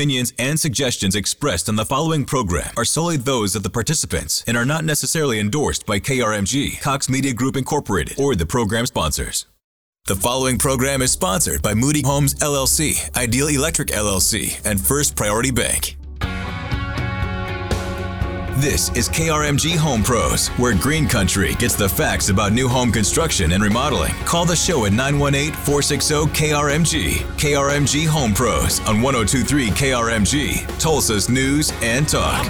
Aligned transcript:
Opinions 0.00 0.32
and 0.38 0.60
suggestions 0.60 1.16
expressed 1.16 1.68
on 1.68 1.74
the 1.74 1.84
following 1.84 2.24
program 2.24 2.70
are 2.76 2.84
solely 2.84 3.16
those 3.16 3.56
of 3.56 3.64
the 3.64 3.68
participants 3.68 4.44
and 4.46 4.56
are 4.56 4.64
not 4.64 4.84
necessarily 4.84 5.40
endorsed 5.40 5.86
by 5.86 5.98
KRMG, 5.98 6.80
Cox 6.80 7.08
Media 7.08 7.34
Group 7.34 7.56
Incorporated, 7.56 8.16
or 8.16 8.36
the 8.36 8.46
program 8.46 8.86
sponsors. 8.86 9.46
The 10.06 10.14
following 10.14 10.56
program 10.56 11.02
is 11.02 11.10
sponsored 11.10 11.62
by 11.62 11.74
Moody 11.74 12.02
Homes 12.02 12.36
LLC, 12.36 13.12
Ideal 13.16 13.48
Electric 13.48 13.88
LLC, 13.88 14.64
and 14.64 14.80
First 14.80 15.16
Priority 15.16 15.50
Bank. 15.50 15.97
This 18.58 18.88
is 18.96 19.08
KRMG 19.08 19.76
Home 19.76 20.02
Pros, 20.02 20.48
where 20.58 20.74
Green 20.74 21.06
Country 21.06 21.54
gets 21.54 21.76
the 21.76 21.88
facts 21.88 22.28
about 22.28 22.52
new 22.52 22.66
home 22.66 22.90
construction 22.90 23.52
and 23.52 23.62
remodeling. 23.62 24.12
Call 24.24 24.44
the 24.44 24.56
show 24.56 24.84
at 24.84 24.92
918 24.92 25.52
460 25.52 26.14
KRMG. 26.34 27.18
KRMG 27.38 28.08
Home 28.08 28.34
Pros 28.34 28.80
on 28.80 29.00
1023 29.00 29.68
KRMG, 29.68 30.80
Tulsa's 30.80 31.28
News 31.28 31.72
and 31.82 32.08
Talk. 32.08 32.44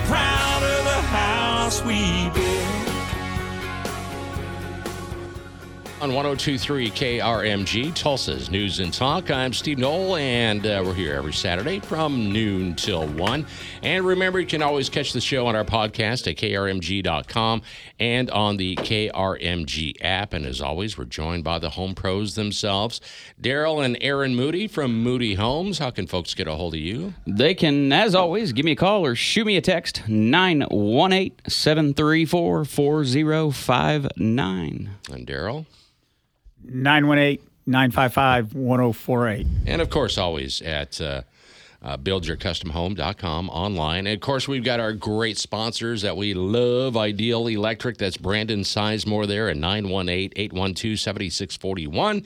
On 6.01 6.15
1023 6.15 6.93
KRMG, 6.93 7.93
Tulsa's 7.93 8.53
News 8.53 8.79
and 8.79 8.95
Talk. 8.95 9.33
I'm 9.33 9.53
Steve 9.53 9.79
Knoll, 9.79 10.15
and 10.15 10.65
uh, 10.65 10.81
we're 10.87 10.95
here 10.95 11.17
every 11.17 11.33
Saturday 11.33 11.81
from 11.81 12.33
noon 12.33 12.77
till 12.77 13.09
1. 13.09 13.45
And 13.83 14.07
remember, 14.07 14.39
you 14.39 14.47
can 14.47 14.63
always 14.63 14.89
catch 14.89 15.13
the 15.13 15.21
show 15.21 15.49
on 15.49 15.57
our 15.57 15.65
podcast 15.65 16.31
at 16.31 16.37
krmg.com 16.37 17.63
and 17.99 18.31
on 18.31 18.59
the 18.59 18.77
KRMG 18.77 19.97
app. 20.01 20.35
And 20.35 20.47
as 20.47 20.61
always, 20.61 20.97
we're 20.97 21.05
joined 21.05 21.43
by 21.43 21.59
the 21.59 21.71
home 21.71 21.97
pros 21.97 22.37
themselves, 22.37 23.01
Daryl 23.43 23.85
and 23.85 23.99
Aaron 24.01 24.37
Moody 24.37 24.69
from 24.69 25.03
Moody 25.03 25.35
Homes. 25.35 25.81
How 25.81 25.91
can 25.91 26.07
folks 26.07 26.33
get 26.33 26.47
a 26.47 26.55
hold 26.55 26.75
of 26.75 26.81
you? 26.81 27.15
They 27.27 27.55
can, 27.55 27.93
as 27.93 28.15
always, 28.15 28.53
give 28.53 28.65
me 28.65 28.71
a 28.71 28.77
call 28.77 29.05
or 29.05 29.17
shoot 29.17 29.47
me 29.47 29.57
a 29.57 29.61
text 29.61 30.09
918 30.09 31.33
734 31.49 32.65
4059. 32.65 34.91
And 35.11 35.27
Daryl? 35.27 35.67
918-955-1048. 36.71 39.47
And 39.67 39.83
of 39.83 39.91
course, 39.91 40.19
always 40.19 40.63
at 40.63 41.01
uh, 41.01 41.23
uh, 41.83 41.97
buildyourcustomhome.com 41.97 43.51
online. 43.51 44.07
And 44.07 44.15
of 44.15 44.21
course, 44.21 44.47
we've 44.49 44.65
got 44.65 44.81
our 44.81 44.93
great 44.93 45.39
sponsors 45.39 46.03
that 46.03 46.17
we 46.17 46.35
love 46.35 46.97
Ideal 46.97 47.47
Electric. 47.47 47.99
That's 47.99 48.17
Brandon 48.17 48.61
Sizemore 48.61 49.27
there 49.27 49.49
at 49.49 49.57
918 49.57 50.33
812 50.37 50.99
7641. 50.99 52.25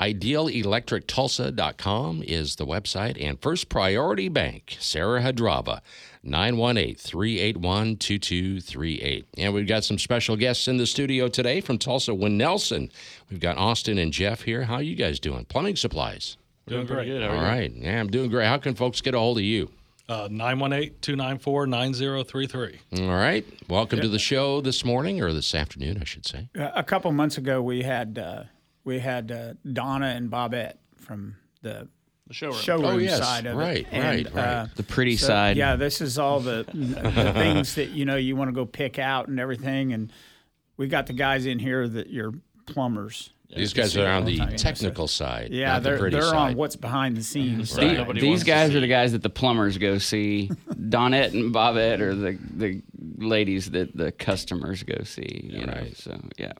IdealElectricTulsa.com 0.00 2.22
is 2.24 2.56
the 2.56 2.66
website. 2.66 3.16
And 3.20 3.40
First 3.40 3.68
Priority 3.68 4.28
Bank, 4.28 4.76
Sarah 4.80 5.22
Hadrava, 5.22 5.82
918 6.24 6.96
381 6.96 7.96
2238. 7.96 9.26
And 9.38 9.54
we've 9.54 9.66
got 9.66 9.84
some 9.84 9.98
special 9.98 10.36
guests 10.36 10.68
in 10.68 10.76
the 10.76 10.86
studio 10.86 11.28
today 11.28 11.60
from 11.60 11.78
Tulsa, 11.78 12.12
Winnelson. 12.12 12.90
We've 13.30 13.40
got 13.40 13.56
Austin 13.58 13.98
and 13.98 14.12
Jeff 14.12 14.42
here. 14.42 14.64
How 14.64 14.74
are 14.74 14.82
you 14.82 14.96
guys 14.96 15.20
doing? 15.20 15.44
Plumbing 15.44 15.76
supplies. 15.76 16.36
Doing 16.66 16.86
pretty 16.86 17.10
good. 17.10 17.22
All 17.22 17.34
right. 17.34 17.70
Yeah, 17.74 18.00
I'm 18.00 18.08
doing 18.08 18.30
great. 18.30 18.46
How 18.46 18.56
can 18.56 18.74
folks 18.74 19.00
get 19.00 19.14
a 19.14 19.18
hold 19.18 19.38
of 19.38 19.44
you? 19.44 19.70
Uh, 20.08 20.28
918-294-9033. 20.28 22.78
All 23.00 23.08
right. 23.08 23.44
Welcome 23.68 24.00
to 24.00 24.08
the 24.08 24.18
show 24.18 24.60
this 24.60 24.84
morning 24.84 25.22
or 25.22 25.32
this 25.32 25.54
afternoon, 25.54 25.98
I 26.00 26.04
should 26.04 26.26
say. 26.26 26.48
Uh, 26.58 26.70
a 26.74 26.82
couple 26.82 27.10
months 27.12 27.38
ago, 27.38 27.62
we 27.62 27.82
had 27.82 28.18
uh, 28.18 28.44
we 28.84 28.98
had 28.98 29.32
uh, 29.32 29.54
Donna 29.72 30.08
and 30.08 30.30
Bobette 30.30 30.74
from 30.96 31.36
the 31.62 31.88
The 32.26 32.32
showroom. 32.34 32.56
showroom 32.56 32.84
Oh, 32.86 32.96
yes. 32.98 33.18
side 33.18 33.44
of 33.46 33.56
Right, 33.56 33.78
it. 33.80 33.86
And, 33.92 34.02
right, 34.26 34.34
right. 34.34 34.44
uh, 34.44 34.66
The 34.76 34.82
pretty 34.82 35.16
so, 35.18 35.26
side. 35.26 35.56
Yeah, 35.58 35.76
this 35.76 36.00
is 36.00 36.18
all 36.18 36.40
the, 36.40 36.64
the 36.72 37.32
things 37.34 37.74
that 37.74 37.90
you 37.90 38.06
know 38.06 38.16
you 38.16 38.34
want 38.34 38.48
to 38.48 38.52
go 38.54 38.64
pick 38.64 38.98
out 38.98 39.28
and 39.28 39.38
everything. 39.38 39.92
And 39.92 40.10
we 40.78 40.88
got 40.88 41.06
the 41.06 41.12
guys 41.12 41.44
in 41.44 41.58
here 41.58 41.86
that 41.86 42.08
you're 42.08 42.32
plumbers. 42.66 43.30
These 43.56 43.72
guys 43.72 43.96
are 43.96 44.06
on 44.08 44.24
the 44.24 44.38
technical 44.56 45.06
side. 45.08 45.50
Yeah, 45.52 45.74
not 45.74 45.82
they're 45.82 45.98
pretty 45.98 46.14
they're 46.16 46.24
side. 46.24 46.50
on 46.52 46.54
what's 46.56 46.76
behind 46.76 47.16
the 47.16 47.22
scenes. 47.22 47.70
The- 47.70 47.82
side. 47.82 47.96
Nobody 47.98 48.20
these 48.20 48.42
guys 48.44 48.74
are 48.74 48.80
the 48.80 48.86
guys 48.88 49.12
that 49.12 49.22
the 49.22 49.30
plumbers 49.30 49.78
go 49.78 49.98
see. 49.98 50.50
Donette 50.70 51.32
and 51.32 51.54
Bobette 51.54 52.00
are 52.00 52.14
the, 52.14 52.38
the 52.56 52.82
ladies 53.18 53.70
that 53.70 53.96
the 53.96 54.12
customers 54.12 54.82
go 54.82 55.02
see. 55.04 55.50
You 55.52 55.66
know, 55.66 55.72
right. 55.72 55.96
so 55.96 56.20
yeah, 56.38 56.52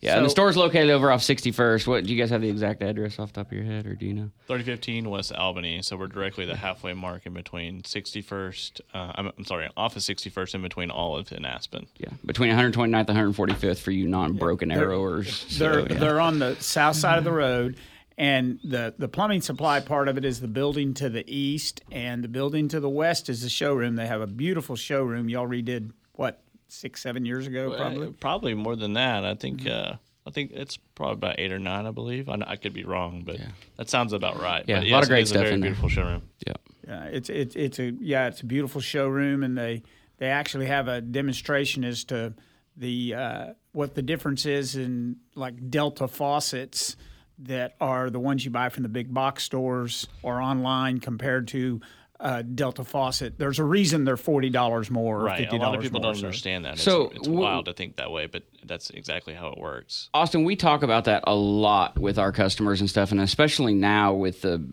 yeah. 0.00 0.16
and 0.16 0.24
the 0.24 0.28
So- 0.28 0.34
store's 0.34 0.56
located 0.56 0.90
over 0.90 1.10
off 1.10 1.22
61st. 1.22 1.86
What 1.86 2.04
do 2.04 2.12
you 2.14 2.20
guys 2.20 2.30
have 2.30 2.40
the 2.42 2.48
exact 2.50 2.82
address 2.82 3.18
off 3.18 3.32
the 3.32 3.40
top 3.40 3.46
of 3.50 3.52
your 3.56 3.64
head, 3.64 3.86
or 3.86 3.94
do 3.94 4.04
you 4.06 4.12
know? 4.14 4.30
3015 4.48 5.08
West 5.08 5.32
Albany. 5.32 5.80
So 5.82 5.96
we're 5.96 6.06
directly 6.08 6.44
the 6.44 6.56
halfway 6.56 6.92
mark 6.92 7.24
in 7.26 7.32
between 7.32 7.82
61st. 7.82 8.80
Uh, 8.92 9.12
I'm, 9.14 9.32
I'm 9.38 9.44
sorry, 9.44 9.68
off 9.76 9.96
of 9.96 10.02
61st 10.02 10.56
in 10.56 10.62
between 10.62 10.90
Olive 10.90 11.32
and 11.32 11.46
Aspen. 11.46 11.86
Yeah, 11.98 12.08
between 12.26 12.50
129th 12.52 13.08
and 13.08 13.34
145th 13.34 13.78
for 13.78 13.90
you 13.90 14.08
non-broken 14.08 14.70
arrowers. 14.72 15.46
So, 15.48 15.64
They're 15.64 15.80
yeah. 15.92 15.98
they're 15.98 16.20
on 16.20 16.31
the 16.38 16.56
south 16.56 16.96
side 16.96 17.18
of 17.18 17.24
the 17.24 17.32
road, 17.32 17.76
and 18.18 18.60
the 18.64 18.94
the 18.98 19.08
plumbing 19.08 19.40
supply 19.40 19.80
part 19.80 20.08
of 20.08 20.18
it 20.18 20.24
is 20.24 20.40
the 20.40 20.48
building 20.48 20.94
to 20.94 21.08
the 21.08 21.24
east, 21.32 21.82
and 21.90 22.22
the 22.22 22.28
building 22.28 22.68
to 22.68 22.80
the 22.80 22.88
west 22.90 23.28
is 23.28 23.42
the 23.42 23.48
showroom. 23.48 23.96
They 23.96 24.06
have 24.06 24.20
a 24.20 24.26
beautiful 24.26 24.76
showroom. 24.76 25.28
Y'all 25.28 25.48
redid 25.48 25.92
what 26.12 26.42
six 26.68 27.00
seven 27.02 27.24
years 27.24 27.46
ago, 27.46 27.74
probably. 27.76 28.08
Uh, 28.08 28.12
probably 28.20 28.54
more 28.54 28.76
than 28.76 28.94
that. 28.94 29.24
I 29.24 29.34
think. 29.34 29.66
Uh, 29.66 29.94
I 30.24 30.30
think 30.30 30.52
it's 30.52 30.76
probably 30.94 31.14
about 31.14 31.40
eight 31.40 31.50
or 31.50 31.58
nine, 31.58 31.84
I 31.84 31.90
believe. 31.90 32.28
I, 32.28 32.38
I 32.46 32.54
could 32.54 32.72
be 32.72 32.84
wrong, 32.84 33.24
but 33.26 33.40
that 33.76 33.90
sounds 33.90 34.12
about 34.12 34.40
right. 34.40 34.64
Yeah, 34.68 34.78
but 34.78 34.86
a 34.86 34.90
lot 34.92 35.02
of 35.02 35.08
great 35.08 35.18
it 35.18 35.22
is 35.22 35.28
stuff 35.30 35.40
a 35.40 35.44
very 35.46 35.54
in 35.54 35.60
there. 35.60 35.70
beautiful 35.70 35.88
showroom. 35.88 36.22
yeah. 36.46 36.52
Yeah, 36.86 37.04
it's 37.06 37.28
it's 37.28 37.56
it's 37.56 37.78
a 37.80 37.92
yeah, 38.00 38.28
it's 38.28 38.40
a 38.40 38.46
beautiful 38.46 38.80
showroom, 38.80 39.42
and 39.42 39.58
they 39.58 39.82
they 40.18 40.28
actually 40.28 40.66
have 40.66 40.86
a 40.88 41.00
demonstration 41.00 41.84
as 41.84 42.04
to 42.04 42.34
the 42.76 43.14
uh, 43.14 43.46
what 43.72 43.94
the 43.94 44.02
difference 44.02 44.46
is 44.46 44.76
in 44.76 45.16
like 45.34 45.70
Delta 45.70 46.06
faucets 46.08 46.96
that 47.38 47.74
are 47.80 48.10
the 48.10 48.20
ones 48.20 48.44
you 48.44 48.50
buy 48.50 48.68
from 48.68 48.82
the 48.82 48.88
big 48.88 49.12
box 49.12 49.42
stores 49.44 50.06
or 50.22 50.40
online 50.40 51.00
compared 51.00 51.48
to 51.48 51.80
uh, 52.20 52.42
Delta 52.42 52.84
faucet. 52.84 53.36
There's 53.36 53.58
a 53.58 53.64
reason 53.64 54.04
they're 54.04 54.16
forty 54.16 54.48
dollars 54.50 54.90
more 54.90 55.20
or 55.20 55.24
Right. 55.24 55.38
fifty 55.40 55.56
A 55.56 55.58
lot 55.58 55.74
of 55.74 55.80
people 55.82 56.00
more. 56.00 56.12
don't 56.12 56.20
so- 56.20 56.26
understand 56.26 56.64
that. 56.66 56.74
It's, 56.74 56.82
So, 56.82 57.08
it's 57.08 57.22
w- 57.26 57.40
wild 57.40 57.64
to 57.64 57.72
think 57.72 57.96
that 57.96 58.12
way, 58.12 58.26
but 58.26 58.44
that's 58.64 58.90
exactly 58.90 59.34
how 59.34 59.48
it 59.48 59.58
works. 59.58 60.08
Austin, 60.14 60.44
we 60.44 60.54
talk 60.54 60.84
about 60.84 61.06
that 61.06 61.24
a 61.26 61.34
lot 61.34 61.98
with 61.98 62.18
our 62.18 62.30
customers 62.30 62.80
and 62.80 62.88
stuff, 62.88 63.10
and 63.10 63.20
especially 63.20 63.74
now 63.74 64.14
with 64.14 64.42
the, 64.42 64.64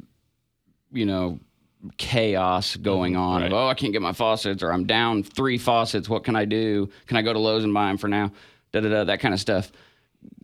you 0.91 1.07
know, 1.07 1.39
chaos 1.97 2.75
going 2.75 3.15
on. 3.15 3.41
Of, 3.41 3.53
oh, 3.53 3.67
I 3.67 3.73
can't 3.73 3.93
get 3.93 4.01
my 4.03 4.13
faucets, 4.13 4.61
or 4.61 4.71
I'm 4.71 4.85
down 4.85 5.23
three 5.23 5.57
faucets. 5.57 6.07
What 6.09 6.23
can 6.25 6.35
I 6.35 6.45
do? 6.45 6.89
Can 7.07 7.17
I 7.17 7.21
go 7.23 7.33
to 7.33 7.39
Lowe's 7.39 7.63
and 7.63 7.73
buy 7.73 7.87
them 7.87 7.97
for 7.97 8.09
now? 8.09 8.31
Da 8.71 8.81
da 8.81 8.89
da. 8.89 9.03
That 9.05 9.19
kind 9.19 9.33
of 9.33 9.39
stuff. 9.39 9.71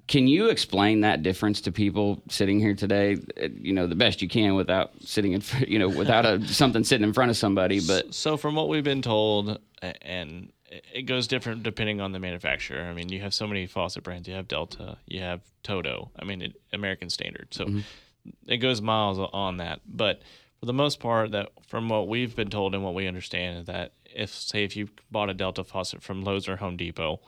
Can 0.07 0.27
you 0.27 0.49
explain 0.49 1.01
that 1.01 1.23
difference 1.23 1.61
to 1.61 1.71
people 1.71 2.21
sitting 2.29 2.59
here 2.59 2.75
today? 2.75 3.17
uh, 3.41 3.47
You 3.59 3.73
know, 3.73 3.87
the 3.87 3.95
best 3.95 4.21
you 4.21 4.29
can 4.29 4.55
without 4.55 4.91
sitting 5.01 5.33
in, 5.33 5.41
you 5.67 5.79
know, 5.79 5.89
without 5.89 6.25
a 6.25 6.45
something 6.47 6.83
sitting 6.83 7.05
in 7.05 7.13
front 7.13 7.31
of 7.31 7.37
somebody. 7.37 7.81
But 7.85 8.13
So 8.13 8.37
from 8.37 8.55
what 8.55 8.69
we've 8.69 8.83
been 8.83 9.01
told, 9.01 9.59
and 10.01 10.51
it 10.93 11.03
goes 11.03 11.27
different 11.27 11.63
depending 11.63 12.01
on 12.01 12.11
the 12.11 12.19
manufacturer. 12.19 12.81
I 12.81 12.93
mean, 12.93 13.09
you 13.09 13.21
have 13.21 13.33
so 13.33 13.47
many 13.47 13.65
faucet 13.65 14.03
brands. 14.03 14.27
You 14.27 14.35
have 14.35 14.47
Delta, 14.47 14.97
you 15.07 15.21
have 15.21 15.41
Toto. 15.63 16.11
I 16.19 16.25
mean, 16.25 16.41
it, 16.41 16.61
American 16.73 17.09
Standard. 17.09 17.47
So 17.51 17.81
it 18.47 18.57
goes 18.57 18.81
miles 18.81 19.17
on 19.33 19.57
that. 19.57 19.81
But 19.87 20.21
for 20.59 20.65
the 20.65 20.73
most 20.73 20.99
part, 20.99 21.31
that 21.31 21.49
from 21.67 21.89
what 21.89 22.07
we've 22.07 22.35
been 22.35 22.49
told 22.49 22.73
and 22.75 22.83
what 22.83 22.93
we 22.93 23.07
understand 23.07 23.59
is 23.59 23.65
that 23.65 23.93
if 24.05 24.31
say 24.33 24.63
if 24.63 24.75
you 24.75 24.89
bought 25.11 25.29
a 25.29 25.33
Delta 25.33 25.63
faucet 25.63 26.01
from 26.01 26.23
Lowe's 26.23 26.47
or 26.47 26.57
Home 26.57 26.77
Depot, 26.77 27.19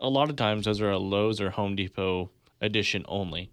a 0.00 0.08
lot 0.08 0.30
of 0.30 0.36
times 0.36 0.64
those 0.64 0.80
are 0.80 0.90
a 0.90 0.98
Lowe's 0.98 1.40
or 1.40 1.50
Home 1.50 1.76
Depot 1.76 2.30
edition 2.60 3.04
only, 3.08 3.50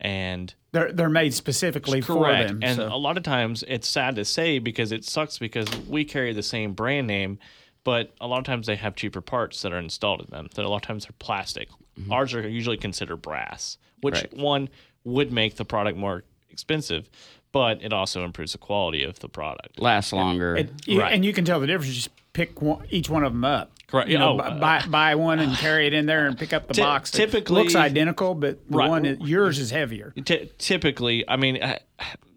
and 0.00 0.54
They're 0.72 0.92
they're 0.92 1.08
made 1.08 1.34
specifically 1.34 2.00
for 2.00 2.14
Correct. 2.16 2.48
them. 2.48 2.60
And 2.62 2.76
so. 2.76 2.86
a 2.88 2.96
lot 2.96 3.16
of 3.16 3.22
times 3.22 3.64
it's 3.66 3.88
sad 3.88 4.16
to 4.16 4.24
say 4.24 4.58
because 4.58 4.92
it 4.92 5.04
sucks 5.04 5.38
because 5.38 5.66
we 5.88 6.04
carry 6.04 6.32
the 6.32 6.42
same 6.42 6.72
brand 6.72 7.06
name, 7.06 7.38
but 7.84 8.12
a 8.20 8.26
lot 8.26 8.38
of 8.38 8.44
times 8.44 8.66
they 8.66 8.76
have 8.76 8.94
cheaper 8.94 9.20
parts 9.20 9.62
that 9.62 9.72
are 9.72 9.78
installed 9.78 10.20
in 10.20 10.26
them. 10.30 10.48
That 10.54 10.64
a 10.64 10.68
lot 10.68 10.76
of 10.76 10.82
times 10.82 11.04
they're 11.06 11.14
plastic. 11.18 11.68
Mm-hmm. 11.98 12.12
Ours 12.12 12.34
are 12.34 12.48
usually 12.48 12.76
considered 12.76 13.16
brass, 13.22 13.78
which 14.02 14.14
Right. 14.14 14.36
one 14.36 14.68
would 15.04 15.32
make 15.32 15.56
the 15.56 15.64
product 15.64 15.96
more 15.98 16.22
expensive, 16.50 17.08
but 17.50 17.82
it 17.82 17.92
also 17.92 18.24
improves 18.24 18.52
the 18.52 18.58
quality 18.58 19.02
of 19.04 19.18
the 19.20 19.28
product. 19.28 19.80
lasts 19.80 20.12
longer. 20.12 20.56
It- 20.56 20.70
you- 20.86 21.00
Right. 21.00 21.12
And 21.12 21.24
you 21.24 21.32
can 21.32 21.44
tell 21.44 21.60
the 21.60 21.66
difference. 21.66 22.08
Pick 22.38 22.62
one, 22.62 22.86
each 22.90 23.10
one 23.10 23.24
of 23.24 23.32
them 23.32 23.44
up. 23.44 23.72
Correct. 23.88 24.08
You 24.08 24.16
know, 24.16 24.34
Oh, 24.34 24.38
uh, 24.38 24.60
buy, 24.60 24.84
buy 24.88 25.14
one 25.16 25.40
and 25.40 25.56
carry 25.56 25.88
it 25.88 25.92
in 25.92 26.06
there 26.06 26.28
and 26.28 26.38
pick 26.38 26.52
up 26.52 26.68
the 26.68 26.74
Ty- 26.74 26.82
box. 26.82 27.10
typically- 27.10 27.56
looks 27.62 27.74
identical, 27.74 28.36
but 28.36 28.64
the 28.70 28.76
Right. 28.76 28.88
one 28.88 29.02
that, 29.02 29.26
yours 29.26 29.58
is 29.58 29.72
heavier. 29.72 30.14
Ty 30.24 30.48
typically, 30.56 31.28
I 31.28 31.34
mean, 31.34 31.60
uh, 31.60 31.80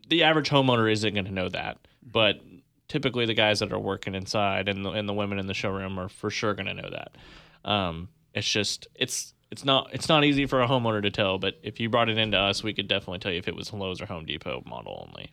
the 0.10 0.24
average 0.24 0.50
homeowner 0.50 0.92
isn't 0.92 1.14
going 1.14 1.26
to 1.26 1.32
know 1.32 1.50
that, 1.50 1.78
but 2.02 2.42
typically 2.88 3.28
the 3.28 3.36
guys 3.36 3.60
that 3.60 3.72
are 3.72 3.78
working 3.80 4.16
inside 4.16 4.68
and 4.68 4.84
the, 4.84 4.90
and 4.90 5.08
the 5.08 5.14
women 5.14 5.38
in 5.38 5.46
the 5.46 5.54
showroom 5.54 6.00
are 6.00 6.10
for 6.10 6.32
sure 6.32 6.56
going 6.56 6.66
to 6.66 6.74
know 6.74 6.90
that. 6.90 7.12
Um, 7.64 8.10
it's 8.34 8.52
just 8.52 8.88
it's 8.96 9.36
it's 9.52 9.64
not 9.64 9.90
it's 9.94 10.10
not 10.10 10.24
easy 10.24 10.48
for 10.48 10.64
a 10.64 10.68
homeowner 10.68 11.04
to 11.04 11.12
tell, 11.12 11.38
but 11.38 11.60
if 11.62 11.80
you 11.80 11.90
brought 11.90 12.10
it 12.10 12.18
into 12.18 12.40
us, 12.40 12.64
we 12.64 12.74
could 12.74 12.88
definitely 12.88 13.20
tell 13.20 13.32
you 13.32 13.38
if 13.38 13.48
it 13.48 13.56
was 13.56 13.72
Lowe's 13.72 14.02
or 14.02 14.08
Home 14.08 14.26
Depot 14.26 14.64
model 14.66 15.06
only. 15.08 15.30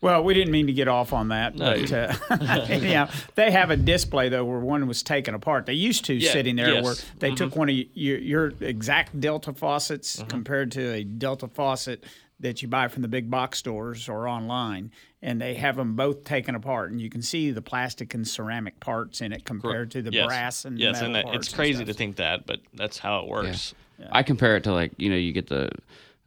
Well, 0.00 0.22
we 0.22 0.34
didn't 0.34 0.52
mean 0.52 0.66
to 0.66 0.72
get 0.72 0.88
off 0.88 1.12
on 1.12 1.28
that, 1.28 1.56
but 1.56 1.90
uh, 1.90 2.12
yeah, 2.68 3.10
they 3.34 3.50
have 3.50 3.70
a 3.70 3.76
display 3.76 4.28
though 4.28 4.44
where 4.44 4.60
one 4.60 4.86
was 4.86 5.02
taken 5.02 5.34
apart. 5.34 5.66
They 5.66 5.72
used 5.72 6.04
to 6.06 6.14
Yeah, 6.14 6.32
sitting 6.32 6.56
there 6.56 6.74
yes. 6.74 6.84
where 6.84 6.94
they 7.18 7.34
took 7.34 7.56
one 7.56 7.70
of 7.70 7.76
your, 7.94 8.18
your 8.18 8.52
exact 8.60 9.18
Delta 9.18 9.52
faucets 9.52 10.22
compared 10.28 10.72
to 10.72 10.92
a 10.92 11.04
Delta 11.04 11.48
faucet 11.48 12.04
that 12.40 12.60
you 12.60 12.68
buy 12.68 12.88
from 12.88 13.00
the 13.00 13.08
big 13.08 13.30
box 13.30 13.58
stores 13.58 14.08
or 14.08 14.28
online, 14.28 14.92
and 15.22 15.40
they 15.40 15.54
have 15.54 15.76
them 15.76 15.96
both 15.96 16.24
taken 16.24 16.54
apart, 16.54 16.90
and 16.90 17.00
you 17.00 17.08
can 17.08 17.22
see 17.22 17.50
the 17.50 17.62
plastic 17.62 18.12
and 18.12 18.28
ceramic 18.28 18.78
parts 18.80 19.22
in 19.22 19.32
it 19.32 19.44
compared 19.46 19.90
to 19.92 20.02
the 20.02 20.12
yes. 20.12 20.26
brass 20.26 20.64
and 20.66 20.78
yes, 20.78 20.94
metal 20.94 21.06
and 21.06 21.14
that, 21.14 21.24
parts 21.24 21.46
it's 21.46 21.54
crazy 21.54 21.76
stuff. 21.76 21.86
to 21.86 21.94
think 21.94 22.16
that, 22.16 22.46
but 22.46 22.60
that's 22.74 22.98
how 22.98 23.20
it 23.20 23.28
works. 23.28 23.74
I 24.12 24.22
compare 24.22 24.56
it 24.56 24.64
to 24.64 24.72
like 24.72 24.92
you 24.98 25.08
know 25.08 25.16
you 25.16 25.32
get 25.32 25.46
the 25.46 25.70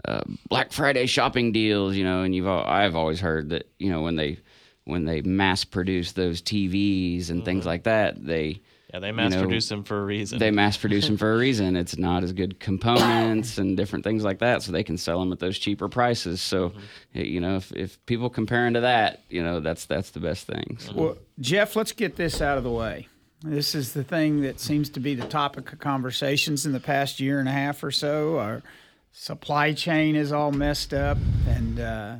uh, 0.05 0.21
Black 0.47 0.71
Friday 0.71 1.05
shopping 1.05 1.51
deals, 1.51 1.95
you 1.95 2.03
know, 2.03 2.23
and 2.23 2.33
you've 2.33 2.47
al- 2.47 2.65
I've 2.65 2.95
always 2.95 3.19
heard 3.19 3.49
that 3.49 3.69
you 3.79 3.89
know 3.91 4.01
when 4.01 4.15
they 4.15 4.39
when 4.85 5.05
they 5.05 5.21
mass 5.21 5.63
produce 5.63 6.13
those 6.13 6.41
TVs 6.41 7.29
and 7.29 7.45
things 7.45 7.65
like 7.65 7.83
that, 7.83 8.25
they 8.25 8.61
Yeah, 8.93 8.99
they 8.99 9.11
mass 9.11 9.33
know, 9.33 9.41
produce 9.41 9.69
them 9.69 9.83
for 9.83 10.01
a 10.01 10.05
reason. 10.05 10.39
they 10.39 10.49
mass 10.51 10.77
produce 10.77 11.05
them 11.05 11.17
for 11.17 11.31
a 11.33 11.37
reason. 11.45 11.75
It's 11.75 11.97
not 11.97 12.23
as 12.23 12.31
good 12.33 12.59
components 12.59 13.57
and 13.59 13.77
different 13.77 14.03
things 14.03 14.23
like 14.23 14.39
that, 14.39 14.63
so 14.63 14.71
they 14.71 14.83
can 14.83 14.97
sell 14.97 15.19
them 15.19 15.31
at 15.31 15.39
those 15.39 15.59
cheaper 15.59 15.89
prices. 15.89 16.41
So, 16.41 16.73
eh, 17.13 17.21
you 17.23 17.39
know, 17.39 17.57
if, 17.57 17.71
if 17.73 18.03
people 18.07 18.29
comparing 18.29 18.73
to 18.73 18.81
that, 18.81 19.21
you 19.29 19.43
know, 19.43 19.59
that's 19.59 19.85
that's 19.85 20.11
the 20.11 20.19
best 20.19 20.47
thing. 20.47 20.77
So- 20.79 20.93
Well, 20.95 21.17
Jeff, 21.39 21.75
let's 21.75 21.91
get 21.91 22.15
this 22.15 22.41
out 22.41 22.57
of 22.57 22.63
the 22.63 22.71
way. 22.71 23.07
This 23.43 23.73
is 23.75 23.93
the 23.93 24.03
thing 24.03 24.41
that 24.41 24.59
seems 24.59 24.89
to 24.89 24.99
be 24.99 25.15
the 25.15 25.25
topic 25.27 25.71
of 25.71 25.79
conversations 25.79 26.65
in 26.65 26.73
the 26.73 26.79
past 26.81 27.19
year 27.21 27.39
and 27.39 27.47
a 27.47 27.53
half 27.53 27.83
or 27.83 27.91
so. 27.91 28.37
Our 28.39 28.63
supply 29.11 29.73
chain 29.73 30.15
is 30.15 30.31
all 30.31 30.51
messed 30.51 30.93
up, 30.93 31.17
and 31.47 31.79
uh, 31.79 32.15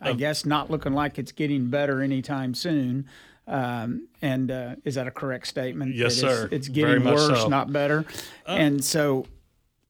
I 0.00 0.12
guess 0.12 0.44
not 0.46 0.70
looking 0.70 0.92
like 0.92 1.18
it's 1.18 1.32
getting 1.32 1.68
better 1.68 2.00
anytime 2.02 2.54
soon. 2.54 3.06
Um, 3.46 4.08
and 4.20 4.50
uh, 4.50 4.76
is 4.84 4.96
that 4.96 5.06
a 5.06 5.10
correct 5.10 5.46
statement? 5.46 5.94
Yes, 5.94 6.18
it's- 6.18 6.38
sir. 6.38 6.48
It's 6.52 6.68
getting 6.68 7.04
worse, 7.04 7.42
so. 7.42 7.48
not 7.48 7.72
better. 7.72 8.04
and 8.46 8.84
so, 8.84 9.26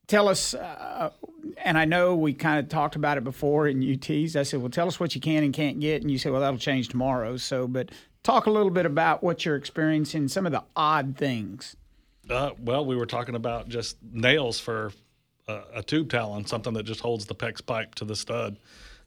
tell 0.07 0.29
us. 0.29 0.55
Uh, 0.55 1.11
and 1.65 1.77
I 1.79 1.85
know 1.85 2.15
we 2.15 2.35
kind 2.35 2.59
of 2.59 2.69
talked 2.69 2.95
about 2.97 3.19
it 3.19 3.25
before 3.25 3.67
in 3.67 3.81
UTs. 3.81 4.37
I 4.37 4.43
said, 4.45 4.61
"Well, 4.61 4.71
tell 4.71 4.87
us 4.87 5.01
what 5.01 5.15
you 5.15 5.21
can 5.21 5.43
and 5.43 5.53
can't 5.53 5.81
get," 5.81 6.03
and 6.03 6.11
you 6.11 6.19
said, 6.19 6.31
"Well, 6.33 6.41
that'll 6.41 6.59
change 6.59 6.89
tomorrow." 6.89 7.37
So, 7.37 7.67
but 7.67 7.91
talk 8.23 8.47
a 8.47 8.51
little 8.51 8.71
bit 8.71 8.87
about 8.87 9.23
what 9.25 9.45
you're 9.45 9.57
experiencing, 9.57 10.29
some 10.29 10.47
of 10.47 10.53
the 10.53 10.63
odd 10.77 11.17
things. 11.17 11.77
Uh, 12.31 12.51
well, 12.61 12.85
we 12.85 12.95
were 12.95 13.07
talking 13.07 13.35
about 13.35 13.69
just 13.69 13.97
nails 14.13 14.61
for 14.61 14.93
uh, 15.49 15.63
a 15.75 15.83
tube 15.83 16.11
talon, 16.11 16.45
something 16.47 16.73
that 16.75 16.85
just 16.85 17.01
holds 17.01 17.27
the 17.27 17.35
PEX 17.35 17.65
pipe 17.65 17.95
to 17.97 18.05
the 18.05 18.15
stud. 18.15 18.59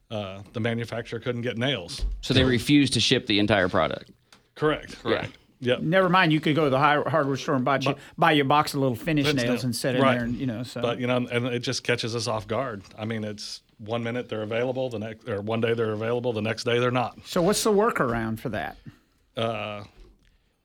Uh, 0.10 0.42
the 0.54 0.60
manufacturer 0.60 1.20
couldn't 1.20 1.42
get 1.42 1.58
nails. 1.58 2.06
So 2.22 2.34
they 2.34 2.44
refused 2.44 2.94
to 2.94 3.00
ship 3.00 3.28
the 3.28 3.40
entire 3.40 3.70
product. 3.70 4.12
Correct. 4.56 5.02
Correct. 5.02 5.38
Yep. 5.62 5.82
Never 5.82 6.10
mind, 6.10 6.34
you 6.34 6.40
could 6.42 6.56
go 6.56 6.64
to 6.66 6.70
the 6.72 6.80
hardware 6.80 7.38
store 7.38 7.56
and 7.56 7.64
buy 7.64 7.78
you, 7.80 7.96
buy 8.18 8.32
you 8.32 8.42
a 8.42 8.46
box 8.46 8.74
of 8.74 8.80
little 8.82 8.96
finish 8.96 9.28
Fence 9.28 9.38
nails 9.44 9.58
nail. 9.60 9.66
and 9.66 9.76
set 9.76 9.96
in 9.96 10.02
Right. 10.02 10.16
there, 10.16 10.24
and 10.26 10.36
you 10.36 10.48
know. 10.48 10.64
So, 10.64 10.82
But 10.82 11.00
you 11.00 11.06
know, 11.08 11.18
and 11.18 11.46
it 11.46 11.60
just 11.60 11.84
catches 11.84 12.16
us 12.16 12.28
off 12.28 12.48
guard. 12.48 12.82
I 12.98 13.06
mean, 13.06 13.24
it's 13.24 13.62
one 13.78 14.04
minute 14.04 14.28
they're 14.28 14.42
available, 14.42 14.90
the 14.90 14.98
next, 15.00 15.30
or 15.30 15.40
one 15.42 15.62
day 15.62 15.76
they're 15.76 15.92
available, 15.94 16.34
the 16.34 16.42
next 16.42 16.64
day 16.64 16.80
they're 16.80 16.90
not. 16.92 17.20
so 17.26 17.42
what's 17.44 17.64
the 17.64 17.72
workaround 17.72 18.40
for 18.40 18.50
that? 18.50 18.76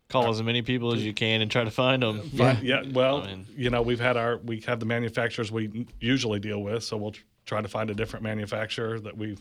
Call 0.09 0.31
as 0.31 0.41
many 0.43 0.63
people 0.63 0.95
as 0.95 1.05
you 1.05 1.13
can 1.13 1.43
and 1.43 1.51
try 1.51 1.65
to 1.65 1.71
find 1.71 2.03
them. 2.03 2.31
Yeah. 2.33 2.59
Yeah. 2.63 2.83
Well, 2.93 3.23
I 3.23 3.27
mean- 3.27 3.47
you 3.57 3.71
know, 3.71 3.83
we've 3.83 3.99
had 4.01 4.17
our 4.17 4.39
we 4.39 4.61
have 4.61 4.79
the 4.79 4.87
manufacturers 4.87 5.51
we 5.51 5.87
usually 6.01 6.39
deal 6.39 6.63
with, 6.63 6.85
so 6.85 6.97
we'll 6.97 7.15
try 7.45 7.61
to 7.61 7.69
find 7.69 7.91
a 7.91 7.95
different 7.95 8.23
manufacturer 8.23 9.01
that 9.01 9.17
we 9.17 9.37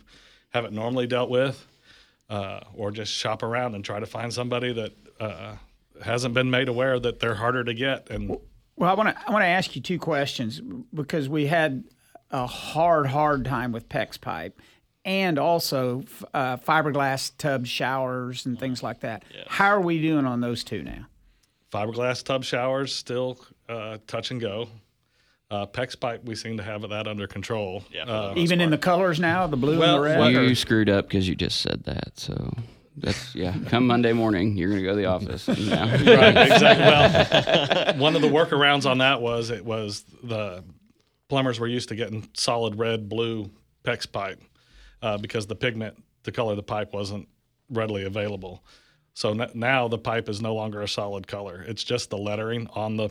haven't 0.50 0.74
normally 0.74 1.06
dealt 1.06 1.30
with, 1.30 1.68
uh, 2.30 2.62
or 2.74 2.90
just 2.92 3.12
shop 3.12 3.44
around 3.44 3.76
and 3.76 3.86
try 3.86 4.00
to 4.00 4.06
find 4.08 4.34
somebody 4.34 4.74
that 4.74 4.94
uh, 5.20 5.56
hasn't 6.04 6.34
been 6.34 6.50
made 6.50 6.68
aware 6.68 7.00
that 7.00 7.20
they're 7.20 7.36
harder 7.36 7.64
to 7.64 7.74
get. 7.74 8.10
And 8.10 8.36
Well, 8.76 8.90
I 8.90 8.94
want 8.96 9.10
to 9.16 9.28
I 9.28 9.32
want 9.32 9.44
to 9.44 9.48
ask 9.48 9.76
you 9.76 9.82
two 9.84 10.00
questions 10.00 10.62
because 10.94 11.30
we 11.30 11.46
had 11.46 11.84
a 12.32 12.48
hard 12.48 13.06
hard 13.06 13.46
time 13.46 13.72
with 13.72 13.88
PEX 13.88 14.20
pipe 14.20 14.60
and 15.06 15.40
also 15.40 16.02
f- 16.02 16.24
uh, 16.34 16.58
fiberglass 16.58 17.32
tub 17.38 17.66
showers 17.66 18.46
and 18.46 18.60
things 18.60 18.84
like 18.84 19.02
that. 19.02 19.24
How 19.48 19.68
are 19.68 19.80
we 19.82 20.02
doing 20.02 20.26
on 20.26 20.42
those 20.42 20.64
two 20.64 20.84
now? 20.84 21.06
fiberglass 21.72 22.24
tub 22.24 22.44
showers 22.46 22.96
still 22.96 23.38
uh, 23.68 23.98
touch 24.08 24.32
and 24.32 24.40
go. 24.40 24.70
Uh, 25.52 25.66
PEX 25.66 26.00
pipe, 26.00 26.24
we 26.24 26.34
seem 26.34 26.56
to 26.58 26.64
have 26.64 26.82
that 26.90 27.06
under 27.08 27.28
control. 27.28 27.84
Yeah, 27.92 28.04
Uh, 28.04 28.34
Even 28.38 28.62
in 28.62 28.70
the 28.70 28.78
colors 28.78 29.20
now, 29.20 29.46
the 29.46 29.58
blue 29.58 29.78
Well, 29.80 29.96
and 29.96 30.04
the 30.04 30.08
red. 30.10 30.20
well, 30.20 30.32
You 30.32 30.56
screwed 30.56 30.90
up 30.90 31.08
because 31.08 31.28
you 31.28 31.36
just 31.36 31.60
said 31.62 31.84
that. 31.84 32.18
So 32.18 32.54
that's 32.98 33.36
yeah. 33.36 33.54
Come 33.68 33.88
Monday 33.88 34.14
morning, 34.14 34.56
you're 34.58 34.70
gonna 34.70 34.84
go 34.84 34.92
to 34.92 34.96
the 34.96 35.06
office. 35.06 35.48
And, 35.50 35.58
yeah. 35.58 35.92
right, 36.16 36.52
exactly. 36.52 36.86
Well, 36.86 37.98
one 37.98 38.16
of 38.16 38.22
the 38.22 38.30
workarounds 38.30 38.90
on 38.90 39.00
that 39.00 39.22
was 39.22 39.50
it 39.50 39.66
was 39.66 40.04
the 40.24 40.64
plumbers 41.28 41.60
were 41.60 41.68
used 41.68 41.90
to 41.90 41.96
getting 41.96 42.28
solid 42.36 42.80
red, 42.80 43.10
blue 43.10 43.52
PEX 43.84 44.10
pipe 44.12 44.42
uh, 45.02 45.18
because 45.18 45.48
the 45.48 45.56
pigment 45.56 46.02
to 46.24 46.32
color 46.32 46.56
the 46.56 46.64
pipe 46.64 46.94
wasn't 46.94 47.28
readily 47.70 48.04
available. 48.06 48.64
So 49.14 49.32
n- 49.32 49.50
now 49.54 49.88
the 49.88 49.98
pipe 49.98 50.30
is 50.30 50.42
no 50.42 50.54
longer 50.54 50.82
a 50.82 50.88
solid 50.88 51.28
color. 51.28 51.64
It's 51.68 51.84
just 51.84 52.10
the 52.10 52.18
lettering 52.18 52.68
on 52.74 52.98
the 52.98 53.10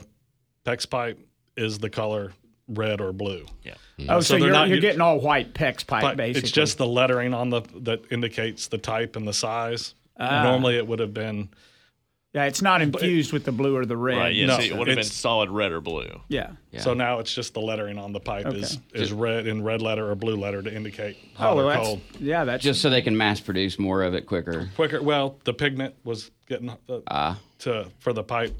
PEX 0.64 0.88
pipe 0.88 1.18
is 1.56 1.78
the 1.78 1.90
color 1.90 2.32
red 2.68 3.00
or 3.00 3.12
blue. 3.12 3.46
Yeah. 3.62 3.74
oh, 4.08 4.20
so, 4.20 4.20
so 4.20 4.36
you're, 4.36 4.50
not 4.50 4.68
you're 4.68 4.80
getting 4.80 5.00
all 5.00 5.20
white 5.20 5.54
PEX 5.54 5.86
pipe 5.86 6.02
But 6.02 6.16
basically. 6.16 6.42
it's 6.42 6.50
just 6.50 6.78
the 6.78 6.86
lettering 6.86 7.34
on 7.34 7.50
the 7.50 7.62
that 7.80 8.10
indicates 8.10 8.68
the 8.68 8.78
type 8.78 9.16
and 9.16 9.26
the 9.26 9.32
size. 9.32 9.94
Ah. 10.18 10.42
Normally 10.42 10.76
it 10.76 10.86
would 10.86 10.98
have 10.98 11.14
been 11.14 11.48
yeah, 12.34 12.44
it's 12.46 12.60
not 12.60 12.82
infused 12.82 13.32
with 13.32 13.44
the 13.44 13.52
blue 13.52 13.76
or 13.76 13.86
the 13.86 13.96
red. 13.96 14.18
Right. 14.18 14.34
Yes. 14.34 14.48
No, 14.48 14.58
it 14.58 14.76
would 14.76 14.88
have 14.88 14.96
been 14.96 14.98
it's- 14.98 15.12
solid 15.12 15.50
red 15.50 15.70
or 15.72 15.80
blue. 15.80 16.20
Yeah. 16.28 16.50
So 16.78 16.92
now 16.92 17.20
it's 17.20 17.32
just 17.32 17.54
the 17.54 17.60
lettering 17.60 17.96
on 17.98 18.12
the 18.12 18.18
pipe 18.20 18.46
is 18.48 18.78
is 18.92 19.12
red 19.12 19.46
in 19.46 19.62
red 19.62 19.80
letter 19.80 20.10
or 20.10 20.14
blue 20.16 20.34
letter 20.36 20.60
to 20.60 20.74
indicate 20.74 21.16
hot 21.34 21.52
Oh, 21.52 21.56
well, 21.56 21.66
or 21.66 21.72
that's 21.72 21.86
cold. 21.86 22.00
yeah, 22.18 22.44
that's 22.44 22.64
Just 22.64 22.82
so 22.82 22.90
they 22.90 23.00
can 23.02 23.16
mass 23.16 23.38
produce 23.40 23.78
more 23.78 24.02
of 24.02 24.14
it 24.14 24.26
quicker. 24.26 24.68
Quicker. 24.74 25.00
Well, 25.00 25.38
the 25.44 25.54
pigment 25.54 25.94
was 26.04 26.30
getting 26.48 26.70
uh, 26.70 26.98
Ah. 27.06 27.38
to 27.60 27.86
for 28.00 28.12
the 28.12 28.24
pipe 28.24 28.52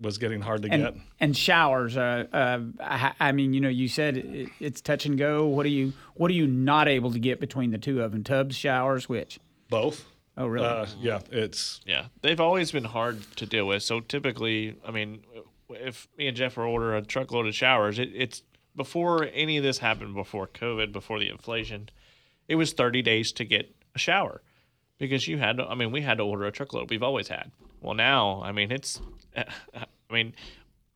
was 0.00 0.16
getting 0.18 0.40
hard 0.40 0.62
to 0.62 0.68
and, 0.70 0.82
get. 0.82 0.94
and 1.20 1.36
showers. 1.36 1.94
Uh, 1.96 2.24
uh, 2.32 2.58
I, 2.82 3.12
I 3.20 3.32
mean, 3.32 3.52
you 3.52 3.60
know, 3.60 3.68
you 3.68 3.86
said 3.86 4.16
it, 4.16 4.48
it's 4.58 4.80
touch 4.80 5.04
and 5.06 5.16
go. 5.18 5.46
What 5.46 5.66
are 5.66 5.70
you 5.70 5.92
What 6.14 6.30
are 6.30 6.34
you 6.34 6.46
not 6.46 6.88
able 6.88 7.12
to 7.12 7.18
get 7.20 7.38
between 7.38 7.70
the 7.70 7.78
two 7.78 8.02
of 8.02 8.10
them? 8.12 8.24
Tubs, 8.24 8.56
showers, 8.56 9.08
which? 9.08 9.38
Both. 9.68 10.04
Oh, 10.40 10.46
really? 10.46 10.66
Uh, 10.66 10.86
yeah, 11.00 11.20
it's 11.30 11.82
Yeah, 11.84 12.06
they've 12.22 12.40
always 12.40 12.72
been 12.72 12.84
hard 12.84 13.22
to 13.36 13.44
deal 13.44 13.66
with. 13.66 13.82
So 13.82 14.00
typically, 14.00 14.74
I 14.86 14.90
mean, 14.90 15.22
if 15.68 16.08
me 16.16 16.28
and 16.28 16.36
Jeff 16.36 16.56
were 16.56 16.66
order 16.66 16.96
a 16.96 17.02
truckload 17.02 17.46
of 17.46 17.54
showers, 17.54 17.98
it, 17.98 18.10
it's 18.14 18.42
before 18.74 19.28
any 19.34 19.58
of 19.58 19.62
this 19.62 19.78
happened, 19.78 20.14
before 20.14 20.46
COVID, 20.46 20.92
before 20.92 21.18
the 21.18 21.28
inflation, 21.28 21.90
it 22.48 22.54
was 22.54 22.72
30 22.72 23.02
days 23.02 23.32
to 23.32 23.44
get 23.44 23.74
a 23.94 23.98
shower 23.98 24.40
because 24.98 25.28
you 25.28 25.36
had 25.36 25.58
to. 25.58 25.66
I 25.66 25.74
mean, 25.74 25.92
we 25.92 26.00
had 26.00 26.16
to 26.16 26.24
order 26.24 26.46
a 26.46 26.52
truckload. 26.52 26.88
We've 26.88 27.02
always 27.02 27.28
had. 27.28 27.50
Well, 27.82 27.94
now, 27.94 28.40
I 28.42 28.52
mean, 28.52 28.72
it's. 28.72 28.98
I 29.36 29.84
mean, 30.10 30.32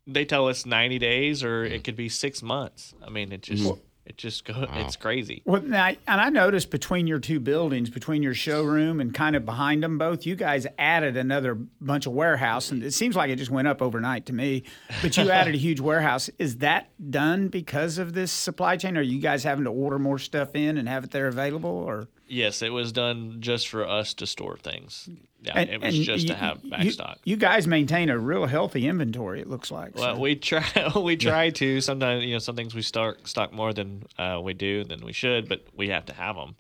they 0.06 0.24
tell 0.24 0.48
us 0.48 0.64
90 0.64 0.98
days, 0.98 1.44
or 1.44 1.64
it 1.64 1.84
could 1.84 1.96
be 1.96 2.08
six 2.08 2.42
months. 2.42 2.94
I 3.06 3.10
mean, 3.10 3.30
it 3.30 3.42
just. 3.42 3.64
It 4.06 4.18
just 4.18 4.44
go. 4.44 4.66
It's 4.74 4.96
crazy. 4.96 5.40
Well, 5.46 5.62
now, 5.62 5.86
and 5.86 6.20
I 6.20 6.28
noticed 6.28 6.70
between 6.70 7.06
your 7.06 7.18
two 7.18 7.40
buildings, 7.40 7.88
between 7.88 8.22
your 8.22 8.34
showroom 8.34 9.00
and 9.00 9.14
kind 9.14 9.34
of 9.34 9.46
behind 9.46 9.82
them 9.82 9.96
both, 9.96 10.26
you 10.26 10.36
guys 10.36 10.66
added 10.78 11.16
another 11.16 11.54
bunch 11.54 12.06
of 12.06 12.12
warehouse, 12.12 12.70
and 12.70 12.82
it 12.82 12.92
seems 12.92 13.16
like 13.16 13.30
it 13.30 13.36
just 13.36 13.50
went 13.50 13.66
up 13.66 13.80
overnight 13.80 14.26
to 14.26 14.34
me. 14.34 14.64
But 15.00 15.16
you 15.16 15.30
added 15.30 15.54
a 15.54 15.58
huge 15.58 15.80
warehouse. 15.80 16.28
Is 16.38 16.58
that 16.58 16.90
done 17.10 17.48
because 17.48 17.96
of 17.96 18.12
this 18.12 18.30
supply 18.30 18.76
chain? 18.76 18.98
Are 18.98 19.02
you 19.02 19.20
guys 19.20 19.42
having 19.42 19.64
to 19.64 19.70
order 19.70 19.98
more 19.98 20.18
stuff 20.18 20.54
in 20.54 20.76
and 20.76 20.86
have 20.86 21.04
it 21.04 21.10
there 21.10 21.26
available, 21.28 21.70
or? 21.70 22.08
Yes, 22.26 22.62
it 22.62 22.70
was 22.70 22.90
done 22.92 23.36
just 23.40 23.68
for 23.68 23.86
us 23.86 24.14
to 24.14 24.26
store 24.26 24.56
things. 24.56 25.08
Yeah, 25.42 25.52
And- 25.58 25.70
it 25.70 25.80
was 25.82 25.94
and 25.94 26.04
just 26.04 26.26
to 26.28 26.32
you- 26.32 26.38
have 26.38 26.64
you- 26.64 26.70
back 26.70 26.90
stock. 26.90 27.18
You 27.24 27.36
guys 27.36 27.66
maintain 27.66 28.08
a 28.08 28.18
real 28.18 28.46
healthy 28.46 28.88
inventory. 28.88 29.40
It 29.40 29.48
looks 29.48 29.70
like. 29.70 29.94
Well, 29.94 30.14
so. 30.16 30.20
we 30.20 30.36
try 30.36 30.64
we 30.96 31.16
try 31.16 31.50
to. 31.50 31.80
Sometimes 31.82 32.24
you 32.24 32.32
know 32.32 32.38
some 32.38 32.56
things 32.56 32.74
we 32.74 32.82
stock 32.82 33.28
stock 33.28 33.52
more 33.52 33.72
than 33.74 34.04
uh, 34.18 34.40
we 34.42 34.54
do 34.54 34.84
than 34.84 35.04
we 35.04 35.12
should, 35.12 35.48
but 35.48 35.66
we 35.76 35.88
have 35.88 36.06
to 36.06 36.14
have 36.14 36.36
them. 36.36 36.56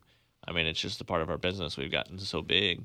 I 0.46 0.52
mean, 0.52 0.66
it's 0.66 0.80
just 0.80 1.00
a 1.00 1.04
part 1.04 1.22
of 1.22 1.30
our 1.30 1.38
business. 1.38 1.78
We've 1.78 1.90
gotten 1.90 2.18
so 2.18 2.42
big. 2.42 2.84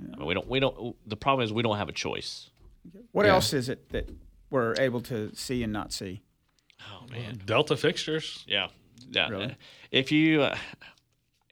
I 0.00 0.16
mean, 0.16 0.26
we 0.26 0.34
don't 0.34 0.48
we 0.48 0.60
don't. 0.60 0.96
The 1.08 1.16
problem 1.16 1.44
is 1.44 1.52
we 1.52 1.62
don't 1.64 1.76
have 1.78 1.88
a 1.88 1.92
choice. 1.92 2.48
what 3.12 3.26
else 3.26 3.52
is 3.52 3.68
it 3.68 3.88
that 3.90 4.08
we're 4.50 4.74
able 4.78 5.00
to 5.02 5.34
see 5.34 5.64
and 5.64 5.72
not 5.72 5.92
see? 5.92 6.22
Oh 6.80 7.06
man, 7.10 7.40
Delta 7.44 7.76
fixtures. 7.76 8.44
yeah, 8.46 8.68
yeah. 9.10 9.28
Really? 9.28 9.56
If 9.90 10.12
you 10.12 10.42
uh, 10.42 10.56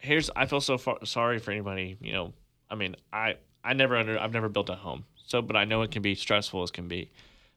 here's, 0.00 0.30
I 0.34 0.46
feel 0.46 0.60
so 0.60 0.78
far, 0.78 0.98
sorry 1.04 1.38
for 1.38 1.50
anybody. 1.50 1.96
You 2.00 2.12
know, 2.12 2.32
I 2.70 2.74
mean, 2.74 2.96
I 3.12 3.36
I 3.64 3.74
never 3.74 3.96
under 3.96 4.18
I've 4.18 4.32
never 4.32 4.48
built 4.48 4.70
a 4.70 4.74
home, 4.74 5.04
so 5.26 5.42
but 5.42 5.56
I 5.56 5.64
know 5.64 5.82
it 5.82 5.90
can 5.90 6.02
be 6.02 6.14
stressful 6.14 6.62
as 6.62 6.70
can 6.70 6.88
be. 6.88 7.10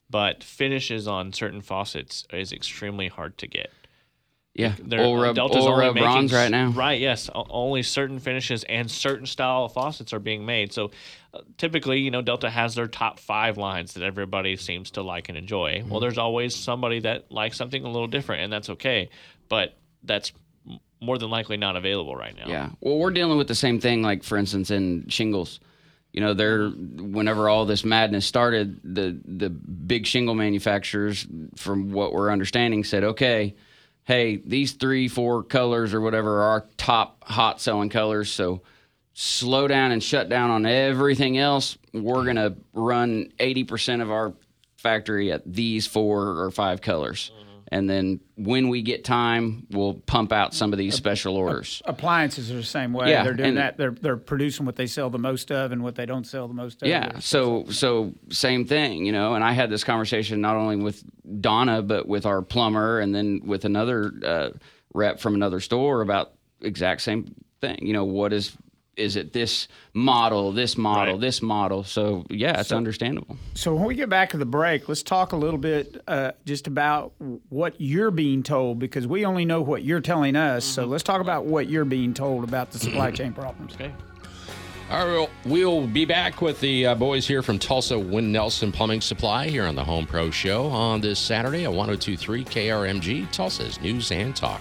But 0.10 0.44
finishes 0.44 1.08
on 1.08 1.32
certain 1.32 1.62
faucets 1.62 2.26
is 2.34 2.52
extremely 2.52 3.08
hard 3.08 3.38
to 3.38 3.48
get. 3.48 3.72
Yeah, 4.54 4.76
They're, 4.84 5.34
Delta's 5.34 5.66
only 5.66 5.88
making 5.88 6.04
bronze 6.04 6.34
right 6.34 6.52
now. 6.52 6.72
Right, 6.72 7.00
yes. 7.00 7.30
Only 7.34 7.84
certain 7.84 8.20
finishes 8.20 8.66
and 8.66 8.92
certain 8.92 9.26
style 9.26 9.64
of 9.64 9.74
faucets 9.74 10.12
are 10.12 10.20
being 10.20 10.46
made. 10.46 10.74
So 10.74 10.92
uh, 11.34 11.40
typically, 11.58 12.00
you 12.00 12.12
know, 12.12 12.22
Delta 12.22 12.50
has 12.50 12.76
their 12.76 12.88
top 12.88 13.18
five 13.18 13.58
lines 13.58 13.94
that 13.94 14.04
everybody 14.04 14.58
seems 14.58 14.92
to 14.92 15.04
like 15.04 15.30
and 15.30 15.38
enjoy. 15.38 15.76
Mm-hmm. 15.76 15.90
Well, 15.90 16.02
there's 16.02 16.18
always 16.18 16.54
somebody 16.54 17.00
that 17.00 17.32
likes 17.32 17.56
something 17.56 17.86
a 17.86 17.90
little 17.90 18.08
different, 18.08 18.42
and 18.44 18.52
that's 18.52 18.70
okay. 18.72 19.10
But 19.48 19.78
that's 20.04 20.34
more 21.02 21.18
than 21.18 21.30
likely 21.30 21.58
not 21.58 21.76
available 21.76 22.16
right 22.16 22.36
now. 22.38 22.48
Yeah. 22.48 22.70
Well, 22.80 22.98
we're 22.98 23.12
dealing 23.12 23.38
with 23.38 23.48
the 23.48 23.56
same 23.56 23.80
thing. 23.80 24.02
Like 24.04 24.24
for 24.24 24.38
instance, 24.38 24.72
in 24.72 25.08
shingles, 25.10 25.60
you 26.14 26.22
know, 26.22 26.34
they're 26.34 26.70
whenever 26.70 27.50
all 27.50 27.66
this 27.66 27.84
madness 27.84 28.26
started, 28.26 28.80
the 28.84 29.20
the 29.26 29.50
big 29.50 30.06
shingle 30.06 30.36
manufacturers, 30.36 31.26
from 31.56 31.92
what 31.92 32.14
we're 32.14 32.32
understanding, 32.32 32.84
said, 32.84 33.04
okay, 33.04 33.56
hey, 34.04 34.38
these 34.38 34.74
three, 34.74 35.08
four 35.08 35.44
colors 35.44 35.94
or 35.94 36.02
whatever 36.02 36.42
are 36.42 36.50
our 36.50 36.66
top 36.78 37.24
hot 37.24 37.60
selling 37.60 37.90
colors. 37.90 38.32
So 38.32 38.62
slow 39.14 39.68
down 39.68 39.92
and 39.92 40.04
shut 40.04 40.30
down 40.30 40.52
on 40.52 40.66
everything 40.66 41.38
else. 41.38 41.78
We're 41.94 42.26
gonna 42.26 42.56
run 42.74 43.32
eighty 43.40 43.64
percent 43.64 44.02
of 44.02 44.12
our 44.12 44.34
factory 44.78 45.32
at 45.32 45.42
these 45.52 45.88
four 45.88 46.42
or 46.42 46.52
five 46.52 46.82
colors. 46.82 47.32
Mm-hmm. 47.34 47.51
And 47.74 47.90
then 47.90 48.20
when 48.36 48.68
we 48.68 48.82
get 48.82 49.06
time, 49.06 49.66
we'll 49.72 49.94
pump 49.94 50.34
out 50.34 50.54
some 50.54 50.74
of 50.74 50.78
these 50.78 50.94
special 50.94 51.38
orders. 51.38 51.82
Appliances 51.86 52.52
are 52.52 52.56
the 52.56 52.64
same 52.64 52.92
way. 52.92 53.10
Yeah, 53.10 53.24
they're 53.24 53.34
doing 53.34 53.56
that. 53.56 53.78
They're 53.78 53.92
they're 53.92 54.18
producing 54.18 54.66
what 54.66 54.76
they 54.76 54.88
sell 54.88 55.10
the 55.10 55.18
most 55.18 55.52
of 55.52 55.72
and 55.72 55.82
what 55.82 55.96
they 55.96 56.06
don't 56.06 56.28
sell 56.28 56.50
the 56.50 56.54
most 56.54 56.82
of. 56.82 56.90
Yeah. 56.90 57.20
So 57.20 57.66
so 57.70 58.14
same 58.30 58.66
thing, 58.66 59.06
you 59.06 59.14
know. 59.14 59.36
And 59.36 59.44
I 59.44 59.54
had 59.54 59.70
this 59.70 59.86
conversation 59.86 60.42
not 60.42 60.58
only 60.58 60.76
with 60.76 61.02
Donna 61.40 61.82
but 61.82 62.10
with 62.10 62.26
our 62.26 62.42
plumber, 62.42 63.00
and 63.00 63.16
then 63.16 63.42
with 63.46 63.64
another 63.64 64.12
uh, 64.26 64.50
rep 64.94 65.22
from 65.22 65.36
another 65.36 65.62
store 65.62 66.02
about 66.02 66.34
exact 66.60 67.02
same 67.02 67.34
thing. 67.62 67.80
You 67.82 67.94
know, 67.94 68.04
what 68.04 68.34
is 68.34 68.52
is 68.98 69.16
it 69.16 69.34
this 69.34 69.68
model, 69.94 70.52
this 70.52 70.78
model, 70.78 71.14
Right. 71.16 71.22
this 71.22 71.42
model? 71.42 71.84
So 71.84 72.26
yeah, 72.30 72.60
it's 72.60 72.72
understandable. 72.72 73.38
So 73.54 73.74
when 73.74 73.86
we 73.86 73.96
get 73.96 74.10
back 74.10 74.30
to 74.32 74.38
the 74.38 74.46
break, 74.46 74.88
let's 74.90 75.04
talk 75.04 75.32
a 75.32 75.38
little 75.38 75.58
bit 75.60 76.02
uh, 76.08 76.32
just 76.46 76.68
about 76.68 77.14
what 77.50 77.76
you're 77.80 78.12
being 78.12 78.44
told 78.44 78.80
because 78.80 79.08
we 79.08 79.26
only 79.26 79.46
know 79.46 79.62
what 79.62 79.84
you're 79.84 80.02
telling 80.02 80.36
us. 80.36 80.66
So 80.66 80.86
let's 80.86 81.04
talk 81.04 81.22
about 81.22 81.46
what 81.46 81.70
you're 81.70 81.86
being 81.86 82.14
told 82.14 82.44
about 82.44 82.72
the 82.72 82.80
supply 82.80 83.12
chain 83.20 83.34
problems. 83.34 83.74
Okay. 83.76 83.92
All 84.90 85.06
right, 85.08 85.30
we'll, 85.46 85.80
we'll 85.80 85.88
be 85.88 86.04
back 86.04 86.42
with 86.42 86.60
the 86.60 86.88
uh, 86.88 86.96
boys 86.96 87.26
here 87.26 87.42
from 87.42 87.58
Tulsa 87.58 87.94
Winnelson 87.94 88.74
Plumbing 88.74 89.00
Supply 89.00 89.48
here 89.48 89.64
on 89.66 89.74
the 89.76 89.86
Home 89.86 90.06
Pro 90.06 90.30
Show 90.32 90.66
on 90.68 91.00
this 91.00 91.18
Saturday 91.18 91.64
at 91.64 91.72
1023 91.72 92.44
KRMG, 92.44 93.32
Tulsa's 93.32 93.80
News 93.80 94.12
and 94.12 94.36
Talk. 94.36 94.60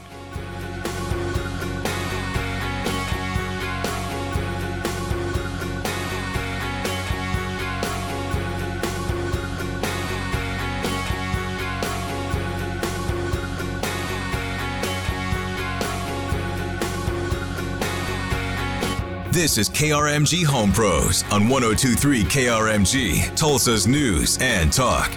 This 19.40 19.56
is 19.56 19.70
KRMG 19.70 20.44
Home 20.44 20.70
Pros 20.70 21.22
on 21.32 21.48
1023 21.48 22.24
KRMG, 22.24 23.34
Tulsa's 23.34 23.86
News 23.86 24.36
and 24.38 24.70
Talk. 24.70 25.10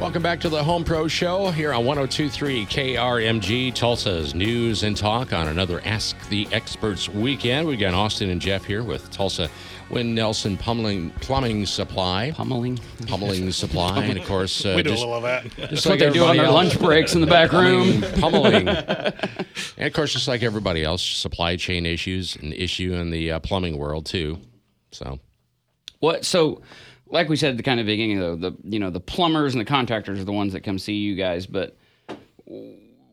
Welcome 0.00 0.22
back 0.22 0.38
to 0.42 0.48
the 0.48 0.62
Home 0.62 0.84
Pro 0.84 1.08
Show 1.08 1.50
here 1.50 1.72
on 1.72 1.84
1023 1.84 2.66
KRMG, 2.66 3.74
Tulsa's 3.74 4.36
News 4.36 4.84
and 4.84 4.96
Talk 4.96 5.32
on 5.32 5.48
another 5.48 5.80
Ask 5.84 6.16
the 6.28 6.46
Experts 6.52 7.08
weekend. 7.08 7.66
We've 7.66 7.80
got 7.80 7.92
Austin 7.92 8.30
and 8.30 8.40
Jeff 8.40 8.64
here 8.64 8.84
with 8.84 9.10
Tulsa 9.10 9.50
Winnelson 9.90 10.58
Pummeling, 10.58 11.10
Plumbing 11.20 11.64
Supply. 11.64 12.30
Pummeling. 12.34 12.78
Pummeling 13.06 13.50
Supply, 13.52 14.04
and 14.04 14.18
of 14.18 14.26
course, 14.26 14.64
uh, 14.66 14.74
we 14.76 14.82
do 14.82 14.90
a 14.90 14.92
little 14.92 15.14
of 15.14 15.22
that. 15.22 15.44
just 15.44 15.56
That's 15.56 15.86
what 15.86 15.90
like 15.92 16.00
they 16.00 16.10
do 16.10 16.24
on 16.24 16.36
their 16.36 16.46
else. 16.46 16.54
lunch 16.54 16.78
breaks 16.78 17.14
in 17.14 17.20
the 17.22 17.26
back 17.26 17.52
room. 17.52 18.02
pummeling. 18.20 18.68
and 18.68 19.86
of 19.86 19.92
course, 19.94 20.12
just 20.12 20.28
like 20.28 20.42
everybody 20.42 20.84
else, 20.84 21.02
supply 21.02 21.56
chain 21.56 21.86
issues 21.86 22.36
an 22.36 22.52
issue 22.52 22.92
in 22.92 23.10
the 23.10 23.32
uh, 23.32 23.38
plumbing 23.40 23.78
world 23.78 24.04
too. 24.04 24.38
So, 24.92 25.18
What? 26.00 26.24
So, 26.26 26.60
like 27.06 27.30
we 27.30 27.36
said 27.36 27.52
at 27.52 27.56
the 27.56 27.62
kind 27.62 27.80
of 27.80 27.86
beginning, 27.86 28.18
though, 28.20 28.36
the 28.36 28.52
you 28.64 28.78
know 28.78 28.90
the 28.90 29.00
plumbers 29.00 29.54
and 29.54 29.60
the 29.60 29.64
contractors 29.64 30.20
are 30.20 30.24
the 30.24 30.32
ones 30.32 30.52
that 30.52 30.60
come 30.60 30.78
see 30.78 30.94
you 30.94 31.14
guys. 31.14 31.46
But 31.46 31.76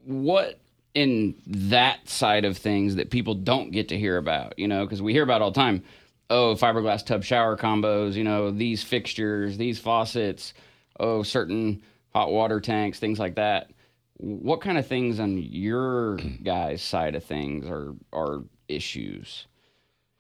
what 0.04 0.60
in 0.94 1.36
that 1.48 2.08
side 2.08 2.46
of 2.46 2.58
things 2.58 2.96
that 2.96 3.10
people 3.10 3.34
don't 3.36 3.72
get 3.72 3.90
to 3.90 3.98
hear 3.98 4.18
about? 4.18 4.60
You 4.60 4.68
know, 4.68 4.86
because 4.86 5.02
we 5.02 5.14
hear 5.14 5.24
about 5.24 5.42
all 5.42 5.52
the 5.52 5.60
time. 5.60 5.84
Oh, 6.30 6.56
fiberglass 6.56 7.06
tub 7.06 7.24
shower 7.24 7.56
combos. 7.56 8.14
You 8.14 8.24
know, 8.24 8.52
these 8.52 8.84
fixtures, 8.84 9.58
these 9.58 9.80
faucets. 9.80 10.54
Oh, 11.00 11.24
certain 11.24 11.82
hot 12.14 12.32
water 12.32 12.60
tanks, 12.62 13.00
things 13.00 13.20
like 13.20 13.36
that. 13.36 13.72
What 14.18 14.62
kind 14.62 14.78
of 14.78 14.88
things 14.88 15.20
on 15.20 15.38
your 15.38 16.18
guys' 16.44 16.82
side 16.82 17.16
of 17.16 17.24
things 17.24 17.68
are 17.70 17.94
are 18.14 18.44
issues? 18.68 19.48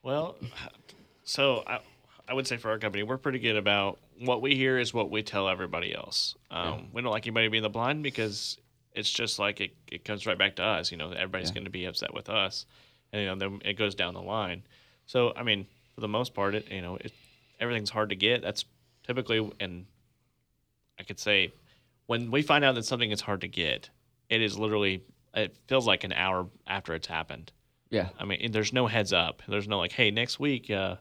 Well, 0.04 0.38
so 1.24 1.64
I, 1.66 1.80
I 2.28 2.34
would 2.34 2.46
say 2.46 2.58
for 2.58 2.70
our 2.70 2.78
company, 2.78 3.04
we're 3.04 3.18
pretty 3.18 3.40
good 3.40 3.56
about 3.56 3.98
what 4.20 4.42
we 4.42 4.56
hear 4.56 4.78
is 4.78 4.94
what 4.94 5.10
we 5.10 5.24
tell 5.24 5.50
everybody 5.50 5.94
else. 5.96 6.36
Um, 6.52 6.90
We 6.94 7.02
don't 7.02 7.12
like 7.12 7.26
anybody 7.26 7.48
being 7.48 7.64
the 7.64 7.70
blind 7.70 8.04
because 8.04 8.58
it's 8.94 9.10
just 9.10 9.40
like 9.40 9.60
it, 9.62 9.72
it 9.92 10.06
comes 10.06 10.28
right 10.28 10.38
back 10.38 10.58
to 10.58 10.64
us. 10.64 10.92
You 10.92 10.98
know, 10.98 11.12
everybody's 11.12 11.52
going 11.52 11.66
to 11.66 11.72
be 11.72 11.86
upset 11.86 12.14
with 12.14 12.30
us, 12.30 12.66
and 13.12 13.22
you 13.22 13.28
know, 13.28 13.36
then 13.36 13.62
it 13.66 13.74
goes 13.74 13.96
down 13.96 14.14
the 14.14 14.22
line. 14.22 14.64
So, 15.08 15.34
I 15.36 15.44
mean, 15.44 15.66
for 15.96 16.02
the 16.02 16.08
most 16.08 16.34
part, 16.34 16.54
it 16.56 16.70
you 16.70 16.82
know, 16.82 16.98
it, 16.98 17.12
everything's 17.60 17.90
hard 17.90 18.10
to 18.10 18.16
get. 18.16 18.42
That's 18.42 18.66
typically, 19.06 19.50
and 19.60 19.86
I 21.00 21.04
could 21.04 21.20
say, 21.20 21.54
when 22.06 22.30
we 22.32 22.42
find 22.42 22.64
out 22.64 22.76
that 22.76 22.86
something 22.86 23.12
is 23.12 23.22
hard 23.22 23.42
to 23.42 23.48
get, 23.48 23.90
it 24.30 24.42
is 24.42 24.58
literally. 24.60 25.04
It 25.34 25.56
feels 25.68 25.86
like 25.86 26.06
an 26.06 26.14
hour 26.14 26.48
after 26.66 26.94
it's 26.94 27.08
happened. 27.08 27.52
Yeah. 27.90 28.08
I 28.18 28.24
mean, 28.24 28.52
there's 28.54 28.72
no 28.72 28.88
heads 28.88 29.12
up. 29.12 29.42
There's 29.50 29.68
no 29.68 29.80
like, 29.80 29.92
hey, 29.92 30.10
next 30.10 30.40
week, 30.40 30.72
uh, 30.72 30.96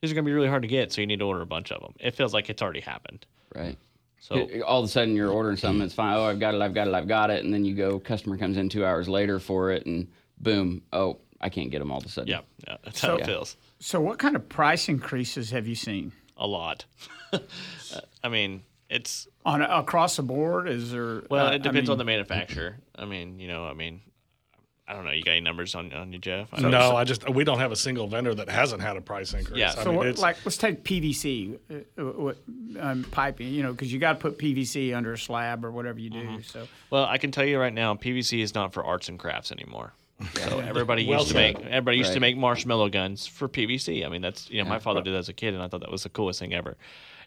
these 0.00 0.12
are 0.12 0.14
gonna 0.14 0.24
be 0.26 0.32
really 0.32 0.48
hard 0.48 0.62
to 0.62 0.68
get, 0.68 0.92
so 0.92 1.00
you 1.00 1.06
need 1.08 1.18
to 1.18 1.24
order 1.24 1.40
a 1.40 1.46
bunch 1.46 1.72
of 1.72 1.80
them. 1.80 1.94
It 1.98 2.14
feels 2.14 2.32
like 2.32 2.48
it's 2.50 2.62
already 2.62 2.80
happened. 2.80 3.26
Right. 3.54 3.76
So 4.20 4.46
all 4.66 4.80
of 4.80 4.84
a 4.84 4.88
sudden 4.88 5.16
you're 5.16 5.30
ordering 5.30 5.56
something 5.56 5.82
it's 5.82 5.94
fine 5.94 6.14
oh 6.14 6.24
i've 6.24 6.38
got 6.38 6.54
it 6.54 6.60
i've 6.60 6.74
got 6.74 6.86
it 6.86 6.92
i've 6.92 7.08
got 7.08 7.30
it 7.30 7.42
and 7.42 7.54
then 7.54 7.64
you 7.64 7.74
go 7.74 7.98
customer 7.98 8.36
comes 8.36 8.58
in 8.58 8.68
two 8.68 8.84
hours 8.84 9.08
later 9.08 9.38
for 9.40 9.70
it 9.70 9.86
and 9.86 10.08
boom 10.38 10.82
oh 10.92 11.16
i 11.40 11.48
can't 11.48 11.70
get 11.70 11.78
them 11.78 11.90
all 11.90 11.96
of 11.96 12.04
a 12.04 12.08
sudden 12.10 12.28
yeah, 12.28 12.40
yeah 12.68 12.76
that's 12.84 13.00
how 13.00 13.14
it 13.16 13.20
So- 13.20 13.24
feels. 13.26 13.56
So 13.80 14.00
what 14.00 14.18
kind 14.18 14.36
of 14.36 14.48
price 14.48 14.88
increases 14.88 15.50
have 15.50 15.66
you 15.66 15.74
seen 15.74 16.12
A 16.36 16.46
lot. 16.46 16.84
I 18.22 18.28
mean, 18.28 18.62
it's 18.90 19.26
on 19.44 19.62
across 19.62 20.16
the 20.16 20.22
board? 20.22 20.68
Is 20.68 20.92
there? 20.92 21.22
well, 21.30 21.46
uh, 21.48 21.52
it 21.52 21.62
depends 21.62 21.88
I 21.88 21.92
on 21.92 21.98
the 21.98 22.04
manufacturer. 22.04 22.76
I 22.94 23.06
mean, 23.06 23.38
you 23.40 23.48
know, 23.48 23.64
I 23.64 23.72
mean, 23.72 24.02
I 24.86 24.92
don't 24.92 25.04
know. 25.04 25.12
You 25.12 25.22
got 25.22 25.32
any 25.32 25.40
numbers 25.40 25.74
on 25.74 25.92
on 25.92 26.12
you, 26.12 26.18
Jeff? 26.18 26.48
I 26.52 26.60
no, 26.60 26.70
don't- 26.70 26.96
I 26.96 27.04
just 27.04 27.28
we 27.30 27.44
don't 27.44 27.58
have 27.58 27.72
a 27.72 27.76
single 27.76 28.06
vendor 28.08 28.34
that 28.34 28.48
hasn't 28.48 28.82
had 28.82 28.96
a 28.96 29.00
price 29.00 29.32
increase. 29.32 29.58
Yeah. 29.58 29.70
I 29.70 29.74
So 29.74 29.82
So 29.84 29.88
mean, 29.90 29.98
what, 29.98 30.06
it's, 30.08 30.20
like, 30.20 30.36
let's 30.44 30.56
take 30.58 30.82
PVC, 30.84 31.56
uh, 31.70 31.74
uh, 31.96 32.04
what, 32.04 32.38
um, 32.78 33.04
piping. 33.12 33.48
You 33.48 33.62
know, 33.62 33.72
because 33.72 33.92
you 33.92 33.98
got 33.98 34.14
to 34.14 34.18
put 34.18 34.38
PVC 34.38 34.94
under 34.94 35.12
a 35.12 35.18
slab 35.18 35.64
or 35.64 35.70
whatever 35.70 36.00
you 36.00 36.10
do. 36.10 36.18
Mm-hmm. 36.18 36.40
So 36.42 36.66
Well, 36.90 37.04
I 37.04 37.16
can 37.18 37.30
tell 37.30 37.44
you 37.46 37.58
right 37.58 37.72
now, 37.72 37.94
PVC 37.94 38.42
is 38.42 38.54
not 38.54 38.72
for 38.74 38.84
arts 38.84 39.08
and 39.08 39.18
crafts 39.18 39.52
anymore. 39.52 39.94
So 40.34 40.58
everybody 40.60 41.06
Well 41.06 41.20
used 41.20 41.30
to 41.30 41.34
make 41.34 41.58
everybody 41.60 41.98
used 41.98 42.12
to 42.14 42.20
make 42.20 42.36
marshmallow 42.36 42.88
guns 42.90 43.26
for 43.26 43.48
PVC. 43.48 44.04
I 44.04 44.08
mean, 44.08 44.22
that's 44.22 44.50
you 44.50 44.62
know 44.62 44.68
my 44.68 44.78
father 44.78 45.02
did 45.02 45.14
that 45.14 45.18
as 45.18 45.28
a 45.28 45.32
kid, 45.32 45.54
and 45.54 45.62
I 45.62 45.68
thought 45.68 45.80
that 45.80 45.90
was 45.90 46.02
the 46.02 46.08
coolest 46.10 46.40
thing 46.40 46.52
ever. 46.54 46.76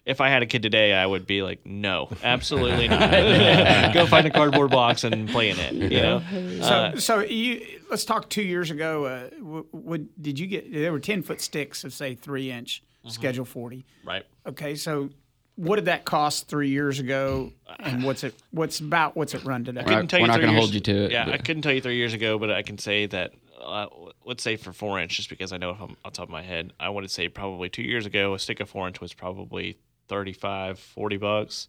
If 0.06 0.20
I 0.20 0.28
had 0.28 0.42
a 0.42 0.46
kid 0.46 0.62
today, 0.62 0.92
I 0.92 1.06
would 1.06 1.26
be 1.26 1.42
like, 1.42 1.64
no, 1.64 2.10
absolutely 2.22 2.88
not. 2.88 3.10
Go 3.94 4.04
find 4.06 4.26
a 4.26 4.30
cardboard 4.30 4.70
box 4.70 5.02
and 5.02 5.26
play 5.30 5.48
in 5.48 5.58
it. 5.58 5.72
You 5.72 6.00
know, 6.02 6.22
So, 6.60 6.98
so 6.98 7.20
you 7.20 7.80
let's 7.90 8.04
talk 8.04 8.28
two 8.28 8.42
years 8.42 8.70
ago. 8.70 9.06
Uh, 9.06 9.30
w- 9.30 9.66
would 9.72 10.22
did 10.22 10.38
you 10.38 10.46
get? 10.46 10.70
There 10.72 10.92
were 10.92 11.00
ten 11.00 11.22
foot 11.22 11.40
sticks 11.40 11.84
of 11.84 11.92
say 11.92 12.14
three 12.14 12.50
inch 12.50 12.82
Mm-hmm. 13.04 13.10
Schedule 13.12 13.44
forty. 13.44 13.84
right? 14.02 14.24
Okay, 14.46 14.74
so 14.76 15.10
what 15.56 15.76
did 15.76 15.84
that 15.86 16.04
cost 16.04 16.48
three 16.48 16.68
years 16.70 16.98
ago, 16.98 17.52
and 17.78 18.02
what's 18.04 18.24
it? 18.24 18.34
What's 18.50 18.80
about 18.80 19.16
what's 19.16 19.34
it 19.34 19.44
run 19.44 19.64
today? 19.64 19.82
We're 19.86 20.02
not- 20.02 20.12
we're 20.12 20.26
not 20.26 20.40
gonna 20.40 20.52
hold 20.54 20.74
you 20.74 20.80
to 20.80 21.04
it, 21.04 21.12
Yeah, 21.12 21.30
I 21.30 21.38
couldn't 21.38 21.62
tell 21.62 21.72
you 21.72 21.80
three 21.80 21.96
years 21.96 22.12
ago, 22.14 22.38
but 22.38 22.50
I 22.50 22.62
can 22.62 22.78
say 22.78 23.06
that. 23.06 23.32
Uh, 23.64 23.86
let's 24.26 24.42
say 24.42 24.56
for 24.56 24.72
four 24.74 25.00
inch, 25.00 25.16
just 25.16 25.30
because 25.30 25.50
I 25.52 25.56
know 25.56 25.70
if 25.70 25.80
I'm 25.80 25.96
on 26.04 26.12
top 26.12 26.24
of 26.24 26.28
my 26.30 26.42
head, 26.42 26.72
I 26.78 26.90
want 26.90 27.06
to 27.06 27.12
say 27.12 27.28
probably 27.28 27.70
two 27.70 27.82
years 27.82 28.04
ago, 28.04 28.34
a 28.34 28.38
stick 28.38 28.60
of 28.60 28.68
four 28.68 28.86
inch 28.86 29.00
was 29.00 29.14
probably 29.14 29.78
35, 30.08 30.78
40 30.78 31.16
bucks. 31.16 31.68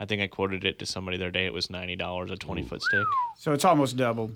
I 0.00 0.06
think 0.06 0.22
I 0.22 0.28
quoted 0.28 0.64
it 0.64 0.78
to 0.78 0.86
somebody 0.86 1.18
the 1.18 1.24
other 1.24 1.30
day. 1.32 1.44
It 1.46 1.52
was 1.52 1.68
ninety 1.68 1.96
dollars 1.96 2.30
a 2.30 2.36
twenty 2.36 2.62
foot 2.62 2.82
stick. 2.82 3.04
So 3.38 3.52
it's 3.52 3.64
almost 3.64 3.96
doubled. 3.96 4.34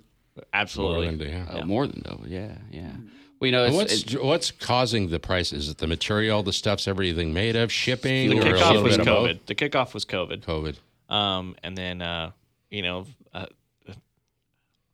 Absolutely. 0.52 1.06
More 1.08 1.16
than- 1.16 1.28
yeah. 1.28 1.46
Oh, 1.50 1.64
more 1.64 1.86
than 1.86 2.02
double 2.02 2.26
yeah 2.28 2.56
yeah 2.70 2.92
well 3.40 3.46
you 3.46 3.52
know 3.52 3.64
it's, 3.64 3.74
what's 3.74 4.12
it- 4.14 4.22
what's 4.24 4.50
causing 4.50 5.08
the 5.08 5.18
price? 5.18 5.52
Is 5.52 5.68
it 5.68 5.78
the 5.78 5.86
material, 5.86 6.42
the 6.42 6.52
stuff's 6.52 6.86
everything 6.86 7.32
made 7.32 7.56
of, 7.56 7.72
shipping, 7.72 8.30
the 8.30 8.38
or 8.38 8.40
a 8.40 8.58
kickoff 8.58 8.68
little 8.68 8.82
was 8.84 8.96
bit 8.98 9.08
of? 9.08 9.14
COVID. 9.14 9.38
The 9.46 9.54
kickoff 9.54 9.94
was 9.94 10.04
COVID. 10.04 10.44
COVID. 10.44 10.76
Um, 11.14 11.56
and 11.64 11.76
then 11.76 12.02
uh, 12.02 12.30
you 12.70 12.82
know, 12.82 13.06
uh, 13.34 13.46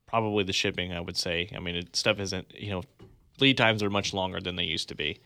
probably 0.07 0.45
the 0.45 0.53
shipping. 0.53 0.93
I 0.93 1.01
would 1.01 1.17
say. 1.17 1.51
I 1.55 1.59
mean, 1.61 1.77
it, 1.77 1.97
stuff 1.97 2.19
isn't 2.21 2.53
you 2.57 2.71
know, 2.71 2.83
lead 3.41 3.57
times 3.59 3.83
are 3.83 3.91
much 3.91 4.15
longer 4.15 4.41
than 4.41 4.57
they 4.57 4.65
used 4.65 4.89
to 4.89 4.95
be. 4.95 5.21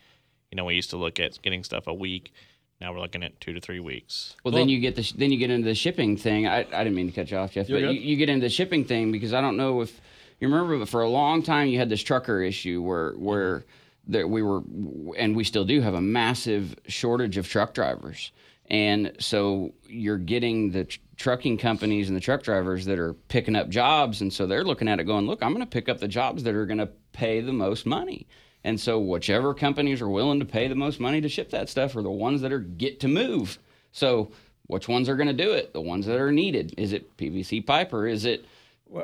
You 0.51 0.57
know, 0.57 0.65
we 0.65 0.75
used 0.75 0.89
to 0.89 0.97
look 0.97 1.19
at 1.19 1.41
getting 1.41 1.63
stuff 1.63 1.87
a 1.87 1.93
week. 1.93 2.33
Now 2.81 2.91
we're 2.93 2.99
looking 2.99 3.23
at 3.23 3.39
two 3.39 3.53
to 3.53 3.61
three 3.61 3.79
weeks. 3.79 4.35
Well, 4.43 4.51
then 4.53 4.67
you 4.67 4.79
get 4.79 4.95
the 4.95 5.03
sh- 5.03 5.13
then 5.13 5.31
you 5.31 5.37
get 5.37 5.51
into 5.51 5.67
the 5.67 5.75
shipping 5.75 6.17
thing. 6.17 6.47
I, 6.47 6.61
I 6.61 6.83
didn't 6.83 6.95
mean 6.95 7.07
to 7.07 7.13
cut 7.13 7.29
you 7.29 7.37
off, 7.37 7.51
Jeff, 7.51 7.67
but 7.67 7.79
you, 7.79 7.89
you 7.91 8.15
get 8.17 8.27
into 8.27 8.45
the 8.45 8.49
shipping 8.49 8.85
thing 8.85 9.11
because 9.11 9.33
I 9.33 9.41
don't 9.41 9.55
know 9.55 9.81
if 9.81 10.01
you 10.41 10.49
remember, 10.49 10.85
for 10.85 11.01
a 11.01 11.09
long 11.09 11.43
time 11.43 11.67
you 11.67 11.77
had 11.79 11.89
this 11.89 12.01
trucker 12.01 12.41
issue 12.41 12.81
where 12.81 13.13
where 13.13 13.63
there, 14.07 14.27
we 14.27 14.41
were, 14.41 14.63
and 15.17 15.35
we 15.35 15.43
still 15.43 15.63
do 15.63 15.79
have 15.81 15.93
a 15.93 16.01
massive 16.01 16.75
shortage 16.87 17.37
of 17.37 17.47
truck 17.47 17.73
drivers, 17.73 18.31
and 18.69 19.13
so 19.19 19.73
you're 19.87 20.17
getting 20.17 20.71
the 20.71 20.85
tr- 20.85 20.99
trucking 21.17 21.59
companies 21.59 22.09
and 22.09 22.17
the 22.17 22.21
truck 22.21 22.41
drivers 22.41 22.85
that 22.85 22.97
are 22.97 23.13
picking 23.13 23.55
up 23.55 23.69
jobs, 23.69 24.21
and 24.21 24.33
so 24.33 24.47
they're 24.47 24.63
looking 24.63 24.87
at 24.87 24.99
it 24.99 25.03
going, 25.03 25.27
look, 25.27 25.43
I'm 25.43 25.53
going 25.53 25.63
to 25.63 25.69
pick 25.69 25.87
up 25.87 25.99
the 25.99 26.07
jobs 26.07 26.43
that 26.43 26.55
are 26.55 26.65
going 26.65 26.79
to 26.79 26.89
pay 27.13 27.41
the 27.41 27.53
most 27.53 27.85
money. 27.85 28.25
And 28.63 28.79
so 28.79 28.99
whichever 28.99 29.53
companies 29.53 30.01
are 30.01 30.09
willing 30.09 30.39
to 30.39 30.45
pay 30.45 30.67
the 30.67 30.75
most 30.75 30.99
money 30.99 31.21
to 31.21 31.29
ship 31.29 31.49
that 31.51 31.69
stuff 31.69 31.95
are 31.95 32.01
the 32.01 32.11
ones 32.11 32.41
that 32.41 32.51
are 32.51 32.59
get 32.59 32.99
to 33.01 33.07
move. 33.07 33.59
So 33.91 34.31
which 34.67 34.87
ones 34.87 35.09
are 35.09 35.15
going 35.15 35.27
to 35.27 35.43
do 35.43 35.51
it? 35.51 35.73
The 35.73 35.81
ones 35.81 36.05
that 36.05 36.19
are 36.19 36.31
needed. 36.31 36.75
Is 36.77 36.93
it 36.93 37.17
PVC 37.17 37.65
pipe 37.65 37.93
or 37.93 38.07
is 38.07 38.25
it 38.25 38.45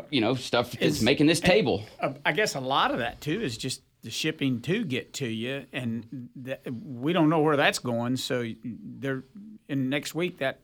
you 0.09 0.21
know 0.21 0.35
stuff 0.35 0.71
that's 0.71 0.97
Is- 0.97 1.01
making 1.01 1.27
this 1.27 1.39
table? 1.39 1.83
Uh, 1.99 2.13
I 2.25 2.31
guess 2.31 2.55
a 2.55 2.59
lot 2.59 2.91
of 2.91 2.99
that 2.99 3.21
too 3.21 3.41
is 3.41 3.57
just 3.57 3.81
the 4.03 4.11
shipping 4.11 4.61
to 4.61 4.85
get 4.85 5.13
to 5.13 5.27
you, 5.27 5.65
and 5.73 6.29
that, 6.35 6.61
we 6.71 7.13
don't 7.13 7.29
know 7.29 7.41
where 7.41 7.57
that's 7.57 7.79
going. 7.79 8.17
So 8.17 8.45
there, 8.63 9.23
in 9.67 9.89
next 9.89 10.13
week, 10.15 10.39
that 10.39 10.59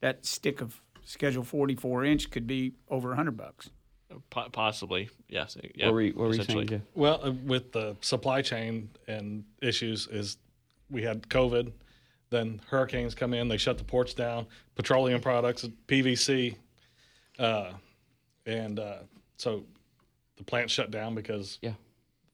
that 0.00 0.26
stick 0.26 0.60
of 0.60 0.80
Schedule 1.04 1.44
44 1.44 2.04
inch 2.04 2.30
could 2.30 2.46
be 2.46 2.72
over 2.88 3.12
a 3.12 3.16
hundred 3.16 3.36
bucks. 3.36 3.70
Po- 4.30 4.48
possibly, 4.50 5.08
yes. 5.28 5.56
Yeah, 5.74 5.86
what 5.86 5.94
were 5.94 6.00
you, 6.02 6.12
what 6.12 6.28
were 6.28 6.34
you 6.34 6.42
saying, 6.44 6.66
Jeff? 6.66 6.80
Well, 6.94 7.20
uh, 7.24 7.32
with 7.32 7.72
the 7.72 7.96
supply 8.00 8.42
chain 8.42 8.90
and 9.08 9.44
issues, 9.60 10.06
is 10.06 10.36
we 10.90 11.02
had 11.02 11.28
COVID, 11.28 11.72
then 12.30 12.60
hurricanes 12.68 13.14
come 13.14 13.34
in, 13.34 13.48
they 13.48 13.56
shut 13.56 13.78
the 13.78 13.84
ports 13.84 14.14
down, 14.14 14.46
petroleum 14.76 15.20
products, 15.20 15.66
PVC, 15.88 16.54
uh, 17.38 17.72
and 18.46 18.78
uh, 18.78 18.98
so 19.36 19.64
the 20.36 20.44
plant 20.44 20.70
shut 20.70 20.90
down 20.90 21.14
because 21.14 21.58
Yeah. 21.62 21.74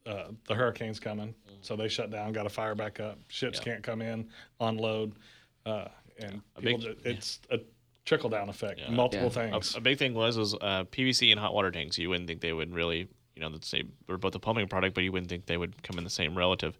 uh, 0.06 0.28
the 0.48 0.54
hurricane's 0.54 1.00
coming. 1.00 1.34
So 1.62 1.76
they 1.76 1.88
shut 1.88 2.10
down, 2.10 2.32
got 2.32 2.44
to 2.44 2.48
fire 2.48 2.74
back 2.74 3.00
up. 3.00 3.18
Ships 3.28 3.60
can't 3.60 3.82
come 3.82 4.00
in, 4.00 4.28
unload, 4.60 5.12
uh, 5.66 5.88
and 6.18 6.40
people 6.56 6.78
big- 6.78 6.80
ju- 6.80 6.96
it's 7.04 7.40
a 7.50 7.60
trickle 8.06 8.30
down 8.30 8.48
effect. 8.48 8.80
Multiple 8.90 9.30
Yeah. 9.34 9.48
A, 9.48 9.50
things. 9.60 9.76
a 9.76 9.80
big 9.80 9.98
thing 9.98 10.14
was 10.14 10.38
was 10.38 10.54
uh, 10.54 10.84
PVC 10.84 11.30
and 11.32 11.38
hot 11.38 11.52
water 11.52 11.70
tanks. 11.70 11.98
You 11.98 12.08
wouldn't 12.08 12.26
think 12.28 12.40
they 12.40 12.52
would 12.54 12.72
really, 12.74 13.08
you 13.36 13.42
know, 13.42 13.50
the 13.50 13.64
same. 13.64 13.92
They're 14.06 14.16
both 14.16 14.34
a 14.34 14.38
plumbing 14.38 14.68
product, 14.68 14.94
but 14.94 15.04
you 15.04 15.12
wouldn't 15.12 15.28
think 15.28 15.44
they 15.46 15.58
would 15.58 15.82
come 15.82 15.98
in 15.98 16.04
the 16.04 16.10
same 16.10 16.36
relative. 16.36 16.78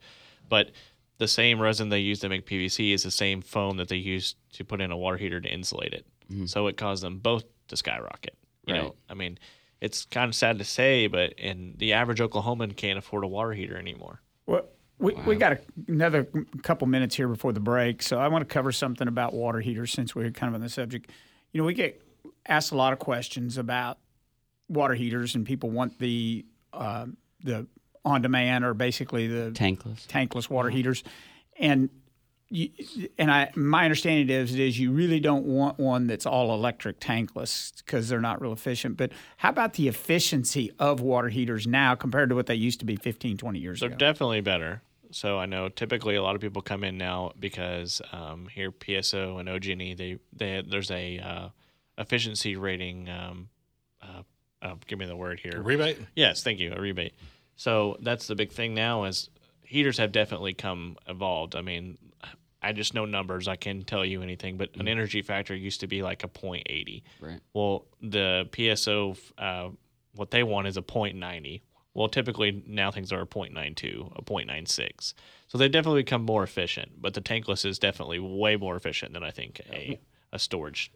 But 0.49 0.71
the 1.19 1.29
same 1.29 1.61
resin 1.61 1.91
they 1.91 2.01
use 2.01 2.21
to 2.21 2.31
make 2.31 2.47
PVC 2.47 2.93
is 2.95 3.03
the 3.03 3.11
same 3.11 3.43
foam 3.43 3.77
that 3.77 3.89
they 3.89 3.97
use 3.97 4.35
to 4.55 4.65
put 4.65 4.81
in 4.81 4.91
a 4.91 4.97
water 4.97 5.19
heater 5.19 5.39
to 5.43 5.49
insulate 5.49 5.93
it. 5.93 6.07
So 6.49 6.69
it 6.69 6.77
caused 6.79 7.03
them 7.03 7.19
both 7.19 7.45
to 7.69 7.77
skyrocket. 7.77 8.35
You 8.71 8.77
Right. 8.77 8.83
know, 8.85 8.95
I 9.09 9.15
mean, 9.15 9.39
it's 9.81 10.05
kind 10.05 10.29
of 10.29 10.35
sad 10.35 10.59
to 10.59 10.65
say, 10.65 11.07
but 11.07 11.35
and 11.39 11.77
the 11.79 11.93
average 11.95 12.21
Oklahoman 12.21 12.77
can't 12.77 12.99
afford 12.99 13.25
a 13.25 13.27
water 13.27 13.53
heater 13.53 13.77
anymore. 13.77 14.21
Well, 14.47 14.67
we, 14.99 15.15
we 15.27 15.37
got 15.37 15.53
a, 15.53 15.61
another 15.89 16.29
couple 16.63 16.87
minutes 16.87 17.15
here 17.17 17.27
before 17.29 17.53
the 17.53 17.61
break, 17.61 18.03
so 18.03 18.19
I 18.19 18.29
want 18.29 18.47
to 18.47 18.53
cover 18.53 18.71
something 18.73 19.09
about 19.09 19.33
water 19.33 19.61
heaters 19.61 19.91
since 19.93 20.15
we're 20.15 20.31
kind 20.31 20.49
of 20.49 20.55
on 20.55 20.61
the 20.61 20.69
subject. 20.69 21.11
You 21.53 21.61
know, 21.61 21.65
we 21.67 21.75
get 21.75 22.03
asked 22.47 22.71
a 22.73 22.77
lot 22.77 22.93
of 22.93 22.99
questions 22.99 23.57
about 23.57 23.99
water 24.69 24.95
heaters, 24.95 25.35
and 25.35 25.47
people 25.47 25.71
want 25.71 25.99
the 25.99 26.45
uh, 26.73 27.07
the 27.43 27.67
on 28.05 28.23
demand 28.23 28.65
or 28.65 28.75
basically 28.75 29.27
the 29.27 29.51
Tankless. 29.53 30.07
tankless 30.07 30.49
water 30.51 30.69
heaters, 30.71 31.03
and 31.59 31.89
you, 32.51 32.71
and 33.17 33.31
I 33.31 33.51
my 33.55 33.85
understanding 33.85 34.29
is 34.29 34.55
is 34.55 34.79
you 34.79 34.91
really 34.91 35.21
don't 35.21 35.45
want 35.45 35.79
one 35.79 36.09
that's 36.09 36.27
all 36.27 36.53
electric 36.53 36.99
tankless 36.99 37.73
because 37.85 38.09
they're 38.09 38.21
not 38.21 38.41
real 38.41 38.53
efficient. 38.53 38.97
But 38.97 39.13
how 39.37 39.51
about 39.51 39.75
the 39.75 39.87
efficiency 39.87 40.73
of 40.79 41.01
water 41.01 41.29
heaters 41.29 41.67
now 41.67 41.95
compared 41.95 42.29
to 42.31 42.35
what 42.35 42.47
they 42.47 42.57
used 42.57 42.81
to 42.81 42.87
be 42.87 42.97
15, 42.97 43.37
20 43.37 43.59
years 43.59 43.81
ago? 43.81 43.89
They're 43.89 43.99
definitely 43.99 44.41
better. 44.41 44.83
So 45.13 45.39
I 45.39 45.47
know 45.47 45.69
typically 45.69 46.17
a 46.17 46.23
lot 46.23 46.35
of 46.35 46.41
people 46.41 46.61
come 46.61 46.85
in 46.85 46.99
now 46.99 47.33
because 47.39 48.03
um, 48.13 48.49
here 48.53 48.73
PSO 48.73 49.39
and 49.39 49.49
OG&E 49.49 49.95
they 49.95 50.19
they 50.33 50.63
there's 50.69 50.91
a 50.91 51.19
uh, 51.19 51.49
efficiency 51.99 52.57
rating. 52.57 53.09
Um, 53.09 53.49
uh, 54.03 54.23
uh, 54.63 54.75
give 54.87 54.99
me 54.99 55.07
the 55.07 55.17
word 55.17 55.41
here. 55.41 55.63
Rebate. 55.63 55.99
Yes, 56.17 56.43
thank 56.43 56.59
you. 56.59 56.73
A 56.73 56.81
rebate. 56.81 57.15
So 57.57 57.97
that's 58.01 58.27
the 58.27 58.35
big 58.35 58.53
thing 58.53 58.75
now 58.75 59.05
is 59.05 59.31
heaters 59.63 59.99
have 59.99 60.13
definitely 60.13 60.55
come 60.55 60.97
evolved. 61.07 61.55
I 61.55 61.63
mean, 61.63 61.99
I 62.63 62.73
just 62.73 62.95
know 62.95 63.05
numbers. 63.05 63.49
I 63.49 63.57
can 63.57 63.83
tell 63.83 64.05
you 64.05 64.23
anything, 64.23 64.57
but 64.57 64.71
an 64.77 64.89
energy 64.89 65.23
factor 65.23 65.55
used 65.55 65.81
to 65.81 65.87
be 65.87 66.03
like 66.03 66.25
a 66.25 66.29
.80. 66.29 67.03
Right. 67.21 67.41
Well, 67.55 67.87
the 68.03 68.49
PSO, 68.53 69.19
uh, 69.39 69.71
what 70.15 70.31
they 70.31 70.43
want 70.43 70.67
is 70.67 70.77
a 70.77 70.83
.90. 70.83 71.63
Well, 71.95 72.09
typically 72.09 72.63
now 72.67 72.91
things 72.91 73.13
are 73.13 73.23
a 73.23 73.27
.92, 73.27 74.19
a 74.19 74.23
.96. 74.23 75.15
So 75.49 75.59
they've 75.59 75.73
definitely 75.73 76.03
become 76.03 76.23
more 76.23 76.43
efficient. 76.43 77.01
But 77.01 77.15
the 77.15 77.21
tankless 77.21 77.65
is 77.65 77.79
definitely 77.79 78.19
way 78.19 78.57
more 78.57 78.77
efficient 78.77 79.13
than 79.13 79.25
I 79.25 79.31
think 79.31 79.61
a 79.73 79.99
a 80.33 80.39
storage. 80.39 80.93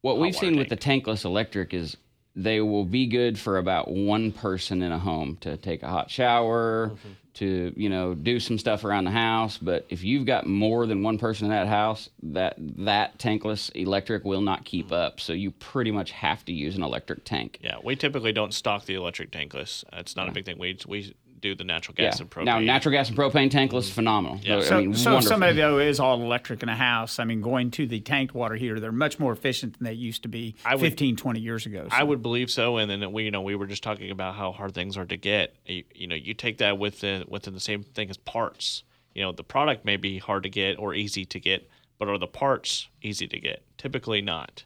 What 0.00 0.18
we've 0.18 0.34
seen 0.34 0.56
with 0.56 0.68
the 0.68 0.76
tankless 0.76 1.24
electric 1.24 1.74
is 1.74 1.96
they 2.42 2.60
will 2.60 2.84
be 2.84 3.06
good 3.06 3.38
for 3.38 3.58
about 3.58 3.90
one 3.90 4.30
person 4.32 4.80
in 4.82 4.92
a 4.92 4.98
home 4.98 5.36
to 5.40 5.56
take 5.56 5.82
a 5.82 5.88
hot 5.88 6.10
shower, 6.10 6.90
Mm-hmm. 6.92 7.08
to 7.34 7.72
you 7.76 7.88
know 7.88 8.14
do 8.14 8.40
some 8.40 8.58
stuff 8.58 8.84
around 8.84 9.04
the 9.04 9.10
house. 9.10 9.58
But 9.58 9.86
if 9.88 10.02
you've 10.02 10.24
got 10.26 10.46
more 10.46 10.86
than 10.86 11.02
one 11.02 11.18
person 11.18 11.46
in 11.46 11.50
that 11.50 11.66
house, 11.68 12.08
that 12.22 12.54
that 12.58 13.18
tankless 13.18 13.70
electric 13.74 14.24
will 14.24 14.40
not 14.40 14.64
keep 14.64 14.90
up. 14.92 15.20
So 15.20 15.32
you 15.32 15.50
pretty 15.52 15.90
much 15.90 16.10
have 16.12 16.44
to 16.46 16.52
use 16.52 16.76
an 16.76 16.82
electric 16.82 17.24
tank. 17.24 17.58
Yeah, 17.62 17.76
we 17.82 17.96
typically 17.96 18.32
don't 18.32 18.54
stock 18.54 18.84
the 18.86 18.94
electric 18.94 19.30
tankless. 19.30 19.84
It's 19.92 20.16
not 20.16 20.28
a 20.28 20.32
big 20.32 20.44
thing. 20.46 20.58
We 20.58 20.78
we 20.86 21.14
do 21.40 21.54
the 21.54 21.64
natural 21.64 21.94
gas 21.94 22.20
and 22.20 22.30
propane. 22.30 22.44
Now 22.44 22.58
natural 22.58 22.92
gas 22.92 23.08
and 23.08 23.16
propane 23.16 23.50
tankless, 23.50 23.78
is 23.80 23.86
mm-hmm. 23.86 23.94
phenomenal. 23.94 24.40
Yeah. 24.42 24.56
I 24.56 24.60
So, 24.60 24.80
mean, 24.80 24.94
so 24.94 25.00
if 25.00 25.06
wonderful. 25.14 25.28
somebody 25.28 25.56
though 25.56 25.78
is 25.78 26.00
all 26.00 26.20
electric 26.22 26.62
in 26.62 26.68
a 26.68 26.76
house, 26.76 27.18
I 27.18 27.24
mean, 27.24 27.40
going 27.40 27.70
to 27.72 27.86
the 27.86 28.00
tanked 28.00 28.34
water 28.34 28.54
heater, 28.54 28.80
they're 28.80 28.92
much 28.92 29.18
more 29.18 29.32
efficient 29.32 29.78
than 29.78 29.84
they 29.86 29.92
used 29.92 30.22
to 30.22 30.28
be 30.28 30.54
I 30.64 30.74
would- 30.74 30.80
15, 30.82 31.16
20 31.16 31.40
years 31.40 31.66
ago. 31.66 31.88
I 31.90 32.02
would 32.02 32.22
believe 32.22 32.50
so, 32.50 32.76
and 32.76 32.90
then 32.90 33.12
we, 33.12 33.24
you 33.24 33.30
know, 33.30 33.42
we 33.42 33.54
were 33.54 33.66
just 33.66 33.82
talking 33.82 34.10
about 34.10 34.34
how 34.34 34.52
hard 34.52 34.74
things 34.74 34.96
are 34.96 35.06
to 35.06 35.16
get. 35.16 35.54
You, 35.66 35.84
you 35.94 36.06
know, 36.06 36.16
you 36.16 36.34
take 36.34 36.58
that 36.58 36.78
within 36.78 37.24
within 37.28 37.54
the 37.54 37.60
same 37.60 37.82
thing 37.82 38.10
as 38.10 38.16
parts. 38.16 38.82
You 39.14 39.22
know, 39.22 39.32
the 39.32 39.44
product 39.44 39.84
may 39.84 39.96
be 39.96 40.18
hard 40.18 40.44
to 40.44 40.48
get 40.50 40.78
or 40.78 40.94
easy 40.94 41.24
to 41.24 41.40
get, 41.40 41.68
but 41.98 42.08
are 42.08 42.18
the 42.18 42.26
parts 42.26 42.88
easy 43.02 43.26
to 43.26 43.40
get? 43.40 43.64
Typically 43.76 44.20
not. 44.20 44.64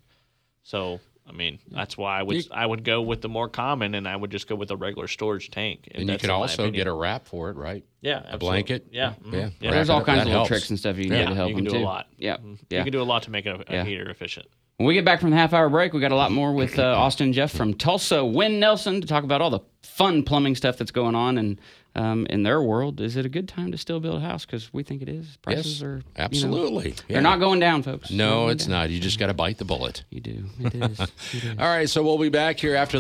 So, 0.63 1.01
I 1.29 1.33
mean, 1.33 1.61
that's 1.71 1.97
why 1.97 2.19
I 2.19 2.23
would 2.23 2.47
I 2.51 2.67
would 2.67 2.83
go 2.85 3.01
with 3.01 3.21
the 3.23 3.29
more 3.29 3.49
common, 3.49 3.95
and 3.95 4.09
I 4.09 4.17
would 4.17 4.31
just 4.31 4.49
go 4.49 4.55
with 4.57 4.71
a 4.71 4.77
regular 4.77 5.07
storage 5.09 5.51
tank. 5.51 5.89
And 5.95 6.09
you 6.09 6.19
could 6.19 6.31
also 6.31 6.71
get 6.71 6.87
a 6.87 6.93
wrap 6.93 7.27
for 7.27 7.49
it, 7.51 7.57
right? 7.57 7.85
yeah 8.01 8.23
A 8.29 8.39
blanket. 8.39 8.89
Yeah, 8.91 9.15
Yeah. 9.25 9.31
mhm. 9.31 9.33
yeah. 9.33 9.41
Wrap 9.43 9.53
There's 9.61 9.91
all 9.91 10.01
up. 10.01 10.07
kinds 10.07 10.17
That 10.19 10.23
of 10.23 10.27
little 10.27 10.39
helps. 10.41 10.49
tricks 10.49 10.71
and 10.71 10.79
stuff 10.79 10.97
you 10.99 11.05
can 11.05 11.13
Yeah, 11.13 11.23
do 11.27 11.29
to 11.31 11.35
help 11.37 11.49
you 11.51 11.55
can 11.55 11.65
them 11.65 11.73
do 11.75 11.79
too. 11.79 11.85
a 11.85 11.87
lot. 11.87 12.09
Yeah, 12.19 12.37
Mhm. 12.39 12.59
yeah. 12.71 12.79
You 12.79 12.85
can 12.85 12.93
do 12.93 13.01
a 13.01 13.05
lot 13.05 13.23
to 13.25 13.31
make 13.31 13.47
a, 13.47 13.55
a 13.69 13.73
Yeah. 13.73 13.85
heater 13.85 14.11
efficient. 14.11 14.47
When 14.79 14.87
we 14.89 14.95
get 14.95 15.05
back 15.05 15.21
from 15.21 15.31
the 15.31 15.37
half 15.37 15.53
hour 15.53 15.69
break, 15.69 15.93
we 15.93 16.01
got 16.01 16.11
a 16.11 16.17
lot 16.17 16.33
more 16.33 16.53
with 16.53 16.77
uh, 16.79 16.83
Austin 16.83 17.33
Jeff 17.33 17.53
from 17.53 17.75
Tulsa, 17.75 18.17
Winnelson, 18.17 19.01
to 19.01 19.07
talk 19.07 19.23
about 19.23 19.41
all 19.41 19.51
the 19.51 19.61
fun 19.83 20.25
plumbing 20.25 20.57
stuff 20.57 20.77
that's 20.77 20.91
going 20.91 21.15
on 21.15 21.39
and 21.39 21.61
um, 21.95 22.27
in 22.31 22.43
their 22.43 22.63
world. 22.63 23.01
Is 23.01 23.17
it 23.17 23.27
a 23.27 23.29
good 23.29 23.49
time 23.49 23.73
to 23.73 23.79
still 23.79 24.01
build 24.01 24.17
a 24.17 24.21
house? 24.25 24.45
Because 24.47 24.73
we 24.73 24.83
think 24.83 25.03
it 25.03 25.09
is. 25.09 25.37
Prices 25.43 25.81
Yes, 25.81 25.83
are 25.83 25.87
you 25.91 25.95
know, 25.97 26.03
absolutely. 26.17 26.91
Yeah. 26.91 26.97
they're 27.09 27.23
not 27.23 27.39
going 27.41 27.61
down, 27.61 27.83
folks. 27.83 28.11
No, 28.11 28.49
it's 28.49 28.67
down. 28.67 28.73
not. 28.81 28.91
You 28.91 29.01
just 29.01 29.19
got 29.19 29.27
to 29.27 29.35
bite 29.35 29.59
the 29.59 29.65
bullet. 29.65 30.05
You 30.11 30.21
do. 30.21 30.45
It 30.61 30.75
is. 30.75 31.01
It 31.35 31.45
is. 31.45 31.59
All 31.59 31.67
right, 31.67 31.89
so 31.89 32.03
we'll 32.03 32.19
be 32.19 32.29
back 32.29 32.59
here 32.59 32.77
after. 32.77 32.99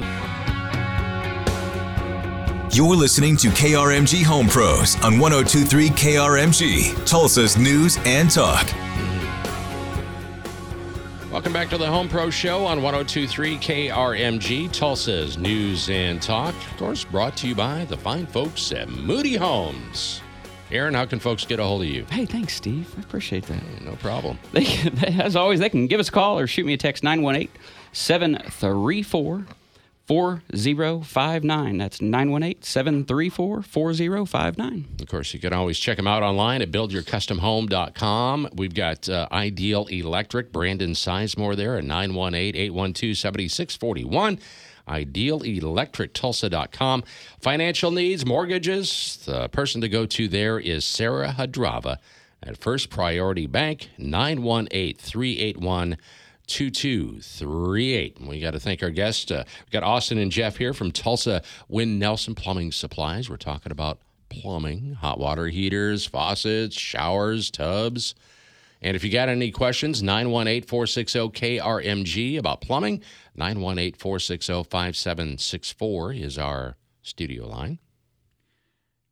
You're 2.74 2.96
listening 2.96 3.36
to 3.38 3.48
KRMG 3.48 4.24
Home 4.24 4.46
Pros 4.48 4.96
on 5.04 5.18
1023 5.18 5.88
KRMG, 5.90 7.06
Tulsa's 7.06 7.58
News 7.58 7.98
and 8.06 8.30
Talk. 8.30 8.66
Welcome 11.32 11.54
back 11.54 11.70
to 11.70 11.78
the 11.78 11.86
Home 11.86 12.10
Pro 12.10 12.28
Show 12.28 12.66
on 12.66 12.82
1023 12.82 13.56
KRMG, 13.56 14.70
Tulsa's 14.70 15.38
News 15.38 15.88
and 15.88 16.20
Talk. 16.20 16.54
Of 16.54 16.76
course, 16.76 17.04
brought 17.04 17.38
to 17.38 17.48
you 17.48 17.54
by 17.54 17.86
the 17.86 17.96
fine 17.96 18.26
folks 18.26 18.70
at 18.70 18.90
Moody 18.90 19.36
Homes. 19.36 20.20
Aaron, 20.70 20.92
how 20.92 21.06
can 21.06 21.18
folks 21.18 21.46
get 21.46 21.58
a 21.58 21.64
hold 21.64 21.80
of 21.80 21.88
you? 21.88 22.04
Hey, 22.10 22.26
thanks, 22.26 22.54
Steve. 22.54 22.94
I 22.98 23.00
appreciate 23.00 23.44
that. 23.44 23.62
No 23.82 23.96
problem. 23.96 24.38
They, 24.52 24.66
as 25.18 25.34
always, 25.34 25.58
they 25.58 25.70
can 25.70 25.86
give 25.86 26.00
us 26.00 26.10
a 26.10 26.12
call 26.12 26.38
or 26.38 26.46
shoot 26.46 26.66
me 26.66 26.74
a 26.74 26.76
text 26.76 27.02
918 27.02 27.48
734 27.92 29.46
4059. 30.06 31.78
That's 31.78 32.00
918 32.00 32.62
734 32.62 33.62
4059. 33.62 34.88
Of 35.00 35.08
course, 35.08 35.32
you 35.32 35.40
can 35.40 35.52
always 35.52 35.78
check 35.78 35.96
them 35.96 36.08
out 36.08 36.22
online 36.22 36.62
at 36.62 36.70
buildyourcustomhome.com. 36.70 38.48
We've 38.54 38.74
got 38.74 39.08
uh, 39.08 39.28
Ideal 39.30 39.86
Electric, 39.86 40.52
Brandon 40.52 40.92
Sizemore 40.92 41.56
there 41.56 41.76
at 41.76 41.84
918 41.84 42.56
812 42.56 43.16
7641. 43.16 44.38
idealelectrictulsa.com. 44.88 47.04
Financial 47.40 47.90
needs, 47.92 48.26
mortgages, 48.26 49.22
the 49.24 49.48
person 49.48 49.80
to 49.80 49.88
go 49.88 50.04
to 50.06 50.26
there 50.26 50.58
is 50.58 50.84
Sarah 50.84 51.36
Hadrava 51.38 51.98
at 52.42 52.56
First 52.56 52.90
Priority 52.90 53.46
Bank, 53.46 53.90
918 53.98 54.96
381 54.96 55.96
2238. 56.46 58.20
We 58.20 58.40
got 58.40 58.52
to 58.52 58.60
thank 58.60 58.82
our 58.82 58.90
guests. 58.90 59.30
Uh, 59.30 59.44
we 59.46 59.70
got 59.70 59.82
Austin 59.82 60.18
and 60.18 60.30
Jeff 60.30 60.56
here 60.56 60.74
from 60.74 60.92
Tulsa 60.92 61.42
Winnelson 61.70 62.36
Plumbing 62.36 62.72
Supplies. 62.72 63.30
We're 63.30 63.36
talking 63.36 63.72
about 63.72 63.98
plumbing, 64.28 64.94
hot 64.94 65.18
water 65.18 65.48
heaters, 65.48 66.06
faucets, 66.06 66.76
showers, 66.76 67.50
tubs. 67.50 68.14
And 68.80 68.96
if 68.96 69.04
you 69.04 69.10
got 69.10 69.28
any 69.28 69.50
questions, 69.50 70.02
918 70.02 70.62
460 70.62 71.18
KRMG 71.30 72.38
about 72.38 72.60
plumbing, 72.60 73.02
918 73.36 73.94
460 73.94 74.64
5764 74.64 76.12
is 76.14 76.38
our 76.38 76.76
studio 77.02 77.46
line. 77.46 77.78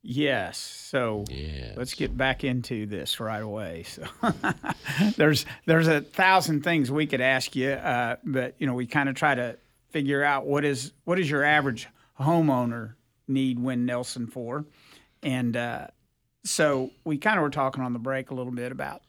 Yes. 0.03 0.57
So 0.59 1.25
Yes. 1.29 1.77
let's 1.77 1.95
get 1.95 2.17
back 2.17 2.43
into 2.43 2.87
this 2.87 3.21
right 3.21 3.43
away. 3.43 3.83
So 3.85 4.05
there's 5.17 5.45
there's 5.67 5.89
a 5.89 6.01
thousand 6.01 6.63
things 6.65 6.91
we 6.91 7.07
could 7.07 7.21
ask 7.21 7.55
you, 7.55 7.71
uh, 7.71 8.17
but 8.25 8.55
you 8.59 8.67
know 8.67 8.75
we 8.75 8.87
kind 8.87 9.09
of 9.09 9.15
try 9.15 9.35
to 9.35 9.59
figure 9.91 10.23
out 10.25 10.47
what 10.47 10.65
is 10.65 10.93
what 11.05 11.19
is 11.19 11.31
your 11.31 11.45
average 11.45 11.89
homeowner 12.19 12.95
need 13.29 13.59
Winnelson 13.59 14.31
for, 14.33 14.65
and 15.23 15.57
uh, 15.57 15.87
so 16.45 16.91
we 17.05 17.19
kind 17.19 17.39
of 17.39 17.43
were 17.43 17.51
talking 17.51 17.83
on 17.83 17.93
the 17.93 17.99
break 17.99 18.31
a 18.31 18.35
little 18.35 18.53
bit 18.53 18.73
about. 18.73 19.03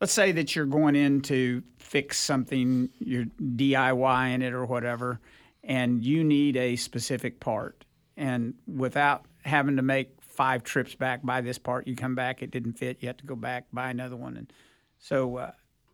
Let's 0.00 0.12
say 0.12 0.32
that 0.32 0.56
you're 0.56 0.66
going 0.66 0.96
in 0.96 1.20
to 1.22 1.62
fix 1.78 2.18
something, 2.18 2.88
you're 2.98 3.26
DIYing 3.40 4.42
it 4.42 4.52
or 4.52 4.64
whatever, 4.66 5.20
and 5.62 6.02
you 6.02 6.24
need 6.24 6.56
a 6.56 6.74
specific 6.74 7.38
part. 7.38 7.84
And 8.16 8.54
without 8.66 9.26
having 9.44 9.76
to 9.76 9.82
make 9.82 10.20
five 10.32 10.64
trips 10.64 10.94
back, 10.94 11.22
buy 11.24 11.40
this 11.40 11.58
part, 11.58 11.86
you 11.86 11.94
come 11.94 12.14
back, 12.14 12.42
it 12.42 12.50
didn't 12.50 12.74
fit, 12.74 12.98
you 13.00 13.08
have 13.08 13.18
to 13.18 13.26
go 13.26 13.36
back, 13.36 13.66
buy 13.72 13.90
another 13.90 14.16
one. 14.16 14.36
And 14.36 14.52
so, 14.98 15.36
uh, 15.36 15.52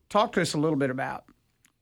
talk 0.09 0.33
to 0.33 0.40
us 0.40 0.55
a 0.55 0.59
little 0.59 0.79
bit 0.79 0.90
about 0.90 1.24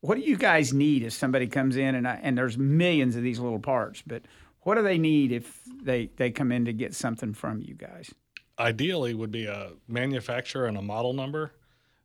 what 0.00 0.16
do 0.16 0.22
you 0.22 0.36
guys 0.36 0.72
need 0.72 1.02
if 1.02 1.12
somebody 1.12 1.46
comes 1.46 1.76
in 1.76 1.94
and 1.94 2.06
I, 2.06 2.20
and 2.22 2.36
there's 2.36 2.56
millions 2.56 3.16
of 3.16 3.22
these 3.22 3.38
little 3.38 3.58
parts, 3.58 4.02
but 4.06 4.22
what 4.60 4.74
do 4.76 4.82
they 4.82 4.98
need 4.98 5.32
if 5.32 5.60
they 5.82 6.10
they 6.16 6.30
come 6.30 6.52
in 6.52 6.64
to 6.64 6.72
get 6.72 6.94
something 6.94 7.32
from 7.34 7.60
you 7.60 7.74
guys? 7.74 8.12
Ideally, 8.58 9.14
would 9.14 9.30
be 9.30 9.46
a 9.46 9.72
manufacturer 9.86 10.66
and 10.66 10.76
a 10.76 10.82
model 10.82 11.12
number, 11.12 11.52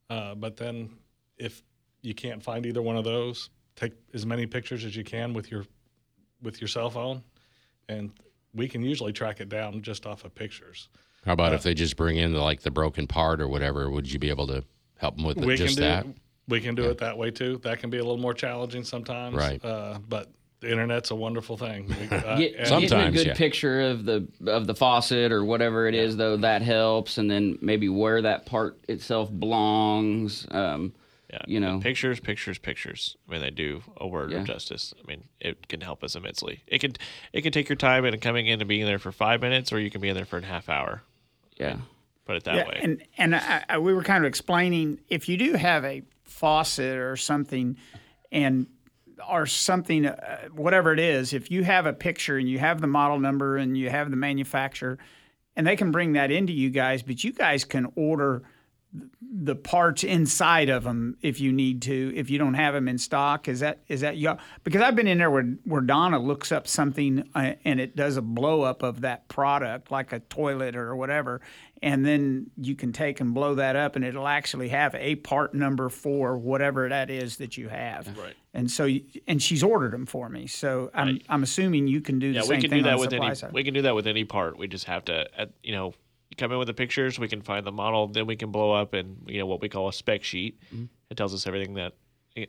uh, 0.09 0.35
but 0.35 0.57
then 0.57 0.89
if 1.37 1.63
you 2.01 2.13
can't 2.13 2.43
find 2.43 2.65
either 2.65 2.81
one 2.81 2.97
of 2.97 3.03
those, 3.03 3.49
take 3.75 3.93
as 4.13 4.25
many 4.25 4.45
pictures 4.45 4.83
as 4.83 4.95
you 4.95 5.03
can 5.03 5.33
with 5.33 5.49
your 5.49 5.65
with 6.41 6.59
your 6.59 6.67
cell 6.67 6.89
phone, 6.89 7.23
and 7.87 8.11
we 8.53 8.67
can 8.67 8.81
usually 8.81 9.13
track 9.13 9.39
it 9.41 9.49
down 9.49 9.81
just 9.81 10.05
off 10.05 10.25
of 10.25 10.33
pictures. 10.35 10.89
How 11.25 11.33
about 11.33 11.53
if 11.53 11.63
they 11.63 11.73
just 11.73 11.95
bring 11.95 12.17
in 12.17 12.33
the, 12.33 12.41
like 12.41 12.61
the 12.61 12.71
broken 12.71 13.07
part 13.07 13.41
or 13.41 13.47
whatever? 13.47 13.89
Would 13.89 14.11
you 14.11 14.19
be 14.19 14.29
able 14.29 14.47
to 14.47 14.63
help 14.97 15.15
them 15.17 15.25
with 15.25 15.37
it, 15.37 15.55
just 15.57 15.77
do 15.77 15.83
that? 15.83 16.05
we 16.47 16.59
can 16.59 16.75
do 16.75 16.89
it 16.89 16.97
that 16.97 17.17
way 17.17 17.31
too. 17.31 17.59
That 17.63 17.79
can 17.79 17.89
be 17.89 17.97
a 17.97 18.03
little 18.03 18.17
more 18.17 18.33
challenging 18.33 18.83
sometimes, 18.83 19.35
Right. 19.35 19.63
Uh, 19.63 19.99
but 20.07 20.31
the 20.59 20.71
internet's 20.71 21.11
a 21.11 21.15
wonderful 21.15 21.57
thing. 21.57 21.87
We- 21.87 21.93
uh, 22.17 22.37
Get, 22.37 22.55
and- 22.55 22.81
getting 22.81 22.99
a 22.99 23.11
good 23.11 23.27
yeah. 23.27 23.33
picture 23.35 23.81
of 23.81 24.05
the 24.05 24.27
of 24.47 24.67
the 24.67 24.75
faucet 24.75 25.31
or 25.31 25.45
whatever 25.45 25.87
it 25.87 25.95
is, 25.95 26.17
though, 26.17 26.37
that 26.37 26.61
helps, 26.61 27.17
and 27.17 27.29
then 27.29 27.57
maybe 27.61 27.87
where 27.87 28.21
that 28.23 28.45
part 28.45 28.79
itself 28.89 29.29
belongs. 29.37 30.47
Um, 30.51 30.93
Yeah, 31.31 31.39
you 31.47 31.59
know. 31.61 31.79
pictures, 31.79 32.19
pictures, 32.19 32.57
pictures. 32.57 33.15
I 33.27 33.31
mean, 33.31 33.41
they 33.41 33.51
do 33.51 33.83
a 33.97 34.05
word 34.07 34.31
Yeah. 34.31 34.39
of 34.39 34.45
justice. 34.47 34.93
I 35.01 35.07
mean, 35.07 35.23
it 35.39 35.67
can 35.69 35.79
help 35.79 36.03
us 36.03 36.15
immensely. 36.15 36.61
It 36.67 36.79
can, 36.79 36.93
it 37.31 37.41
can 37.41 37.53
take 37.53 37.69
your 37.69 37.77
time 37.77 38.03
and 38.03 38.19
coming 38.21 38.47
in 38.47 38.59
and 38.59 38.67
being 38.67 38.85
there 38.85 38.99
for 38.99 39.11
five 39.13 39.41
minutes, 39.41 39.71
or 39.71 39.79
you 39.79 39.89
can 39.89 40.01
be 40.01 40.09
in 40.09 40.15
there 40.15 40.25
for 40.25 40.39
a 40.39 40.43
half 40.45 40.67
hour. 40.67 41.03
yeah, 41.57 41.77
Put 42.25 42.35
it 42.35 42.43
that 42.43 42.55
yeah, 42.55 42.67
way. 42.67 42.79
and 42.83 43.03
and 43.17 43.35
I, 43.35 43.63
I, 43.69 43.77
we 43.79 43.93
were 43.93 44.03
kind 44.03 44.23
of 44.23 44.27
explaining 44.27 44.99
if 45.07 45.29
you 45.29 45.37
do 45.37 45.53
have 45.53 45.85
a 45.85 46.01
faucet 46.23 46.97
or 46.97 47.15
something, 47.15 47.77
and 48.31 48.67
or 49.29 49.45
something, 49.45 50.05
uh, 50.07 50.47
whatever 50.53 50.91
it 50.93 50.99
is, 50.99 51.31
if 51.33 51.49
you 51.51 51.63
have 51.63 51.85
a 51.85 51.93
picture 51.93 52.37
and 52.37 52.49
you 52.49 52.57
have 52.59 52.81
the 52.81 52.87
model 52.87 53.19
number 53.19 53.55
and 53.57 53.77
you 53.77 53.89
have 53.89 54.09
the 54.09 54.17
manufacturer, 54.17 54.97
and 55.55 55.65
they 55.65 55.75
can 55.75 55.91
bring 55.91 56.13
that 56.13 56.29
into 56.31 56.51
you 56.53 56.69
guys, 56.69 57.03
but 57.03 57.23
you 57.23 57.31
guys 57.31 57.63
can 57.63 57.87
order 57.95 58.43
the 59.33 59.55
parts 59.55 60.03
inside 60.03 60.67
of 60.67 60.83
them 60.83 61.15
if 61.21 61.39
you 61.39 61.53
need 61.53 61.81
to 61.81 62.11
if 62.15 62.29
you 62.29 62.37
don't 62.37 62.55
have 62.55 62.73
them 62.73 62.89
in 62.89 62.97
stock 62.97 63.47
is 63.47 63.61
that 63.61 63.79
is 63.87 64.01
that 64.01 64.17
you 64.17 64.35
because 64.65 64.81
i've 64.81 64.95
been 64.95 65.07
in 65.07 65.17
there 65.19 65.31
where 65.31 65.43
where 65.63 65.79
donna 65.81 66.19
looks 66.19 66.51
up 66.51 66.67
something 66.67 67.23
uh, 67.33 67.53
and 67.63 67.79
it 67.79 67.95
does 67.95 68.17
a 68.17 68.21
blow 68.21 68.63
up 68.63 68.83
of 68.83 69.01
that 69.01 69.25
product 69.29 69.89
like 69.91 70.11
a 70.11 70.19
toilet 70.19 70.75
or 70.75 70.93
whatever 70.97 71.39
and 71.81 72.05
then 72.05 72.51
you 72.57 72.75
can 72.75 72.91
take 72.91 73.21
and 73.21 73.33
blow 73.33 73.55
that 73.55 73.77
up 73.77 73.95
and 73.95 74.03
it'll 74.03 74.27
actually 74.27 74.67
have 74.67 74.93
a 74.95 75.15
part 75.15 75.53
number 75.53 75.87
for 75.87 76.37
whatever 76.37 76.89
that 76.89 77.09
is 77.09 77.37
that 77.37 77.57
you 77.57 77.69
have 77.69 78.07
Right. 78.17 78.35
and 78.53 78.69
so 78.69 78.83
you, 78.83 79.03
and 79.27 79.41
she's 79.41 79.63
ordered 79.63 79.93
them 79.93 80.05
for 80.05 80.27
me 80.27 80.45
so 80.47 80.91
i'm 80.93 81.19
i'm 81.29 81.43
assuming 81.43 81.87
you 81.87 82.01
can 82.01 82.19
do 82.19 82.33
the 82.33 82.39
yeah, 82.39 82.41
same 82.41 82.57
we 82.57 82.61
can 82.61 82.69
thing 82.69 82.79
do 82.83 82.89
that 82.89 82.99
with 82.99 83.13
any. 83.13 83.33
side. 83.33 83.53
We 83.53 83.63
can 83.63 83.73
do 83.73 83.83
that 83.83 83.95
with 83.95 84.07
any 84.07 84.25
part. 84.25 84.57
We 84.57 84.67
just 84.67 84.85
have 84.85 85.05
to, 85.05 85.27
you 85.63 85.71
know, 85.71 85.93
come 86.37 86.51
in 86.51 86.57
with 86.57 86.67
the 86.67 86.73
pictures. 86.73 87.19
We 87.19 87.27
can 87.27 87.41
find 87.41 87.65
the 87.65 87.71
model. 87.71 88.07
Then 88.07 88.25
we 88.27 88.35
can 88.35 88.51
blow 88.51 88.71
up 88.71 88.93
and 88.93 89.17
you 89.27 89.39
know 89.39 89.45
what 89.45 89.61
we 89.61 89.69
call 89.69 89.87
a 89.87 89.93
spec 89.93 90.23
sheet. 90.23 90.59
Mm-hmm. 90.73 90.85
It 91.09 91.17
tells 91.17 91.33
us 91.33 91.45
everything 91.47 91.73
that 91.75 91.93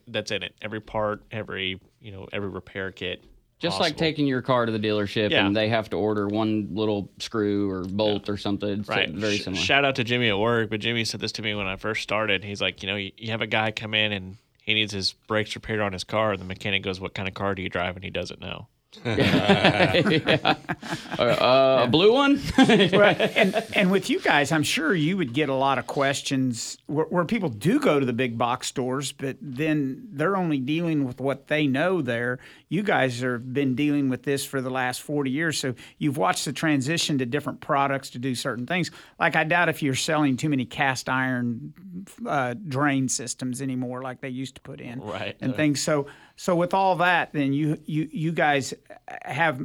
that's 0.07 0.31
in 0.31 0.42
it. 0.42 0.55
Every 0.62 0.81
part, 0.81 1.25
every 1.31 1.81
you 2.01 2.12
know, 2.12 2.29
every 2.33 2.49
repair 2.49 2.90
kit. 2.92 3.25
just 3.59 3.79
like 3.81 3.97
taking 3.97 4.27
your 4.27 4.42
car 4.42 4.66
to 4.66 4.73
the 4.73 4.79
dealership 4.79 5.31
Yeah. 5.31 5.47
and 5.47 5.55
they 5.57 5.68
have 5.68 5.88
to 5.90 5.97
order 5.97 6.27
one 6.27 6.68
little 6.73 7.11
screw 7.21 7.71
or 7.71 7.85
bolt 7.85 8.29
or 8.29 8.37
something. 8.37 8.81
It's 8.81 8.88
Right. 8.88 9.09
very 9.11 9.37
Sh- 9.38 9.45
similar. 9.45 9.62
Shout 9.62 9.85
out 9.85 9.95
to 9.97 10.05
Jimmy 10.05 10.29
at 10.29 10.38
work, 10.38 10.68
but 10.71 10.81
Jimmy 10.81 11.05
said 11.05 11.21
this 11.21 11.31
to 11.33 11.42
me 11.42 11.55
when 11.55 11.66
I 11.68 11.77
first 11.77 12.03
started. 12.03 12.42
He's 12.45 12.61
like, 12.61 12.83
you 12.83 12.88
know, 12.88 12.97
you, 12.97 13.12
you 13.16 13.31
have 13.31 13.40
a 13.40 13.47
guy 13.47 13.71
come 13.71 13.95
in 13.95 14.12
and 14.12 14.37
he 14.62 14.75
needs 14.75 14.92
his 14.92 15.12
brakes 15.29 15.55
repaired 15.55 15.81
on 15.81 15.92
his 15.92 16.03
car, 16.05 16.33
and 16.33 16.40
the 16.40 16.45
mechanic 16.45 16.83
goes, 16.85 17.01
"What 17.01 17.14
kind 17.14 17.27
of 17.29 17.35
car 17.35 17.55
do 17.57 17.62
you 17.62 17.68
drive?" 17.68 17.97
And 17.97 18.05
he 18.05 18.11
doesn't 18.11 18.40
know. 18.40 18.68
uh, 19.05 20.55
uh, 21.18 21.81
a 21.85 21.88
blue 21.88 22.12
one. 22.12 22.40
Right. 22.59 23.18
and 23.37 23.64
and 23.74 23.90
with 23.90 24.11
you 24.11 24.20
guys, 24.20 24.52
I'm 24.52 24.62
sure 24.62 24.94
you 24.94 25.16
would 25.16 25.33
get 25.33 25.48
a 25.48 25.55
lot 25.55 25.78
of 25.78 25.87
questions 25.87 26.78
where, 26.87 27.07
where 27.07 27.24
people 27.24 27.48
do 27.48 27.81
go 27.81 27.98
to 27.98 28.07
the 28.07 28.12
big 28.12 28.37
box 28.38 28.68
stores, 28.68 29.12
but 29.12 29.37
then 29.40 30.09
they're 30.12 30.37
only 30.37 30.59
dealing 30.59 31.05
with 31.05 31.20
what 31.20 31.48
they 31.48 31.66
know 31.66 32.02
there. 32.02 32.38
You 32.68 32.83
guys 32.83 33.20
have 33.20 33.52
been 33.52 33.74
dealing 33.74 34.09
with 34.09 34.22
this 34.22 34.44
for 34.44 34.61
the 34.61 34.70
last 34.70 35.02
40 35.02 35.31
years, 35.31 35.59
so 35.59 35.74
you've 35.98 36.16
watched 36.16 36.44
the 36.44 36.52
transition 36.52 37.18
to 37.18 37.26
different 37.26 37.61
products 37.61 38.11
to 38.11 38.18
do 38.18 38.35
certain 38.35 38.66
things. 38.66 38.90
Like 39.18 39.37
I 39.37 39.44
doubt 39.44 39.68
if 39.68 39.83
you're 39.83 39.94
selling 39.94 40.37
too 40.37 40.48
many 40.48 40.64
cast 40.64 41.09
iron 41.09 41.74
uh, 42.26 42.55
drain 42.68 43.09
systems 43.09 43.62
anymore, 43.62 44.02
like 44.02 44.20
they 44.20 44.28
used 44.28 44.57
to 44.57 44.61
put 44.61 44.81
in, 44.81 45.00
Right. 45.00 45.37
And 45.40 45.55
things. 45.55 45.81
So 45.83 46.07
so 46.37 46.57
with 46.57 46.75
all 46.75 46.97
that, 46.97 47.33
then 47.33 47.53
you 47.53 47.79
you 47.85 48.09
you 48.11 48.33
guys 48.33 48.75
have 49.23 49.61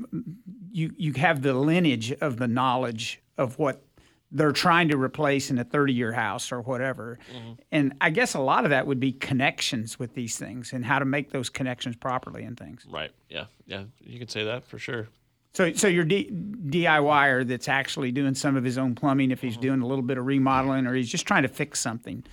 you 0.72 0.92
you 0.98 1.14
have 1.14 1.42
the 1.42 1.54
lineage 1.54 2.12
of 2.14 2.38
the 2.38 2.48
knowledge 2.48 3.22
of 3.38 3.58
what 3.58 3.84
they're 4.32 4.52
trying 4.52 4.90
to 4.90 4.98
replace 4.98 5.50
in 5.50 5.58
a 5.58 5.64
30 5.64 5.94
year 5.94 6.12
house 6.12 6.52
or 6.52 6.62
whatever. 6.62 7.18
Mm-hmm. 7.34 7.52
And 7.72 7.94
I 8.02 8.10
guess 8.10 8.34
a 8.34 8.40
lot 8.40 8.66
of 8.66 8.72
that 8.72 8.86
would 8.86 9.00
be 9.00 9.14
connections 9.14 9.98
with 9.98 10.16
these 10.16 10.38
things 10.38 10.74
and 10.74 10.84
how 10.84 11.00
to 11.00 11.06
make 11.06 11.32
those 11.32 11.50
connections 11.50 11.96
properly 11.96 12.44
and 12.44 12.58
things. 12.58 12.86
Right. 12.90 13.12
Yeah. 13.30 13.46
Yeah. 13.66 13.84
You 14.02 14.20
could 14.20 14.30
say 14.30 14.44
that 14.44 14.68
for 14.68 14.80
sure. 14.80 15.08
So, 15.54 15.72
so 15.74 15.88
your 15.88 16.04
D, 16.04 16.30
DIYer 16.32 17.48
that's 17.48 17.70
actually 17.70 18.12
doing 18.12 18.36
some 18.36 18.58
of 18.58 18.64
his 18.64 18.78
own 18.78 18.96
plumbing, 18.96 19.32
if 19.32 19.42
he's 19.42 19.54
mm-hmm. 19.54 19.62
doing 19.62 19.82
a 19.82 19.88
little 19.88 20.04
bit 20.04 20.18
of 20.18 20.26
remodeling 20.26 20.86
or 20.86 20.94
he's 20.94 21.10
just 21.10 21.26
trying 21.26 21.44
to 21.44 21.50
fix 21.50 21.80
something, 21.80 22.24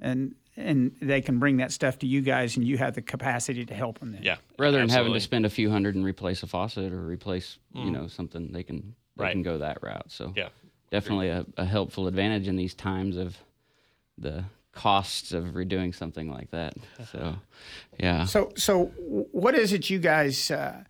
and 0.00 0.34
and 0.60 0.92
they 1.00 1.20
can 1.20 1.38
bring 1.38 1.56
that 1.58 1.72
stuff 1.72 1.98
to 2.00 2.06
you 2.06 2.20
guys, 2.20 2.56
and 2.56 2.66
you 2.66 2.78
have 2.78 2.94
the 2.94 3.02
capacity 3.02 3.64
to 3.66 3.74
help 3.74 3.98
them. 3.98 4.12
Then. 4.12 4.22
Yeah. 4.22 4.36
Rather 4.58 4.78
than 4.78 4.88
having 4.88 5.12
to 5.12 5.20
spend 5.20 5.46
a 5.46 5.50
few 5.50 5.70
hundred 5.70 5.94
and 5.96 6.04
replace 6.04 6.42
a 6.42 6.46
faucet 6.46 6.92
or 6.92 7.00
replace, 7.00 7.58
you 7.74 7.90
know, 7.90 8.06
something, 8.08 8.52
they 8.52 8.62
can 8.62 8.94
they 9.16 9.24
Right. 9.24 9.32
can 9.32 9.42
go 9.42 9.58
that 9.58 9.82
route. 9.82 10.10
So 10.10 10.32
Yeah. 10.36 10.48
definitely 10.90 11.28
a, 11.28 11.44
a 11.56 11.64
helpful 11.64 12.06
advantage 12.06 12.48
in 12.48 12.56
these 12.56 12.74
times 12.74 13.16
of 13.16 13.36
the 14.16 14.44
costs 14.72 15.32
of 15.32 15.46
redoing 15.54 15.94
something 15.94 16.30
like 16.30 16.50
that. 16.52 16.74
So, 17.10 17.36
yeah. 17.98 18.24
So, 18.24 18.52
so 18.56 18.86
what 19.32 19.54
is 19.54 19.72
it 19.72 19.90
you 19.90 19.98
guys 19.98 20.50
uh, 20.50 20.84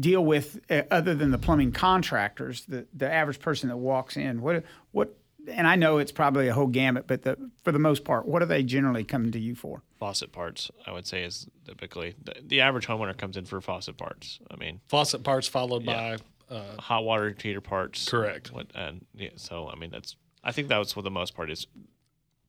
deal 0.00 0.24
with 0.24 0.60
uh, 0.70 0.82
other 0.90 1.14
than 1.14 1.30
the 1.30 1.38
plumbing 1.38 1.72
contractors? 1.72 2.64
The 2.66 2.86
the 2.94 3.10
average 3.12 3.40
person 3.40 3.68
that 3.68 3.76
walks 3.76 4.16
in, 4.16 4.40
what 4.40 4.64
what? 4.92 5.14
And 5.48 5.66
I 5.66 5.76
know 5.76 5.98
it's 5.98 6.12
probably 6.12 6.48
a 6.48 6.54
whole 6.54 6.66
gamut, 6.66 7.06
but 7.06 7.22
the, 7.22 7.36
for 7.62 7.72
the 7.72 7.78
most 7.78 8.04
part, 8.04 8.26
what 8.26 8.42
are 8.42 8.46
they 8.46 8.62
generally 8.62 9.04
coming 9.04 9.30
to 9.32 9.38
you 9.38 9.54
for? 9.54 9.82
Faucet 9.98 10.32
parts, 10.32 10.70
I 10.86 10.92
would 10.92 11.06
say, 11.06 11.22
is 11.24 11.46
typically 11.66 12.14
the, 12.22 12.34
the 12.42 12.60
average 12.62 12.86
homeowner 12.86 13.16
comes 13.16 13.36
in 13.36 13.44
for 13.44 13.60
faucet 13.60 13.96
parts. 13.96 14.38
I 14.50 14.56
mean, 14.56 14.80
faucet 14.88 15.22
parts 15.22 15.46
followed 15.48 15.84
Yeah. 15.84 16.16
by 16.48 16.54
uh, 16.56 16.80
hot 16.80 17.04
water 17.04 17.34
heater 17.40 17.60
parts. 17.60 18.08
Correct. 18.08 18.52
What, 18.52 18.68
and 18.74 19.04
yeah, 19.14 19.30
so 19.36 19.68
I 19.68 19.76
mean, 19.76 19.90
that's 19.90 20.16
I 20.42 20.52
think 20.52 20.68
that's 20.68 20.94
what 20.96 21.02
the 21.02 21.10
most 21.10 21.34
part 21.34 21.50
is. 21.50 21.66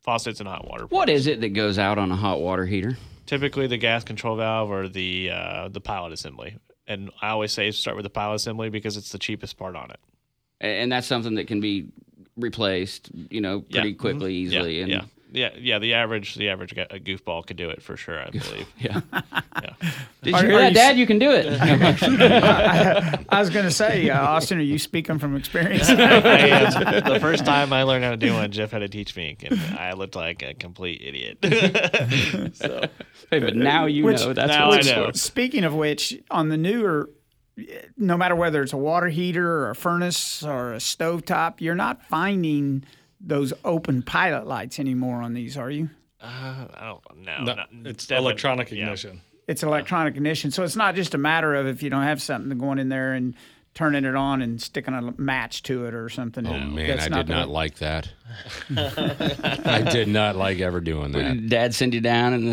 Faucets 0.02 0.40
and 0.40 0.48
hot 0.48 0.68
water. 0.68 0.84
What 0.86 1.08
parts. 1.08 1.12
is 1.22 1.28
it 1.28 1.42
that 1.42 1.50
goes 1.50 1.80
out 1.80 1.98
on 1.98 2.12
a 2.12 2.16
hot 2.16 2.40
water 2.42 2.66
heater? 2.66 2.98
typically 3.26 3.66
the 3.66 3.78
gas 3.78 4.04
control 4.04 4.36
valve 4.36 4.70
or 4.70 4.88
the 4.88 5.32
uh, 5.32 5.68
the 5.70 5.82
pilot 5.82 6.14
assembly. 6.14 6.58
and 6.88 7.10
I 7.24 7.30
always 7.30 7.52
say 7.52 7.72
start 7.72 7.96
with 7.98 8.04
the 8.04 8.10
pilot 8.12 8.36
assembly 8.36 8.70
because 8.70 8.98
it's 8.98 9.12
the 9.12 9.18
cheapest 9.18 9.58
part 9.58 9.76
on 9.76 9.90
it. 9.90 10.00
And 10.62 10.92
that's 10.92 11.08
something 11.08 11.34
that 11.36 11.48
can 11.48 11.60
be 11.60 11.88
replaced, 12.38 13.10
you 13.30 13.42
know, 13.42 13.62
pretty 13.62 13.90
Yeah. 13.90 13.96
quickly, 13.96 14.34
easily. 14.36 14.78
Yeah, 14.78 14.84
and 14.84 14.92
yeah, 14.92 15.02
yeah, 15.32 15.50
yeah. 15.58 15.80
The 15.80 15.94
average, 15.94 16.36
the 16.36 16.50
average 16.50 16.76
gu- 16.76 16.86
a 16.90 17.00
goofball 17.00 17.46
could 17.46 17.58
do 17.58 17.70
it 17.70 17.82
for 17.82 17.96
sure. 17.98 18.20
I 18.20 18.30
believe. 18.32 18.68
yeah. 18.80 19.02
yeah. 19.14 19.74
Did 20.24 20.34
Are- 20.34 20.44
you 20.44 20.50
hear 20.50 20.60
that, 20.60 20.70
you 20.70 20.74
Dad? 20.76 20.98
You 20.98 21.06
can 21.08 21.20
do 21.20 21.32
it. 21.32 21.46
I 23.30 23.40
was 23.40 23.50
going 23.50 23.66
to 23.66 23.72
say, 23.72 24.10
uh, 24.10 24.22
Austin, 24.22 24.58
are 24.58 24.62
you 24.62 24.80
speaking 24.80 25.20
from 25.20 25.36
experience? 25.36 25.90
I 25.90 25.94
am. 26.48 27.14
The 27.14 27.20
first 27.20 27.46
time 27.46 27.72
I 27.74 27.84
learned 27.84 28.04
how 28.04 28.12
to 28.12 28.18
do 28.18 28.34
one, 28.34 28.52
Jeff 28.52 28.72
had 28.72 28.80
to 28.80 28.88
teach 28.90 29.16
me, 29.16 29.38
and 29.44 29.60
I 29.78 29.94
looked 29.94 30.16
like 30.16 30.42
a 30.42 30.54
complete 30.54 31.02
idiot. 31.04 31.38
so 32.56 32.82
Hey, 33.32 33.40
but 33.40 33.56
now 33.56 33.86
you 33.86 34.04
Which- 34.04 34.20
know 34.22 34.34
that's 34.34 34.48
now 34.50 34.68
what 34.70 34.86
I 34.88 34.92
know. 34.96 35.12
Speaking 35.12 35.64
of 35.64 35.74
which, 35.74 36.20
on 36.30 36.50
the 36.50 36.58
newer, 36.58 37.10
no 37.98 38.18
matter 38.18 38.36
whether 38.36 38.62
it's 38.62 38.74
a 38.74 38.78
water 38.78 39.08
heater 39.08 39.50
or 39.50 39.70
a 39.70 39.76
furnace 39.76 40.44
or 40.44 40.74
a 40.74 40.78
stovetop, 40.78 41.62
you're 41.62 41.76
not 41.76 42.04
finding 42.06 42.84
those 43.20 43.54
open 43.64 44.02
pilot 44.04 44.46
lights 44.46 44.80
anymore 44.80 45.22
on 45.22 45.34
these, 45.34 45.58
are 45.58 45.72
you? 45.72 45.90
uh, 46.22 46.68
I 46.74 46.86
don't 46.86 47.24
know. 47.24 47.44
No, 47.44 47.54
not- 47.56 47.70
it's 47.86 48.08
definitely- 48.08 48.26
electronic 48.32 48.72
yeah. 48.72 48.84
ignition. 48.86 49.22
It's 49.48 49.62
electronic 49.62 50.16
ignition, 50.16 50.50
so 50.50 50.64
it's 50.64 50.76
not 50.76 50.96
just 50.96 51.14
a 51.14 51.20
matter 51.20 51.54
of 51.54 51.68
if 51.68 51.84
you 51.84 51.90
don't 51.92 52.02
have 52.04 52.20
something 52.22 52.58
going 52.58 52.80
in 52.80 52.90
there 52.90 53.14
and 53.14 53.36
turning 53.76 54.06
it 54.06 54.16
on 54.16 54.42
and 54.42 54.62
sticking 54.62 54.94
a 54.94 55.14
match 55.22 55.62
to 55.64 55.86
it 55.86 55.94
or 55.94 56.08
something. 56.10 56.48
Oh 56.48 56.58
man, 56.60 56.88
That's 56.88 57.06
I 57.06 57.10
did 57.10 57.28
not 57.28 57.48
way- 57.50 57.54
like 57.54 57.76
that. 57.80 58.10
I 58.78 59.82
did 59.92 60.08
not 60.08 60.36
like 60.36 60.60
ever 60.60 60.80
doing 60.82 61.12
that. 61.12 61.50
Dad 61.50 61.76
send 61.76 61.94
you 61.94 62.02
down 62.02 62.34
in 62.34 62.46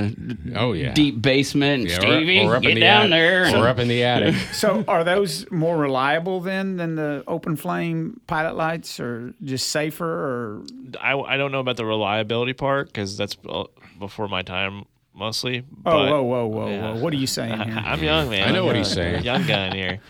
the 0.52 0.58
Oh 0.58 0.72
yeah, 0.72 0.92
deep 0.94 1.22
basement. 1.22 1.82
And 1.82 1.90
Yeah, 1.90 1.96
or- 1.98 2.00
Stevie, 2.00 2.40
or 2.40 2.56
up 2.56 2.62
in 2.64 2.68
get 2.70 2.74
the 2.74 2.80
down 2.80 3.12
attic. 3.12 3.52
there. 3.52 3.56
or 3.62 3.68
up 3.68 3.78
in 3.78 3.88
the 3.88 4.02
attic. 4.02 4.34
So, 4.52 4.84
are 4.88 5.04
those 5.04 5.50
more 5.50 5.76
reliable 5.76 6.40
then 6.40 6.76
than 6.76 6.94
the 6.96 7.24
open 7.26 7.56
flame 7.56 8.20
pilot 8.26 8.56
lights, 8.56 9.00
or 9.00 9.32
just 9.44 9.68
safer? 9.68 10.04
Or 10.06 10.62
I, 11.00 11.14
I 11.16 11.36
don't 11.36 11.52
know 11.52 11.60
about 11.60 11.76
the 11.76 11.86
reliability 11.86 12.52
part 12.52 12.88
because 12.88 13.16
that's 13.16 13.36
uh, 13.48 13.64
before 13.98 14.28
my 14.28 14.42
time 14.42 14.84
mostly. 15.14 15.60
oh, 15.60 15.64
but 15.84 16.10
whoa, 16.10 16.22
whoa, 16.22 16.46
whoa, 16.46 16.68
yeah. 16.68 16.94
whoa! 16.94 17.00
What 17.00 17.12
are 17.12 17.16
you 17.16 17.26
saying 17.26 17.58
here? 17.60 17.74
I'm 17.84 18.02
young, 18.02 18.28
man. 18.28 18.48
I 18.48 18.52
know 18.52 18.60
I'm 18.60 18.66
what 18.66 18.74
young. 18.76 18.84
he's 18.84 18.92
saying. 18.92 19.24
Young 19.24 19.46
gun 19.46 19.72
here. 19.72 20.00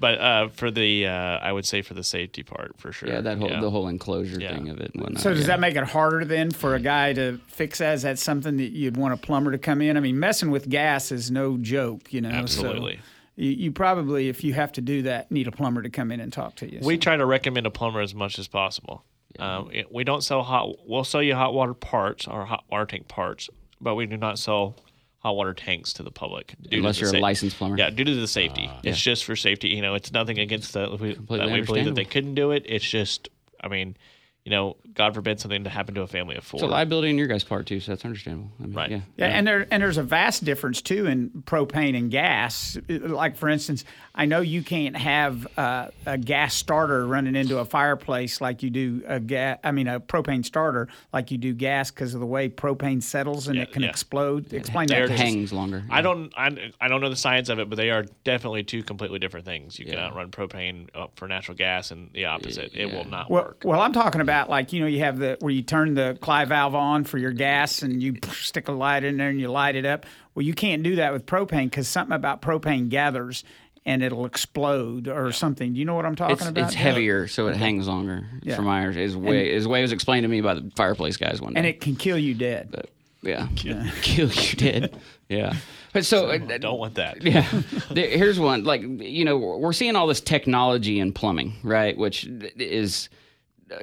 But 0.00 0.18
uh, 0.18 0.48
for 0.48 0.70
the, 0.70 1.06
uh, 1.06 1.10
I 1.12 1.52
would 1.52 1.66
say 1.66 1.82
for 1.82 1.92
the 1.94 2.02
safety 2.02 2.42
part 2.42 2.72
for 2.78 2.90
sure. 2.90 3.08
Yeah, 3.10 3.20
that 3.20 3.38
whole 3.38 3.48
the 3.60 3.70
whole 3.70 3.86
enclosure 3.86 4.40
Yeah. 4.40 4.54
thing 4.54 4.70
of 4.70 4.80
it 4.80 4.92
and 4.94 5.02
whatnot. 5.02 5.20
So 5.22 5.30
does 5.30 5.42
yeah. 5.42 5.46
that 5.48 5.60
make 5.60 5.76
it 5.76 5.84
harder 5.84 6.24
then 6.24 6.50
for 6.50 6.74
a 6.74 6.80
guy 6.80 7.12
to 7.12 7.38
fix 7.46 7.78
that? 7.78 7.94
Is 7.94 8.02
that 8.02 8.18
something 8.18 8.56
that 8.56 8.70
you'd 8.70 8.96
want 8.96 9.12
a 9.14 9.18
plumber 9.18 9.52
to 9.52 9.58
come 9.58 9.82
in? 9.82 9.96
I 9.96 10.00
mean, 10.00 10.18
messing 10.18 10.50
with 10.50 10.68
gas 10.68 11.12
is 11.12 11.30
no 11.30 11.58
joke, 11.58 12.12
you 12.12 12.22
know. 12.22 12.30
so 12.30 12.36
Absolutely. 12.36 12.98
you, 13.36 13.50
you 13.50 13.72
probably, 13.72 14.28
if 14.28 14.42
you 14.42 14.54
have 14.54 14.72
to 14.72 14.80
do 14.80 15.02
that, 15.02 15.30
need 15.30 15.46
a 15.46 15.52
plumber 15.52 15.82
to 15.82 15.90
come 15.90 16.10
in 16.10 16.18
and 16.20 16.32
talk 16.32 16.56
to 16.56 16.72
you. 16.72 16.80
We 16.82 16.94
So- 16.94 17.00
try 17.00 17.16
to 17.18 17.26
recommend 17.26 17.66
a 17.66 17.70
plumber 17.70 18.00
as 18.00 18.14
much 18.14 18.38
as 18.38 18.48
possible. 18.48 19.04
Um, 19.38 19.70
we 19.92 20.02
don't 20.02 20.22
sell 20.24 20.42
hot. 20.42 20.88
We'll 20.88 21.04
sell 21.04 21.22
you 21.22 21.34
hot 21.36 21.54
water 21.54 21.74
parts 21.74 22.26
or 22.26 22.46
hot 22.46 22.64
water 22.70 22.86
tank 22.86 23.06
parts, 23.06 23.48
but 23.80 23.94
we 23.94 24.06
do 24.06 24.16
not 24.16 24.38
sell 24.38 24.74
hot 25.20 25.36
water 25.36 25.54
tanks 25.54 25.92
to 25.94 26.02
the 26.02 26.10
public. 26.10 26.54
Unless 26.72 26.96
the 26.96 27.00
you're 27.02 27.10
a 27.10 27.18
sa- 27.18 27.18
licensed 27.18 27.56
plumber. 27.56 27.76
Yeah, 27.76 27.90
due 27.90 28.04
to 28.04 28.14
the 28.14 28.26
safety. 28.26 28.68
Ah. 28.70 28.80
it's 28.82 29.00
just 29.00 29.24
for 29.24 29.36
safety. 29.36 29.68
You 29.68 29.82
know, 29.82 29.94
it's 29.94 30.12
nothing 30.12 30.38
against 30.38 30.72
the 30.72 30.96
we, 30.98 31.14
that 31.36 31.50
we 31.50 31.60
believe 31.60 31.84
that 31.84 31.94
they 31.94 32.06
couldn't 32.06 32.34
do 32.34 32.50
it. 32.50 32.64
It's 32.66 32.88
just, 32.88 33.28
I 33.60 33.68
mean, 33.68 33.96
you 34.44 34.50
know, 34.50 34.76
God 34.94 35.14
forbid 35.14 35.38
something 35.38 35.64
to 35.64 35.70
happen 35.70 35.94
to 35.96 36.00
a 36.02 36.06
family 36.06 36.34
of 36.36 36.44
four. 36.44 36.58
It's 36.58 36.62
a 36.64 36.66
liability 36.66 37.10
on 37.10 37.18
your 37.18 37.26
guys' 37.26 37.44
part 37.44 37.66
too, 37.66 37.78
so 37.78 37.92
that's 37.92 38.04
understandable. 38.06 38.50
I 38.58 38.62
mean, 38.64 38.72
Right. 38.74 38.90
Yeah. 38.90 39.00
Yeah, 39.18 39.26
and 39.26 39.46
there 39.46 39.66
and 39.70 39.82
there's 39.82 39.98
a 39.98 40.02
vast 40.02 40.44
difference 40.44 40.80
too 40.80 41.06
in 41.06 41.28
propane 41.46 41.96
and 41.96 42.10
gas. 42.10 42.78
Like 42.88 43.36
for 43.36 43.48
instance, 43.50 43.84
I 44.14 44.24
know 44.24 44.40
you 44.40 44.62
can't 44.62 44.96
have 44.96 45.46
uh, 45.58 45.88
a 46.06 46.16
gas 46.16 46.54
starter 46.54 47.06
running 47.06 47.36
into 47.36 47.58
a 47.58 47.64
fireplace 47.66 48.40
like 48.40 48.62
you 48.62 48.70
do 48.70 49.02
a 49.06 49.20
gas. 49.20 49.58
I 49.62 49.72
mean, 49.72 49.88
a 49.88 50.00
propane 50.00 50.44
starter 50.44 50.88
like 51.12 51.30
you 51.30 51.36
do 51.38 51.52
gas 51.52 51.90
because 51.90 52.14
of 52.14 52.20
the 52.20 52.26
way 52.26 52.48
propane 52.48 53.02
settles 53.02 53.46
and 53.46 53.56
Yeah, 53.56 53.64
it 53.64 53.72
can 53.72 53.82
yeah. 53.82 53.90
explode. 53.90 54.52
Explain 54.54 54.88
They're 54.88 55.06
that. 55.06 55.16
to 55.16 55.22
us. 55.22 55.30
hangs 55.30 55.52
longer. 55.52 55.84
I 55.90 56.00
don't 56.00 56.32
I, 56.34 56.72
I 56.80 56.88
don't 56.88 57.02
know 57.02 57.10
the 57.10 57.16
science 57.16 57.50
of 57.50 57.58
it, 57.58 57.68
but 57.68 57.76
they 57.76 57.90
are 57.90 58.04
definitely 58.24 58.64
two 58.64 58.82
completely 58.82 59.18
different 59.18 59.44
things. 59.44 59.78
You 59.78 59.84
cannot 59.84 60.14
run 60.16 60.30
propane 60.30 60.88
up 60.94 61.12
for 61.16 61.28
natural 61.28 61.56
gas 61.58 61.90
and 61.90 62.10
the 62.14 62.24
opposite. 62.24 62.74
It 62.74 62.86
will 62.90 63.04
not 63.04 63.30
Well, 63.30 63.42
work. 63.44 63.62
well, 63.66 63.80
I'm 63.82 63.92
talking 63.92 64.22
about 64.22 64.29
like 64.48 64.72
you 64.72 64.80
know 64.80 64.86
you 64.86 65.00
have 65.00 65.18
the 65.18 65.36
where 65.40 65.52
you 65.52 65.62
turn 65.62 65.94
the 65.94 66.16
Cly 66.20 66.44
valve 66.44 66.74
on 66.74 67.04
for 67.04 67.18
your 67.18 67.32
gas 67.32 67.82
and 67.82 68.02
you 68.02 68.16
stick 68.32 68.68
a 68.68 68.72
light 68.72 69.04
in 69.04 69.16
there 69.16 69.28
and 69.28 69.40
you 69.40 69.48
light 69.50 69.76
it 69.76 69.84
up. 69.86 70.06
Well, 70.34 70.44
you 70.44 70.54
can't 70.54 70.82
do 70.82 70.96
that 70.96 71.12
with 71.12 71.26
propane 71.26 71.64
because 71.64 71.88
something 71.88 72.14
about 72.14 72.40
propane 72.42 72.88
gathers 72.88 73.44
and 73.86 74.02
it'll 74.02 74.26
explode 74.26 75.08
or 75.08 75.32
something. 75.32 75.72
Do 75.72 75.78
you 75.78 75.84
know 75.84 75.94
what 75.94 76.04
I'm 76.06 76.14
talking 76.14 76.34
It's, 76.36 76.46
about? 76.46 76.64
it's 76.66 76.74
heavier, 76.74 77.26
so 77.28 77.48
it 77.48 77.56
hangs 77.56 77.88
longer. 77.88 78.26
Yeah. 78.42 78.56
From 78.56 78.66
my 78.66 78.86
is 78.88 79.16
way 79.16 79.50
is 79.52 79.66
way 79.66 79.82
was 79.82 79.92
explained 79.92 80.24
to 80.24 80.28
me 80.28 80.40
by 80.40 80.54
the 80.54 80.70
fireplace 80.76 81.16
guys 81.16 81.40
one 81.40 81.54
day. 81.54 81.58
and 81.58 81.66
it 81.66 81.80
can 81.80 81.96
kill 81.96 82.18
you 82.18 82.34
dead. 82.34 82.68
but 82.70 82.90
yeah, 83.22 83.48
kill 84.02 84.30
you 84.30 84.56
dead. 84.56 84.96
Yeah, 85.28 85.54
but 85.92 86.04
so 86.04 86.26
uh, 86.30 86.38
Don't 86.58 86.78
want 86.78 86.94
that. 86.94 87.22
Yeah. 87.22 87.46
There- 87.90 88.08
Here's 88.08 88.38
one. 88.40 88.64
Like, 88.64 88.82
you 88.82 89.24
know, 89.24 89.36
we're 89.38 89.72
seeing 89.72 89.94
all 89.96 90.06
this 90.06 90.20
technology 90.20 90.98
in 90.98 91.12
plumbing, 91.12 91.54
right? 91.62 91.96
Which 91.96 92.24
is 92.56 93.08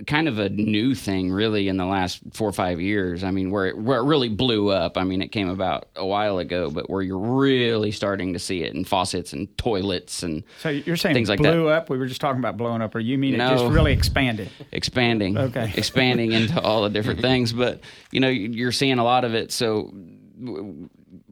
kind 0.06 0.28
of 0.28 0.39
a 0.39 0.50
new 0.50 0.95
thing, 0.95 1.32
really, 1.32 1.67
in 1.67 1.78
the 1.78 1.86
last 1.86 2.19
four 2.34 2.50
or 2.50 2.54
five 2.54 2.82
years. 2.82 3.23
I 3.23 3.32
mean, 3.32 3.52
where 3.52 3.67
it, 3.67 3.78
where 3.78 4.00
it 4.00 4.04
really 4.04 4.30
blew 4.30 4.69
up. 4.69 4.97
I 4.97 5.04
mean, 5.04 5.21
it 5.21 5.30
came 5.32 5.50
about 5.50 5.88
a 5.95 6.06
while 6.06 6.38
ago, 6.39 6.69
but 6.69 6.89
where 6.89 7.02
you're 7.02 7.17
really 7.17 7.91
starting 7.91 8.34
to 8.34 8.39
see 8.39 8.63
it 8.63 8.73
in 8.73 8.86
faucets 8.86 9.34
and 9.34 9.56
toilets 9.58 10.23
and 10.23 10.43
So 10.60 10.69
you're 10.69 10.97
saying 10.97 11.15
things 11.15 11.30
like 11.30 11.39
blew 11.39 11.67
up? 11.67 11.89
We 11.89 11.97
were 11.97 12.08
just 12.08 12.21
talking 12.21 12.39
about 12.39 12.58
blowing 12.58 12.82
up, 12.82 12.93
or 12.95 13.00
you 13.00 13.17
mean 13.17 13.36
it 13.36 13.38
just 13.38 13.65
really 13.65 13.93
expanded? 13.93 14.50
expanding 14.71 15.38
Okay. 15.38 15.71
expanding 15.78 16.32
into 16.32 16.62
all 16.62 16.84
the 16.84 16.89
different 16.89 17.21
things 17.21 17.54
but 17.54 17.82
you 18.12 18.19
know 18.19 18.30
you're 18.30 18.71
seeing 18.71 19.00
a 19.00 19.04
lot 19.04 19.23
of 19.23 19.34
it 19.34 19.52
so 19.52 19.93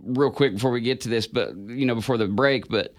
real 0.03 0.31
quick 0.31 0.53
before 0.53 0.71
we 0.71 0.81
get 0.81 1.01
to 1.01 1.09
this 1.09 1.27
but 1.27 1.55
you 1.55 1.85
know 1.85 1.95
before 1.95 2.17
the 2.17 2.27
break 2.27 2.67
but 2.67 2.93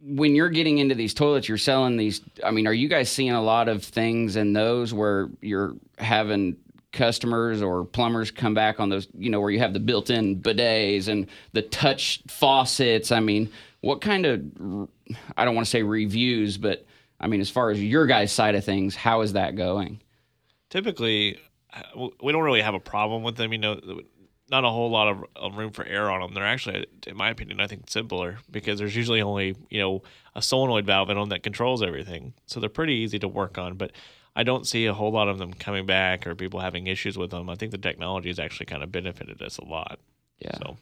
when 0.00 0.34
you're 0.34 0.50
getting 0.50 0.78
into 0.78 0.94
these 0.94 1.14
toilets 1.14 1.48
you're 1.48 1.58
selling 1.58 1.96
these 1.96 2.20
i 2.44 2.50
mean 2.50 2.66
are 2.66 2.72
you 2.72 2.88
guys 2.88 3.10
seeing 3.10 3.32
a 3.32 3.42
lot 3.42 3.68
of 3.68 3.82
things 3.82 4.36
in 4.36 4.52
those 4.52 4.92
where 4.92 5.28
you're 5.40 5.74
having 5.98 6.56
customers 6.92 7.60
or 7.62 7.84
plumbers 7.84 8.30
come 8.30 8.54
back 8.54 8.80
on 8.80 8.88
those 8.88 9.08
you 9.18 9.30
know 9.30 9.40
where 9.40 9.50
you 9.50 9.58
have 9.58 9.72
the 9.72 9.80
built-in 9.80 10.40
bidets 10.40 11.08
and 11.08 11.26
the 11.52 11.62
touch 11.62 12.22
faucets 12.28 13.12
i 13.12 13.20
mean 13.20 13.50
what 13.80 14.00
kind 14.00 14.26
of 14.26 14.88
I 15.36 15.44
don't 15.44 15.54
want 15.54 15.66
to 15.66 15.70
say 15.70 15.82
reviews 15.82 16.56
but 16.56 16.86
i 17.20 17.26
mean 17.26 17.40
as 17.40 17.50
far 17.50 17.70
as 17.70 17.82
your 17.82 18.06
guys 18.06 18.32
side 18.32 18.54
of 18.54 18.64
things 18.64 18.96
how 18.96 19.20
is 19.20 19.34
that 19.34 19.56
going 19.56 20.00
Typically, 20.68 21.38
uh, 21.72 22.08
we 22.22 22.32
don't 22.32 22.42
really 22.42 22.60
have 22.60 22.74
a 22.74 22.80
problem 22.80 23.22
with 23.22 23.36
them. 23.36 23.52
You 23.52 23.58
know, 23.58 23.80
not 24.50 24.64
a 24.64 24.70
whole 24.70 24.90
lot 24.90 25.08
of 25.36 25.56
room 25.56 25.72
for 25.72 25.84
error 25.84 26.10
on 26.10 26.20
them. 26.20 26.34
They're 26.34 26.46
actually, 26.46 26.86
in 27.06 27.16
my 27.16 27.30
opinion, 27.30 27.60
I 27.60 27.66
think 27.66 27.90
simpler 27.90 28.38
because 28.50 28.78
there's 28.78 28.96
usually 28.96 29.22
only 29.22 29.56
you 29.70 29.80
know 29.80 30.02
a 30.34 30.42
solenoid 30.42 30.86
valve 30.86 31.10
in 31.10 31.16
them 31.16 31.28
that 31.30 31.42
controls 31.42 31.82
everything. 31.82 32.34
So 32.46 32.60
they're 32.60 32.68
pretty 32.68 32.94
easy 32.94 33.18
to 33.20 33.28
work 33.28 33.58
on. 33.58 33.74
But 33.74 33.92
I 34.36 34.42
don't 34.42 34.66
see 34.66 34.86
a 34.86 34.94
whole 34.94 35.10
lot 35.10 35.28
of 35.28 35.38
them 35.38 35.52
coming 35.54 35.86
back 35.86 36.26
or 36.26 36.34
people 36.34 36.60
having 36.60 36.86
issues 36.86 37.16
with 37.16 37.30
them. 37.30 37.48
I 37.48 37.54
think 37.54 37.72
the 37.72 37.78
technology 37.78 38.28
has 38.28 38.38
actually 38.38 38.66
kind 38.66 38.82
of 38.82 38.92
benefited 38.92 39.42
us 39.42 39.58
a 39.58 39.64
lot. 39.64 39.98
Yeah. 40.38 40.56
So 40.58 40.76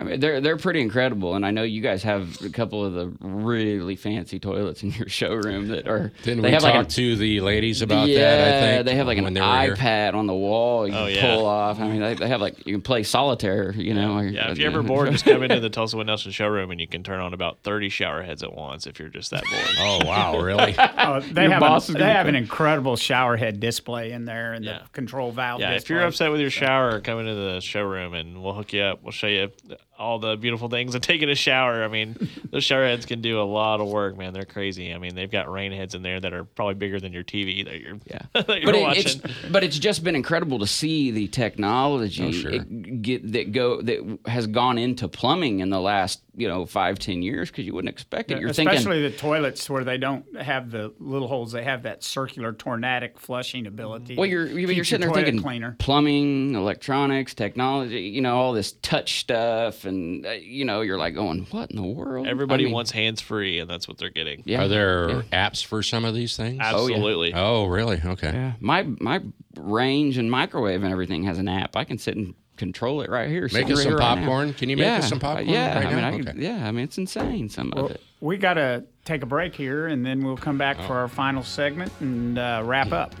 I 0.00 0.04
mean, 0.04 0.20
they're 0.20 0.40
they're 0.40 0.56
pretty 0.56 0.80
incredible, 0.80 1.34
and 1.34 1.44
I 1.44 1.50
know 1.50 1.64
you 1.64 1.80
guys 1.80 2.04
have 2.04 2.40
a 2.42 2.50
couple 2.50 2.84
of 2.84 2.92
the 2.92 3.08
really 3.20 3.96
fancy 3.96 4.38
toilets 4.38 4.84
in 4.84 4.92
your 4.92 5.08
showroom 5.08 5.68
that 5.68 5.88
are. 5.88 6.12
Didn't 6.22 6.42
they 6.42 6.48
we 6.50 6.52
have 6.52 6.62
talk 6.62 6.74
like 6.74 6.86
a, 6.86 6.90
to 6.90 7.16
the 7.16 7.40
ladies 7.40 7.82
about 7.82 8.06
yeah, 8.08 8.18
that? 8.18 8.48
I 8.48 8.60
think 8.76 8.84
they 8.86 8.94
have 8.94 9.06
like 9.08 9.18
an 9.18 9.24
when 9.24 9.34
they 9.34 9.40
were 9.40 9.60
here? 9.62 9.74
iPad 9.74 10.14
on 10.14 10.26
the 10.28 10.34
wall 10.34 10.86
you 10.86 10.94
Oh, 10.94 11.06
can 11.06 11.14
yeah. 11.16 11.34
pull 11.34 11.46
off. 11.46 11.80
I 11.80 11.88
mean, 11.88 12.00
they, 12.00 12.14
they 12.14 12.28
have 12.28 12.40
like 12.40 12.64
you 12.64 12.74
can 12.74 12.82
play 12.82 13.02
solitaire, 13.02 13.72
you 13.72 13.92
know. 13.92 14.18
or- 14.18 14.24
yeah, 14.24 14.52
if 14.52 14.58
you're 14.58 14.70
ever 14.70 14.82
bored, 14.84 15.10
just 15.10 15.24
come 15.24 15.42
into 15.42 15.58
the 15.58 15.68
Tulsa 15.78 15.96
Winnelson 15.96 16.32
showroom 16.32 16.70
and 16.70 16.80
you 16.80 16.86
can 16.86 17.02
turn 17.02 17.18
on 17.20 17.34
about 17.34 17.58
30 17.64 17.88
shower 17.88 18.22
heads 18.22 18.44
at 18.44 18.52
once 18.54 18.86
if 18.86 19.00
you're 19.00 19.08
just 19.08 19.30
that 19.32 19.42
bored. 19.50 19.64
Oh 19.80 19.98
wow, 20.06 20.38
really? 20.40 20.74
Oh, 21.08 21.20
they 21.20 21.42
Your 21.42 21.52
have 21.52 21.60
boss 21.60 21.88
a, 21.88 21.92
they 21.94 22.04
have 22.12 22.28
an 22.28 22.34
incredible 22.36 22.94
shower 22.96 23.36
head 23.36 23.58
display 23.60 24.12
in 24.12 24.26
there 24.26 24.52
and 24.52 24.64
Yeah. 24.64 24.82
the 24.84 24.88
control 24.90 25.32
valve. 25.32 25.60
Yeah, 25.60 25.72
if 25.72 25.88
you're 25.90 26.04
upset 26.04 26.30
with 26.30 26.40
your 26.40 26.50
shower, 26.50 27.00
come 27.00 27.18
into 27.18 27.34
the 27.34 27.60
showroom 27.60 28.14
and 28.14 28.42
we'll 28.42 28.52
hook 28.54 28.72
you 28.72 28.82
up. 28.82 29.02
We'll 29.02 29.12
show 29.12 29.26
you 29.26 29.50
all 29.98 30.18
the 30.18 30.36
beautiful 30.36 30.68
things 30.68 30.94
and 30.94 31.02
taking 31.02 31.28
a 31.28 31.34
shower. 31.34 31.82
I 31.82 31.88
mean, 31.88 32.16
those 32.50 32.62
shower 32.64 32.84
heads 32.86 33.04
can 33.06 33.20
do 33.20 33.40
a 33.40 33.42
lot 33.42 33.80
of 33.80 33.88
work, 33.88 34.16
man. 34.16 34.32
They're 34.32 34.44
crazy. 34.44 34.94
I 34.94 34.98
mean, 34.98 35.14
they've 35.14 35.30
got 35.30 35.50
rain 35.50 35.72
heads 35.72 35.94
in 35.94 36.02
there 36.02 36.20
that 36.20 36.32
are 36.32 36.44
probably 36.44 36.74
bigger 36.74 37.00
than 37.00 37.12
your 37.12 37.24
TV 37.24 37.64
that 37.64 37.80
you're 37.80 37.98
Yeah. 38.06 38.18
that 38.34 38.48
you're 38.62 38.64
but 38.66 38.74
it, 38.76 38.82
watching. 38.82 39.02
it's 39.06 39.48
but 39.50 39.64
it's 39.64 39.78
just 39.78 40.04
been 40.04 40.14
incredible 40.14 40.58
to 40.60 40.66
see 40.66 41.10
the 41.10 41.26
technology 41.28 42.24
Oh, 42.24 42.32
sure. 42.32 42.50
it- 42.52 43.02
get 43.02 43.32
that 43.32 43.52
go 43.52 43.82
that 43.82 44.18
has 44.26 44.46
gone 44.46 44.78
into 44.78 45.08
plumbing 45.08 45.60
in 45.60 45.70
the 45.70 45.80
last 45.80 46.22
you 46.36 46.46
know 46.46 46.64
five 46.66 46.98
ten 47.00 47.20
years 47.22 47.50
because 47.50 47.66
you 47.66 47.74
wouldn't 47.74 47.90
expect 47.92 48.30
it. 48.30 48.38
You're 48.40 48.50
Especially 48.50 48.74
thinking 49.02 49.02
the 49.02 49.10
toilets 49.16 49.68
where 49.68 49.82
they 49.84 49.98
don't 49.98 50.24
have 50.40 50.70
the 50.70 50.92
little 51.00 51.26
holes; 51.26 51.50
they 51.52 51.64
have 51.64 51.82
that 51.82 52.04
circular 52.04 52.52
tornadic 52.52 53.18
flushing 53.18 53.66
ability. 53.66 54.14
Well, 54.16 54.26
you're 54.26 54.46
you're, 54.46 54.70
you're 54.70 54.84
sitting 54.84 55.06
your 55.06 55.14
there 55.14 55.24
thinking 55.24 55.42
cleaner. 55.42 55.74
plumbing, 55.80 56.54
electronics, 56.54 57.34
technology, 57.34 58.02
you 58.02 58.20
know, 58.20 58.36
all 58.36 58.52
this 58.52 58.72
touch 58.82 59.18
stuff, 59.20 59.84
and 59.88 60.24
uh, 60.26 60.30
you 60.30 60.64
know, 60.64 60.82
you're 60.82 60.98
like 60.98 61.14
going, 61.14 61.46
what 61.50 61.70
in 61.70 61.76
the 61.76 61.82
world? 61.82 62.26
Everybody 62.28 62.64
I 62.64 62.66
mean, 62.66 62.74
wants 62.74 62.90
hands 62.92 63.20
free, 63.20 63.58
and 63.58 63.68
that's 63.68 63.88
what 63.88 63.98
they're 63.98 64.10
getting. 64.10 64.42
Yeah, 64.44 64.62
Are 64.64 64.68
there 64.68 65.10
yeah. 65.10 65.22
apps 65.48 65.64
for 65.64 65.82
some 65.82 66.04
of 66.04 66.14
these 66.14 66.36
things? 66.36 66.58
Absolutely. 66.60 67.32
Oh, 67.34 67.66
really? 67.66 68.00
Okay. 68.04 68.30
Yeah, 68.32 68.52
my 68.60 68.84
my 69.00 69.20
range 69.56 70.18
and 70.18 70.30
microwave 70.30 70.82
and 70.84 70.92
everything 70.92 71.24
has 71.24 71.38
an 71.38 71.48
app. 71.48 71.74
I 71.76 71.84
can 71.84 71.98
sit 71.98 72.16
and 72.16 72.34
control 72.56 73.00
it 73.02 73.10
right 73.10 73.28
here. 73.28 73.48
Make 73.52 73.70
us 73.70 73.82
some 73.82 73.88
here 73.92 73.98
right 73.98 74.14
now. 74.14 74.20
popcorn. 74.20 74.52
Can 74.54 74.68
you 74.68 74.76
make 74.76 74.86
us 74.86 75.08
some 75.08 75.20
popcorn 75.20 75.48
Yeah, 75.48 75.76
right 75.78 75.86
I 75.86 75.90
mean, 75.90 75.98
now? 75.98 76.08
I 76.08 76.30
Okay. 76.30 76.32
yeah, 76.42 76.66
I 76.68 76.70
mean, 76.72 76.84
it's 76.84 76.98
insane. 76.98 77.48
Some 77.48 77.72
of 77.74 77.90
it. 77.92 78.00
We 78.20 78.36
got 78.36 78.54
to 78.54 78.84
take 79.04 79.22
a 79.22 79.26
break 79.26 79.54
here, 79.54 79.86
and 79.86 80.04
then 80.04 80.24
we'll 80.24 80.36
come 80.36 80.58
back 80.58 80.76
for 80.82 80.94
our 80.94 81.06
final 81.08 81.42
segment 81.44 81.92
and 82.00 82.36
uh, 82.36 82.62
wrap 82.64 82.90
up. 82.92 83.14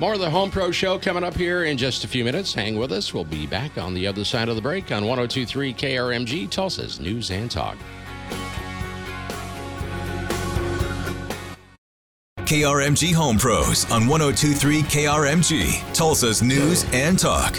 More 0.00 0.14
of 0.14 0.20
the 0.20 0.28
Home 0.28 0.50
Pro 0.50 0.72
Show 0.72 0.98
coming 0.98 1.22
up 1.22 1.36
here 1.36 1.64
in 1.64 1.78
just 1.78 2.02
a 2.02 2.08
few 2.08 2.24
minutes. 2.24 2.52
Hang 2.52 2.76
with 2.76 2.90
us. 2.90 3.14
We'll 3.14 3.24
be 3.24 3.46
back 3.46 3.78
on 3.78 3.94
the 3.94 4.06
other 4.08 4.24
side 4.24 4.48
of 4.48 4.56
the 4.56 4.62
break 4.62 4.90
on 4.90 5.06
1023 5.06 5.72
KRMG, 5.72 6.50
Tulsa's 6.50 6.98
News 6.98 7.30
and 7.30 7.48
Talk. 7.48 7.76
KRMG 12.38 13.14
Home 13.14 13.38
Pros 13.38 13.90
on 13.90 14.06
1023 14.06 14.82
KRMG, 14.82 15.94
Tulsa's 15.94 16.42
News 16.42 16.84
and 16.92 17.18
Talk. 17.18 17.56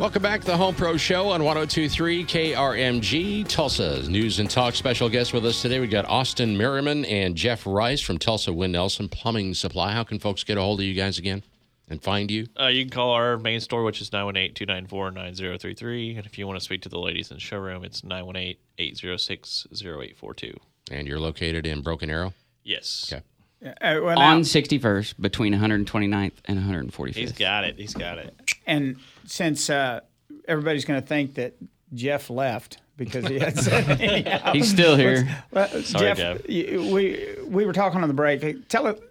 Welcome 0.00 0.22
back 0.22 0.40
to 0.40 0.46
the 0.46 0.56
Home 0.56 0.74
Pro 0.74 0.96
Show 0.96 1.28
on 1.28 1.44
1023 1.44 2.24
KRMG, 2.24 3.46
Tulsa's 3.46 4.08
News 4.08 4.38
and 4.38 4.48
Talk. 4.48 4.74
Special 4.74 5.10
guests 5.10 5.34
with 5.34 5.44
us 5.44 5.60
today. 5.60 5.78
we 5.78 5.88
got 5.88 6.06
Austin 6.06 6.56
Merriman 6.56 7.04
and 7.04 7.36
Jeff 7.36 7.66
Rice 7.66 8.00
from 8.00 8.16
Tulsa 8.16 8.50
Winnelson 8.50 9.10
Plumbing 9.10 9.52
Supply. 9.52 9.92
How 9.92 10.02
can 10.02 10.18
folks 10.18 10.42
get 10.42 10.56
a 10.56 10.62
hold 10.62 10.80
of 10.80 10.86
you 10.86 10.94
guys 10.94 11.18
again 11.18 11.42
and 11.86 12.02
find 12.02 12.30
you? 12.30 12.46
Uh, 12.58 12.68
you 12.68 12.82
can 12.84 12.90
call 12.90 13.10
our 13.10 13.36
main 13.36 13.60
store, 13.60 13.84
which 13.84 14.00
is 14.00 14.10
918 14.10 14.54
294 14.54 15.10
9033. 15.10 16.16
And 16.16 16.24
if 16.24 16.38
you 16.38 16.46
want 16.46 16.58
to 16.58 16.64
speak 16.64 16.80
to 16.80 16.88
the 16.88 16.98
ladies 16.98 17.30
in 17.30 17.36
the 17.36 17.40
showroom, 17.42 17.84
it's 17.84 18.02
918 18.02 18.56
806 18.78 19.66
0842. 19.70 20.58
And 20.90 21.06
you're 21.06 21.20
located 21.20 21.66
in 21.66 21.82
Broken 21.82 22.08
Arrow. 22.08 22.32
Yes. 22.64 23.10
Okay. 23.12 23.22
Uh, 23.64 23.72
well, 24.02 24.18
On 24.18 24.40
61st, 24.40 25.14
between 25.20 25.52
129th 25.54 26.32
and 26.46 26.58
145th. 26.58 27.14
He's 27.14 27.32
got 27.32 27.64
it. 27.64 27.76
He's 27.76 27.94
got 27.94 28.18
it. 28.18 28.34
and 28.66 28.96
since 29.26 29.68
uh, 29.68 30.00
everybody's 30.48 30.84
going 30.84 31.00
to 31.00 31.06
think 31.06 31.34
that 31.34 31.54
Jeff 31.92 32.30
left 32.30 32.78
because 32.96 33.26
he 33.26 33.38
had 33.38 33.58
said 33.58 34.50
He's 34.54 34.70
still 34.70 34.96
here. 34.96 35.28
Well, 35.50 35.68
Sorry, 35.82 36.06
Jeff, 36.06 36.16
Jeff. 36.16 36.48
you- 36.48 36.90
we 36.92 37.26
we 37.46 37.66
were 37.66 37.72
talking 37.72 38.00
on 38.02 38.08
the 38.08 38.14
break. 38.14 38.68
Tell 38.68 38.86
it. 38.86 39.02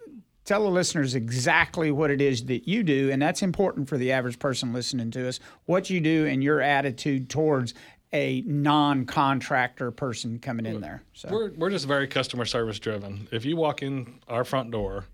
Tell 0.45 0.63
the 0.63 0.69
listeners 0.69 1.13
exactly 1.13 1.91
what 1.91 2.09
it 2.09 2.21
is 2.21 2.45
that 2.45 2.67
you 2.67 2.81
do, 2.81 3.11
and 3.11 3.21
that's 3.21 3.43
important 3.43 3.87
for 3.87 3.99
the 3.99 4.11
average 4.11 4.39
person 4.39 4.73
listening 4.73 5.11
to 5.11 5.27
us. 5.27 5.39
What 5.65 5.91
you 5.91 6.01
do 6.01 6.25
and 6.25 6.43
your 6.43 6.59
attitude 6.59 7.29
towards 7.29 7.75
a 8.11 8.41
non-contractor 8.41 9.91
person 9.91 10.39
coming 10.39 10.65
in 10.65 10.81
there. 10.81 11.03
So 11.13 11.29
We're, 11.31 11.51
we're 11.51 11.69
just 11.69 11.85
very 11.85 12.07
customer 12.07 12.45
service 12.45 12.79
driven. 12.79 13.27
If 13.31 13.45
you 13.45 13.55
walk 13.55 13.83
in 13.83 14.19
our 14.27 14.43
front 14.43 14.71
door, 14.71 15.05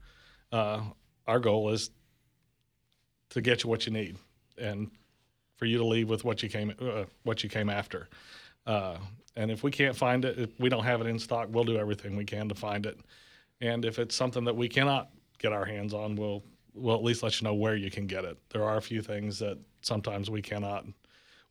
uh, 0.51 0.81
our 1.27 1.39
goal 1.39 1.71
is 1.71 1.89
to 3.31 3.41
get 3.41 3.63
you 3.63 3.69
what 3.69 3.85
you 3.85 3.91
need 3.91 4.17
and 4.57 4.89
for 5.57 5.65
you 5.65 5.77
to 5.77 5.85
leave 5.85 6.09
with 6.09 6.23
what 6.23 6.43
you 6.43 6.49
came 6.49 6.73
uh, 6.79 7.03
what 7.23 7.43
you 7.43 7.49
came 7.49 7.69
after. 7.69 8.07
Uh, 8.65 8.97
and 9.35 9.51
if 9.51 9.63
we 9.63 9.71
can't 9.71 9.95
find 9.95 10.23
it, 10.23 10.37
if 10.37 10.59
we 10.59 10.69
don't 10.69 10.83
have 10.83 11.01
it 11.01 11.07
in 11.07 11.19
stock, 11.19 11.49
we'll 11.51 11.63
do 11.65 11.77
everything 11.77 12.15
we 12.15 12.25
can 12.25 12.47
to 12.49 12.55
find 12.55 12.85
it. 12.85 12.97
And 13.61 13.83
if 13.83 13.99
it's 13.99 14.15
something 14.15 14.45
that 14.45 14.55
we 14.55 14.69
cannot 14.69 15.09
get 15.37 15.51
our 15.51 15.65
hands 15.65 15.93
on, 15.93 16.15
we'll 16.15 16.43
we'll 16.73 16.95
at 16.95 17.03
least 17.03 17.23
let 17.23 17.39
you 17.39 17.45
know 17.45 17.53
where 17.53 17.75
you 17.75 17.89
can 17.89 18.07
get 18.07 18.25
it. 18.25 18.37
There 18.49 18.63
are 18.63 18.77
a 18.77 18.81
few 18.81 19.01
things 19.01 19.39
that 19.39 19.57
sometimes 19.81 20.29
we 20.29 20.41
cannot 20.41 20.85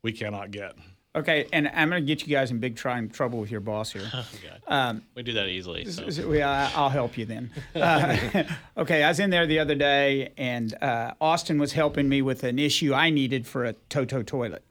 we 0.03 0.13
cannot 0.13 0.51
get. 0.51 0.77
Okay, 1.15 1.47
and 1.53 1.69
I'm 1.69 1.89
going 1.91 2.03
to 2.03 2.07
get 2.07 2.27
you 2.27 2.35
guys 2.35 2.51
in 2.51 2.59
big 2.59 2.77
trying 2.77 3.09
trouble 3.11 3.39
with 3.41 3.51
your 3.51 3.61
boss 3.61 3.93
here. 3.93 4.11
We 5.15 5.23
do 5.23 5.33
that 5.35 5.49
easily. 5.49 5.85
So. 5.85 6.29
We- 6.29 6.43
I- 6.43 6.71
I'll 6.75 6.89
help 6.91 7.17
you 7.19 7.27
then. 7.27 7.51
Uh, 7.75 8.17
okay, 8.79 9.03
I 9.03 9.09
was 9.09 9.21
in 9.21 9.31
there 9.31 9.47
the 9.47 9.59
other 9.59 9.75
day, 9.75 10.33
and 10.39 10.75
uh, 10.83 11.13
Austin 11.21 11.59
was 11.59 11.73
helping 11.73 12.09
me 12.09 12.23
with 12.23 12.45
an 12.45 12.59
issue 12.59 12.95
I 12.95 13.11
needed 13.11 13.47
for 13.47 13.65
a 13.65 13.75
Toto 13.91 14.23
toilet, 14.23 14.65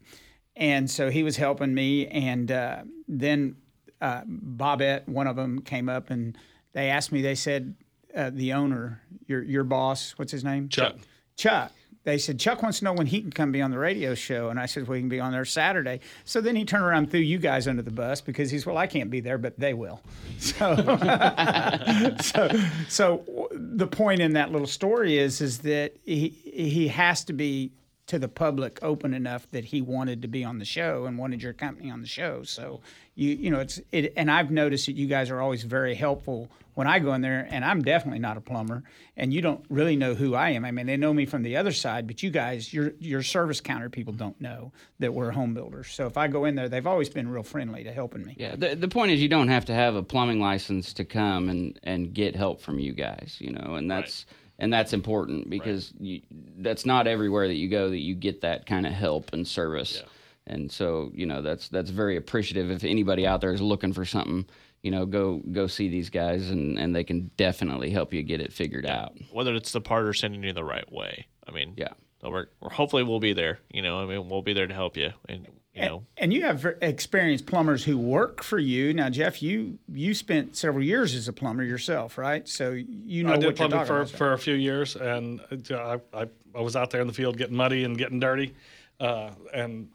and 0.55 0.89
so 0.89 1.09
he 1.09 1.23
was 1.23 1.37
helping 1.37 1.73
me, 1.73 2.07
and 2.07 2.51
uh, 2.51 2.83
then 3.07 3.55
uh, 4.01 4.21
Bobette, 4.25 5.07
one 5.07 5.27
of 5.27 5.35
them, 5.35 5.61
came 5.61 5.87
up 5.89 6.09
and 6.09 6.37
they 6.73 6.89
asked 6.89 7.11
me. 7.11 7.21
They 7.21 7.35
said, 7.35 7.75
uh, 8.15 8.31
"The 8.33 8.53
owner, 8.53 9.01
your 9.27 9.43
your 9.43 9.63
boss, 9.63 10.11
what's 10.17 10.31
his 10.31 10.43
name? 10.43 10.69
Chuck. 10.69 10.95
Chuck." 11.37 11.71
They 12.03 12.17
said 12.17 12.39
Chuck 12.39 12.61
wants 12.61 12.79
to 12.79 12.85
know 12.85 12.93
when 12.93 13.07
he 13.07 13.21
can 13.21 13.31
come 13.31 13.51
be 13.51 13.61
on 13.61 13.71
the 13.71 13.77
radio 13.79 14.13
show, 14.13 14.49
and 14.49 14.59
I 14.59 14.65
said, 14.65 14.87
"Well, 14.87 14.95
he 14.95 15.01
can 15.01 15.09
be 15.09 15.19
on 15.19 15.31
there 15.31 15.45
Saturday." 15.45 16.01
So 16.25 16.41
then 16.41 16.55
he 16.55 16.65
turned 16.65 16.83
around 16.83 17.03
and 17.03 17.11
threw 17.11 17.21
you 17.21 17.37
guys 17.37 17.67
under 17.67 17.81
the 17.81 17.91
bus 17.91 18.19
because 18.19 18.51
he's, 18.51 18.65
"Well, 18.65 18.77
I 18.77 18.87
can't 18.87 19.09
be 19.09 19.21
there, 19.21 19.37
but 19.37 19.57
they 19.59 19.73
will." 19.73 20.01
So 20.39 20.75
so, 22.21 22.49
so 22.89 23.47
the 23.51 23.87
point 23.87 24.19
in 24.21 24.33
that 24.33 24.51
little 24.51 24.67
story 24.67 25.17
is 25.17 25.39
is 25.39 25.59
that 25.59 25.93
he 26.03 26.29
he 26.43 26.89
has 26.89 27.23
to 27.25 27.33
be 27.33 27.71
to 28.05 28.19
the 28.19 28.27
public 28.27 28.79
open 28.81 29.13
enough 29.13 29.49
that 29.51 29.65
he 29.65 29.81
wanted 29.81 30.21
to 30.21 30.27
be 30.27 30.43
on 30.43 30.59
the 30.59 30.65
show 30.65 31.05
and 31.05 31.17
wanted 31.17 31.41
your 31.41 31.53
company 31.53 31.89
on 31.89 32.01
the 32.01 32.07
show. 32.07 32.43
So 32.43 32.81
you 33.15 33.29
you 33.29 33.49
know 33.49 33.59
it's 33.59 33.79
it 33.91 34.13
and 34.17 34.29
I've 34.29 34.51
noticed 34.51 34.87
that 34.87 34.95
you 34.95 35.07
guys 35.07 35.29
are 35.29 35.39
always 35.39 35.63
very 35.63 35.95
helpful 35.95 36.49
when 36.73 36.87
I 36.87 36.99
go 36.99 37.13
in 37.13 37.21
there 37.21 37.47
and 37.49 37.63
I'm 37.63 37.81
definitely 37.81 38.19
not 38.19 38.35
a 38.35 38.41
plumber 38.41 38.83
and 39.15 39.31
you 39.33 39.41
don't 39.41 39.63
really 39.69 39.95
know 39.95 40.15
who 40.15 40.35
I 40.35 40.49
am. 40.49 40.65
I 40.65 40.71
mean 40.71 40.85
they 40.85 40.97
know 40.97 41.13
me 41.13 41.25
from 41.25 41.43
the 41.43 41.55
other 41.55 41.71
side, 41.71 42.07
but 42.07 42.21
you 42.21 42.29
guys 42.29 42.73
your 42.73 42.91
your 42.99 43.23
service 43.23 43.61
counter 43.61 43.89
people 43.89 44.13
don't 44.13 44.39
know 44.41 44.73
that 44.99 45.13
we're 45.13 45.31
home 45.31 45.53
builders. 45.53 45.87
So 45.87 46.05
if 46.05 46.17
I 46.17 46.27
go 46.27 46.43
in 46.43 46.55
there, 46.55 46.67
they've 46.67 46.87
always 46.87 47.09
been 47.09 47.29
real 47.29 47.43
friendly 47.43 47.85
to 47.85 47.93
helping 47.93 48.25
me. 48.25 48.35
Yeah, 48.37 48.55
the, 48.57 48.75
the 48.75 48.89
point 48.89 49.11
is 49.11 49.21
you 49.21 49.29
don't 49.29 49.47
have 49.47 49.65
to 49.65 49.73
have 49.73 49.95
a 49.95 50.03
plumbing 50.03 50.41
license 50.41 50.91
to 50.93 51.05
come 51.05 51.47
and, 51.47 51.79
and 51.83 52.13
get 52.13 52.35
help 52.35 52.61
from 52.61 52.79
you 52.79 52.91
guys, 52.91 53.37
you 53.39 53.51
know, 53.51 53.75
and 53.75 53.89
that's 53.89 54.25
and 54.59 54.71
that's 54.71 54.93
important 54.93 55.49
because 55.49 55.93
you, 55.99 56.21
that's 56.57 56.85
not 56.85 57.07
everywhere 57.07 57.47
that 57.47 57.55
you 57.55 57.69
go 57.69 57.89
that 57.89 57.99
you 57.99 58.15
get 58.15 58.41
that 58.41 58.65
kind 58.65 58.85
of 58.85 58.93
help 58.93 59.33
and 59.33 59.47
service. 59.47 60.03
And 60.45 60.71
so, 60.71 61.11
you 61.13 61.25
know, 61.25 61.41
that's 61.41 61.69
that's 61.69 61.89
very 61.89 62.17
appreciative 62.17 62.69
if 62.69 62.83
anybody 62.83 63.25
out 63.25 63.41
there 63.41 63.53
is 63.53 63.61
looking 63.61 63.93
for 63.93 64.05
something, 64.05 64.45
you 64.81 64.91
know, 64.91 65.05
go 65.05 65.41
go 65.51 65.67
see 65.67 65.87
these 65.87 66.09
guys 66.09 66.49
and, 66.49 66.77
and 66.77 66.95
they 66.95 67.03
can 67.03 67.31
definitely 67.37 67.89
help 67.89 68.13
you 68.13 68.21
get 68.23 68.41
it 68.41 68.51
figured 68.51 68.85
out. 68.85 69.13
Whether 69.31 69.55
it's 69.55 69.71
the 69.71 69.81
part 69.81 70.05
or 70.05 70.13
sending 70.13 70.43
you 70.43 70.53
the 70.53 70.63
right 70.63 70.89
way. 70.91 71.27
I 71.47 71.51
mean, 71.51 71.73
Yeah. 71.77 71.93
So 72.21 72.29
we're, 72.29 72.45
we're 72.61 72.69
hopefully 72.69 73.03
we'll 73.03 73.19
be 73.19 73.33
there. 73.33 73.59
You 73.69 73.81
know, 73.81 73.99
I 73.99 74.05
mean, 74.05 74.29
we'll 74.29 74.41
be 74.41 74.53
there 74.53 74.67
to 74.67 74.73
help 74.73 74.95
you. 74.95 75.11
And 75.27 75.45
you 75.73 75.81
know, 75.81 76.03
And 76.17 76.31
you 76.31 76.43
have 76.43 76.65
experienced 76.81 77.47
plumbers 77.47 77.83
who 77.83 77.97
work 77.97 78.43
for 78.43 78.59
you. 78.59 78.93
Now, 78.93 79.09
Jeff, 79.09 79.41
you 79.41 79.79
you 79.91 80.13
spent 80.13 80.55
several 80.55 80.83
years 80.83 81.15
as 81.15 81.27
a 81.27 81.33
plumber 81.33 81.63
yourself, 81.63 82.17
right? 82.17 82.47
So 82.47 82.71
you 82.71 83.23
know 83.23 83.29
I 83.29 83.31
what 83.33 83.39
did 83.39 83.45
you're 83.45 83.53
plumbing 83.53 83.79
talking 83.79 83.87
for, 83.87 84.01
about. 84.01 84.09
for 84.11 84.33
a 84.33 84.37
few 84.37 84.53
years, 84.53 84.95
and 84.95 85.41
uh, 85.71 85.97
I, 86.13 86.21
I, 86.21 86.27
I 86.55 86.61
was 86.61 86.75
out 86.75 86.91
there 86.91 87.01
in 87.01 87.07
the 87.07 87.13
field 87.13 87.37
getting 87.37 87.55
muddy 87.55 87.85
and 87.85 87.97
getting 87.97 88.19
dirty. 88.19 88.53
Uh, 88.99 89.31
and 89.53 89.89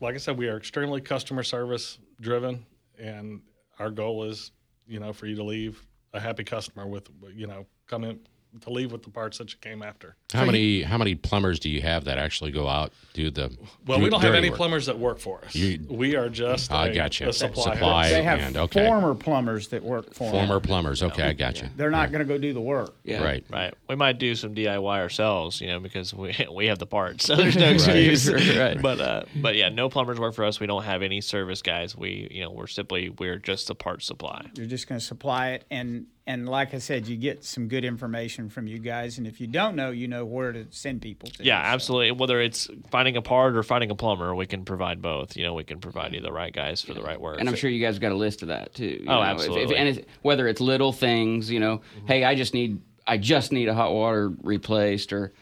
like 0.00 0.14
I 0.14 0.18
said, 0.18 0.36
we 0.36 0.48
are 0.48 0.56
extremely 0.56 1.00
customer 1.00 1.42
service 1.42 1.98
driven, 2.20 2.66
and 2.98 3.40
our 3.78 3.90
goal 3.90 4.24
is, 4.24 4.52
you 4.86 5.00
know, 5.00 5.12
for 5.12 5.26
you 5.26 5.36
to 5.36 5.42
leave 5.44 5.86
a 6.12 6.20
happy 6.20 6.44
customer 6.44 6.86
with, 6.86 7.08
you 7.34 7.46
know, 7.46 7.66
come 7.86 8.04
in 8.04 8.20
to 8.60 8.70
leave 8.70 8.92
with 8.92 9.02
the 9.02 9.10
parts 9.10 9.38
that 9.38 9.50
you 9.52 9.58
came 9.60 9.82
after. 9.82 10.16
How 10.32 10.44
many 10.44 10.82
how 10.82 10.98
many 10.98 11.14
plumbers 11.14 11.58
do 11.60 11.68
you 11.68 11.80
have 11.82 12.04
that 12.04 12.18
actually 12.18 12.50
go 12.50 12.68
out 12.68 12.92
do 13.12 13.30
the 13.30 13.56
Well, 13.86 13.98
do 13.98 14.04
we 14.04 14.10
don't 14.10 14.20
have 14.22 14.34
any 14.34 14.50
work? 14.50 14.56
plumbers 14.56 14.86
that 14.86 14.98
work 14.98 15.18
for 15.18 15.44
us. 15.44 15.54
You- 15.54 15.80
we 15.88 16.16
are 16.16 16.28
just 16.28 16.72
I 16.72 16.88
a, 16.88 16.94
gotcha. 16.94 17.28
a 17.28 17.32
supply. 17.32 17.74
Supply. 17.74 18.08
they 18.10 18.22
have 18.22 18.38
and- 18.40 18.56
okay. 18.56 18.86
former 18.86 19.14
plumbers 19.14 19.68
that 19.68 19.82
work 19.82 20.12
for 20.14 20.30
Former 20.30 20.54
them. 20.54 20.62
plumbers. 20.62 21.02
Okay, 21.02 21.22
I 21.22 21.32
got 21.32 21.60
you. 21.62 21.68
They're 21.76 21.90
not 21.90 22.10
going 22.12 22.20
to 22.26 22.32
go 22.32 22.38
do 22.38 22.52
the 22.52 22.60
work. 22.60 22.94
Yeah. 23.04 23.22
Right. 23.22 23.44
right. 23.50 23.74
We 23.88 23.94
might 23.96 24.18
do 24.18 24.34
some 24.34 24.54
DIY 24.54 24.98
ourselves, 24.98 25.60
you 25.60 25.68
know, 25.68 25.80
because 25.80 26.12
we 26.14 26.34
we 26.52 26.66
have 26.66 26.78
the 26.78 26.86
parts, 26.86 27.24
so 27.26 27.36
there's 27.36 27.56
no 27.56 27.68
excuse. 27.68 28.30
Right. 28.32 28.74
But 28.84 29.00
uh, 29.00 29.22
but 29.36 29.54
yeah, 29.56 29.68
no 29.68 29.88
plumbers 29.88 30.18
work 30.20 30.34
for 30.34 30.44
us. 30.44 30.60
We 30.60 30.66
don't 30.66 30.82
have 30.84 31.02
any 31.02 31.20
service 31.20 31.62
guys. 31.62 31.96
We 31.96 32.28
you 32.30 32.42
know 32.42 32.50
we're 32.50 32.66
simply 32.66 33.08
we're 33.10 33.38
just 33.38 33.70
a 33.70 33.74
part 33.74 34.02
supply. 34.02 34.46
You're 34.56 34.66
just 34.66 34.88
going 34.88 34.98
to 35.00 35.04
supply 35.06 35.50
it, 35.50 35.64
and 35.70 36.06
and 36.26 36.48
like 36.48 36.72
I 36.72 36.78
said, 36.78 37.06
you 37.06 37.16
get 37.16 37.44
some 37.44 37.68
good 37.68 37.84
information 37.84 38.48
from 38.48 38.66
you 38.66 38.78
guys, 38.78 39.18
and 39.18 39.26
if 39.26 39.40
you 39.40 39.46
don't 39.46 39.76
know, 39.76 39.90
you 39.90 40.08
know 40.08 40.24
where 40.24 40.52
to 40.52 40.66
send 40.70 41.02
people 41.02 41.28
to. 41.30 41.44
Yeah, 41.44 41.62
So- 41.62 41.74
absolutely. 41.74 42.12
Whether 42.12 42.40
it's 42.40 42.68
finding 42.90 43.16
a 43.16 43.22
part 43.22 43.56
or 43.56 43.62
finding 43.62 43.90
a 43.90 43.94
plumber, 43.94 44.34
we 44.34 44.46
can 44.46 44.64
provide 44.64 45.02
both. 45.02 45.36
You 45.36 45.44
know, 45.44 45.54
we 45.54 45.64
can 45.64 45.80
provide 45.80 46.14
you 46.14 46.20
the 46.20 46.32
right 46.32 46.52
guys 46.52 46.80
for 46.80 46.94
the 46.94 47.02
right 47.02 47.20
work. 47.20 47.40
And 47.40 47.48
I'm 47.48 47.54
sure 47.56 47.68
you 47.68 47.84
guys 47.84 47.98
got 47.98 48.12
a 48.12 48.16
list 48.16 48.42
of 48.42 48.48
that 48.48 48.74
too. 48.74 48.84
you 48.86 49.04
Oh, 49.06 49.16
know, 49.16 49.22
if- 49.22 49.26
If, 49.26 49.40
absolutely. 49.40 49.76
and 49.76 49.88
it's, 49.88 50.08
whether 50.22 50.48
it's 50.48 50.60
little 50.60 50.92
things, 50.92 51.50
you 51.50 51.60
know, 51.60 51.78
mm-hmm. 51.78 52.06
hey, 52.06 52.24
I 52.24 52.34
just 52.34 52.54
need 52.54 52.80
I 53.06 53.18
just 53.18 53.52
need 53.52 53.68
a 53.68 53.74
hot 53.74 53.92
water 53.92 54.32
replaced, 54.42 55.12
or 55.12 55.34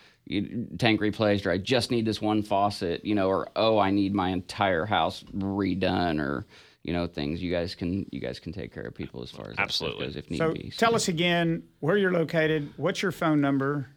tank 0.78 1.00
replaced, 1.00 1.46
or 1.46 1.52
I 1.52 1.58
just 1.58 1.92
need 1.92 2.04
this 2.04 2.20
one 2.20 2.42
faucet, 2.42 3.04
you 3.04 3.14
know, 3.14 3.28
or 3.28 3.48
oh, 3.54 3.78
I 3.78 3.90
need 3.92 4.14
my 4.14 4.30
entire 4.30 4.84
house 4.84 5.22
redone, 5.32 6.18
or 6.20 6.44
you 6.84 6.92
know, 6.92 7.06
things 7.06 7.42
you 7.42 7.50
guys 7.52 7.74
can 7.74 8.06
you 8.10 8.20
guys 8.20 8.38
can 8.40 8.52
take 8.52 8.72
care 8.74 8.84
of 8.84 8.94
people 8.94 9.22
as 9.22 9.30
far 9.30 9.48
as 9.50 9.56
that 9.56 9.62
Absolutely. 9.62 10.06
goes 10.06 10.16
if 10.16 10.30
need 10.30 10.38
So 10.38 10.52
be. 10.52 10.72
tell 10.76 10.94
us 10.94 11.08
again 11.08 11.62
where 11.80 11.96
you're 11.96 12.12
located, 12.12 12.72
what's 12.76 13.00
your 13.02 13.12
phone 13.12 13.40
number, 13.40 13.88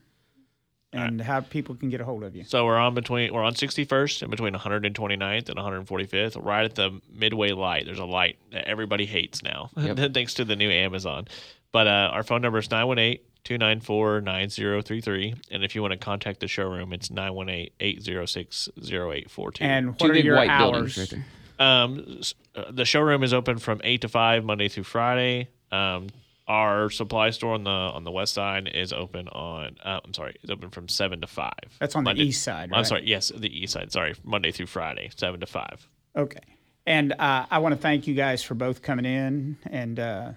and 0.94 1.20
how 1.20 1.42
people 1.42 1.74
can 1.76 1.90
get 1.90 2.00
a 2.00 2.06
hold 2.06 2.24
of 2.24 2.36
you. 2.36 2.44
So 2.46 2.64
we're 2.64 2.78
on 2.78 2.94
between 2.94 3.34
we're 3.34 3.44
on 3.44 3.54
61st 3.56 4.22
and 4.22 4.32
between 4.32 4.54
129th 4.54 5.50
and 5.50 5.58
145th, 5.58 6.38
right 6.46 6.64
at 6.66 6.76
the 6.76 7.02
midway 7.12 7.52
light. 7.52 7.86
There's 7.86 8.00
a 8.00 8.06
light 8.06 8.38
that 8.52 8.66
everybody 8.68 9.06
hates 9.06 9.42
now, 9.44 9.70
thanks 9.76 10.36
to 10.36 10.46
the 10.46 10.56
new 10.56 10.70
Amazon. 10.70 11.28
But 11.72 11.88
uh, 11.88 12.10
our 12.14 12.24
phone 12.24 12.42
number 12.42 12.60
is 12.60 12.70
918-294-9033, 12.70 15.36
and 15.52 15.64
if 15.64 15.76
you 15.76 15.82
want 15.82 15.92
to 15.92 15.98
contact 15.98 16.40
the 16.40 16.48
showroom, 16.48 16.94
it's 16.94 17.10
918-806-0842. 17.10 19.58
And 19.62 19.88
what 19.90 20.00
Two 20.00 20.12
are 20.12 20.16
your 20.16 20.38
hours? 20.38 20.98
right 20.98 21.10
there. 21.10 21.26
Um, 21.60 22.22
uh, 22.56 22.72
the 22.72 22.86
showroom 22.86 23.24
is 23.24 23.34
open 23.34 23.58
from 23.58 23.82
eight 23.84 24.02
to 24.02 24.08
five 24.10 24.44
Monday 24.44 24.68
through 24.68 24.84
Friday. 24.84 25.50
Um, 25.72 26.08
our 26.48 26.90
supply 26.90 27.32
store 27.32 27.56
on 27.56 27.64
the 27.64 27.70
on 27.70 28.04
the 28.04 28.12
west 28.12 28.34
side 28.34 28.70
is 28.74 28.94
open 28.94 29.28
on. 29.30 29.78
Uh, 29.84 30.00
I'm 30.04 30.14
sorry, 30.14 30.36
it's 30.44 30.52
open 30.52 30.70
from 30.70 30.88
seven 30.88 31.22
to 31.22 31.28
five. 31.28 31.52
That's 31.80 31.96
on 31.96 32.04
the 32.04 32.14
east 32.14 32.44
side, 32.44 32.70
I'm 32.72 32.86
sorry, 32.86 33.08
yes, 33.08 33.32
the 33.36 33.50
east 33.50 33.74
side. 33.74 33.92
Sorry, 33.92 34.14
Monday 34.24 34.52
through 34.52 34.68
Friday, 34.68 35.10
seven 35.16 35.40
to 35.40 35.48
five. 35.48 35.88
Okay. 36.16 36.40
And 36.88 37.14
uh, 37.14 37.48
I 37.50 37.58
want 37.60 37.74
to 37.74 37.82
thank 37.82 38.06
you 38.06 38.14
guys 38.14 38.44
for 38.44 38.54
both 38.54 38.84
coming 38.84 39.06
in 39.06 39.58
and 39.66 40.00
uh, 40.00 40.32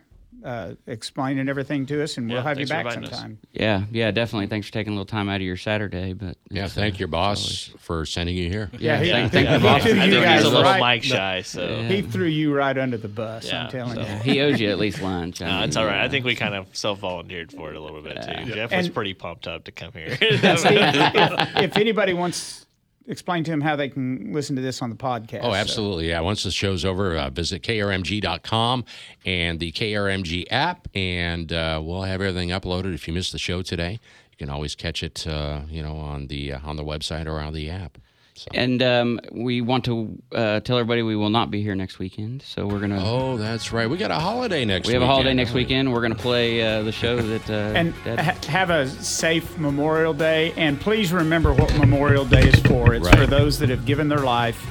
uh, 0.45 0.75
explaining 0.87 1.49
everything 1.49 1.85
to 1.87 2.03
us, 2.03 2.17
and 2.17 2.29
we'll 2.29 2.37
Yeah, 2.39 2.43
have 2.45 2.59
you 2.61 2.67
back 2.67 2.85
inviting 2.87 3.05
us. 3.05 3.11
sometime. 3.11 3.39
Yeah, 3.53 3.85
yeah, 3.91 4.11
definitely. 4.13 4.47
Thanks 4.47 4.67
for 4.69 4.73
taking 4.73 4.93
a 4.93 4.97
little 4.97 5.05
time 5.07 5.29
out 5.29 5.37
of 5.37 5.43
your 5.43 5.57
Saturday. 5.57 6.13
But 6.13 6.37
Yeah, 6.51 6.69
thank 6.69 6.95
uh, 6.95 6.99
your 6.99 7.09
boss 7.09 7.71
for 7.79 8.07
sending 8.07 8.37
you 8.37 8.49
here. 8.49 8.71
Yeah, 8.79 9.01
he- 9.01 9.11
thank, 9.11 9.33
he- 9.33 9.43
thank 9.45 9.49
the 9.51 9.59
boss. 9.67 9.83
threw 9.83 9.93
I 9.93 10.09
think 10.09 10.13
he's 10.27 10.43
a 10.45 10.49
little 10.49 10.63
right- 10.63 10.95
mic 10.97 11.03
shy, 11.03 11.43
so 11.43 11.83
He 11.83 12.03
threw 12.03 12.27
you 12.27 12.55
right 12.55 12.77
under 12.79 12.97
the 12.97 13.09
bus. 13.09 13.47
Yeah, 13.49 13.65
I'm 13.65 13.71
telling 13.71 13.95
so- 13.97 14.01
you. 14.03 14.07
He 14.19 14.41
owes 14.41 14.61
you 14.61 14.71
at 14.71 14.79
least 14.79 15.03
lunch. 15.03 15.43
I 15.43 15.63
uh, 15.63 15.65
it's 15.65 15.77
all 15.77 15.87
right. 15.87 16.01
I 16.03 16.09
think 16.09 16.25
we 16.25 16.35
kind 16.37 16.55
of 16.55 16.67
self 16.77 17.01
volunteered 17.01 17.51
for 17.53 17.71
it 17.71 17.77
a 17.77 17.81
little 17.81 18.01
bit 18.03 18.23
too. 18.23 18.53
Jeff 18.55 18.71
was 18.71 18.87
And- 18.87 18.95
pretty 18.95 19.15
pumped 19.15 19.49
up 19.49 19.65
to 19.65 19.73
come 19.73 19.93
here. 19.93 20.07
if, 20.21 21.57
if 21.57 21.77
anybody 21.77 22.15
wants, 22.15 22.65
explain 23.09 23.43
to 23.45 23.51
him 23.51 23.61
how 23.61 23.75
they 23.75 23.89
can 23.89 24.33
listen 24.33 24.55
to 24.57 24.63
this 24.63 24.81
on 24.83 24.91
the 24.91 24.97
podcast. 24.97 25.41
Oh, 25.43 25.51
So- 25.51 25.55
absolutely. 25.55 26.09
Yeah. 26.11 26.21
Once 26.21 26.43
the 26.45 26.51
show's 26.51 26.85
over, 26.85 27.17
uh, 27.17 27.31
visit 27.31 27.63
krmg.com 27.63 28.85
and 29.25 29.59
the 29.61 29.73
KRMG 29.73 30.45
app, 30.51 30.89
and 30.95 31.53
uh, 31.53 31.81
we'll 31.83 32.03
have 32.03 32.21
everything 32.21 32.51
uploaded. 32.51 32.95
If 32.95 33.09
you 33.09 33.15
missed 33.15 33.33
the 33.33 33.39
show 33.39 33.63
today, 33.63 33.93
you 34.33 34.37
can 34.39 34.51
always 34.51 34.75
catch 34.75 35.03
it, 35.03 35.27
uh, 35.27 35.63
you 35.69 35.83
know, 35.83 35.97
on 35.97 36.29
the 36.29 36.53
uh, 36.53 36.59
on 36.65 36.77
the 36.77 36.85
website 36.85 37.27
or 37.27 37.41
on 37.41 37.53
the 37.53 37.69
app. 37.71 37.99
So. 38.39 38.47
And 38.55 38.83
um, 38.83 39.21
we 39.33 39.61
want 39.61 39.85
to 39.87 40.17
uh, 40.33 40.61
tell 40.61 40.79
everybody 40.79 41.03
we 41.03 41.17
will 41.17 41.29
not 41.31 41.51
be 41.51 41.63
here 41.63 41.75
next 41.75 41.99
weekend. 41.99 42.43
So 42.43 42.67
we're 42.67 42.79
gonna. 42.79 43.03
Oh, 43.05 43.37
that's 43.37 43.73
right. 43.73 43.89
We 43.91 43.97
got 43.97 44.11
a 44.11 44.15
holiday 44.15 44.65
next. 44.65 44.87
Weekend. 44.87 45.01
We 45.03 45.07
have 45.07 45.11
a 45.11 45.13
holiday 45.13 45.35
next 45.35 45.53
weekend. 45.55 45.93
We're 45.93 46.03
gonna 46.03 46.15
play 46.15 46.63
uh, 46.63 46.83
the 46.83 46.93
show 46.93 47.17
that. 47.21 47.51
Uh, 47.51 47.77
And 47.79 47.95
Dad- 48.05 48.21
ha- 48.21 48.49
have 48.49 48.71
a 48.71 48.89
safe 48.89 49.59
Memorial 49.59 50.15
Day. 50.15 50.53
And 50.57 50.81
please 50.81 51.13
remember 51.13 51.53
what 51.53 51.77
Memorial 51.79 52.25
Day 52.25 52.43
is 52.49 52.61
for. 52.61 52.95
It's 52.95 53.05
Right. 53.07 53.17
for 53.19 53.27
those 53.27 53.59
that 53.59 53.69
have 53.71 53.85
given 53.85 54.09
their 54.09 54.21
life 54.21 54.65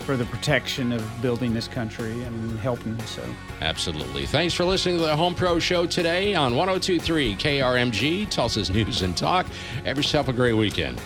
for 0.00 0.16
the 0.16 0.24
protection 0.24 0.92
of 0.92 1.04
building 1.22 1.52
this 1.52 1.68
country 1.68 2.22
and 2.24 2.58
helping. 2.60 2.98
So. 3.00 3.22
Absolutely. 3.60 4.24
Thanks 4.26 4.54
for 4.54 4.64
listening 4.64 4.96
to 4.96 5.02
the 5.04 5.14
Home 5.14 5.34
Pro 5.34 5.58
Show 5.58 5.84
today 5.86 6.34
on 6.34 6.56
1023 6.56 7.36
KRMG, 7.36 8.28
Tulsa's 8.30 8.70
News 8.70 9.02
and 9.02 9.14
Talk. 9.16 9.46
Have 9.84 9.98
yourself 9.98 10.28
a 10.28 10.32
great 10.32 10.54
weekend. 10.54 10.98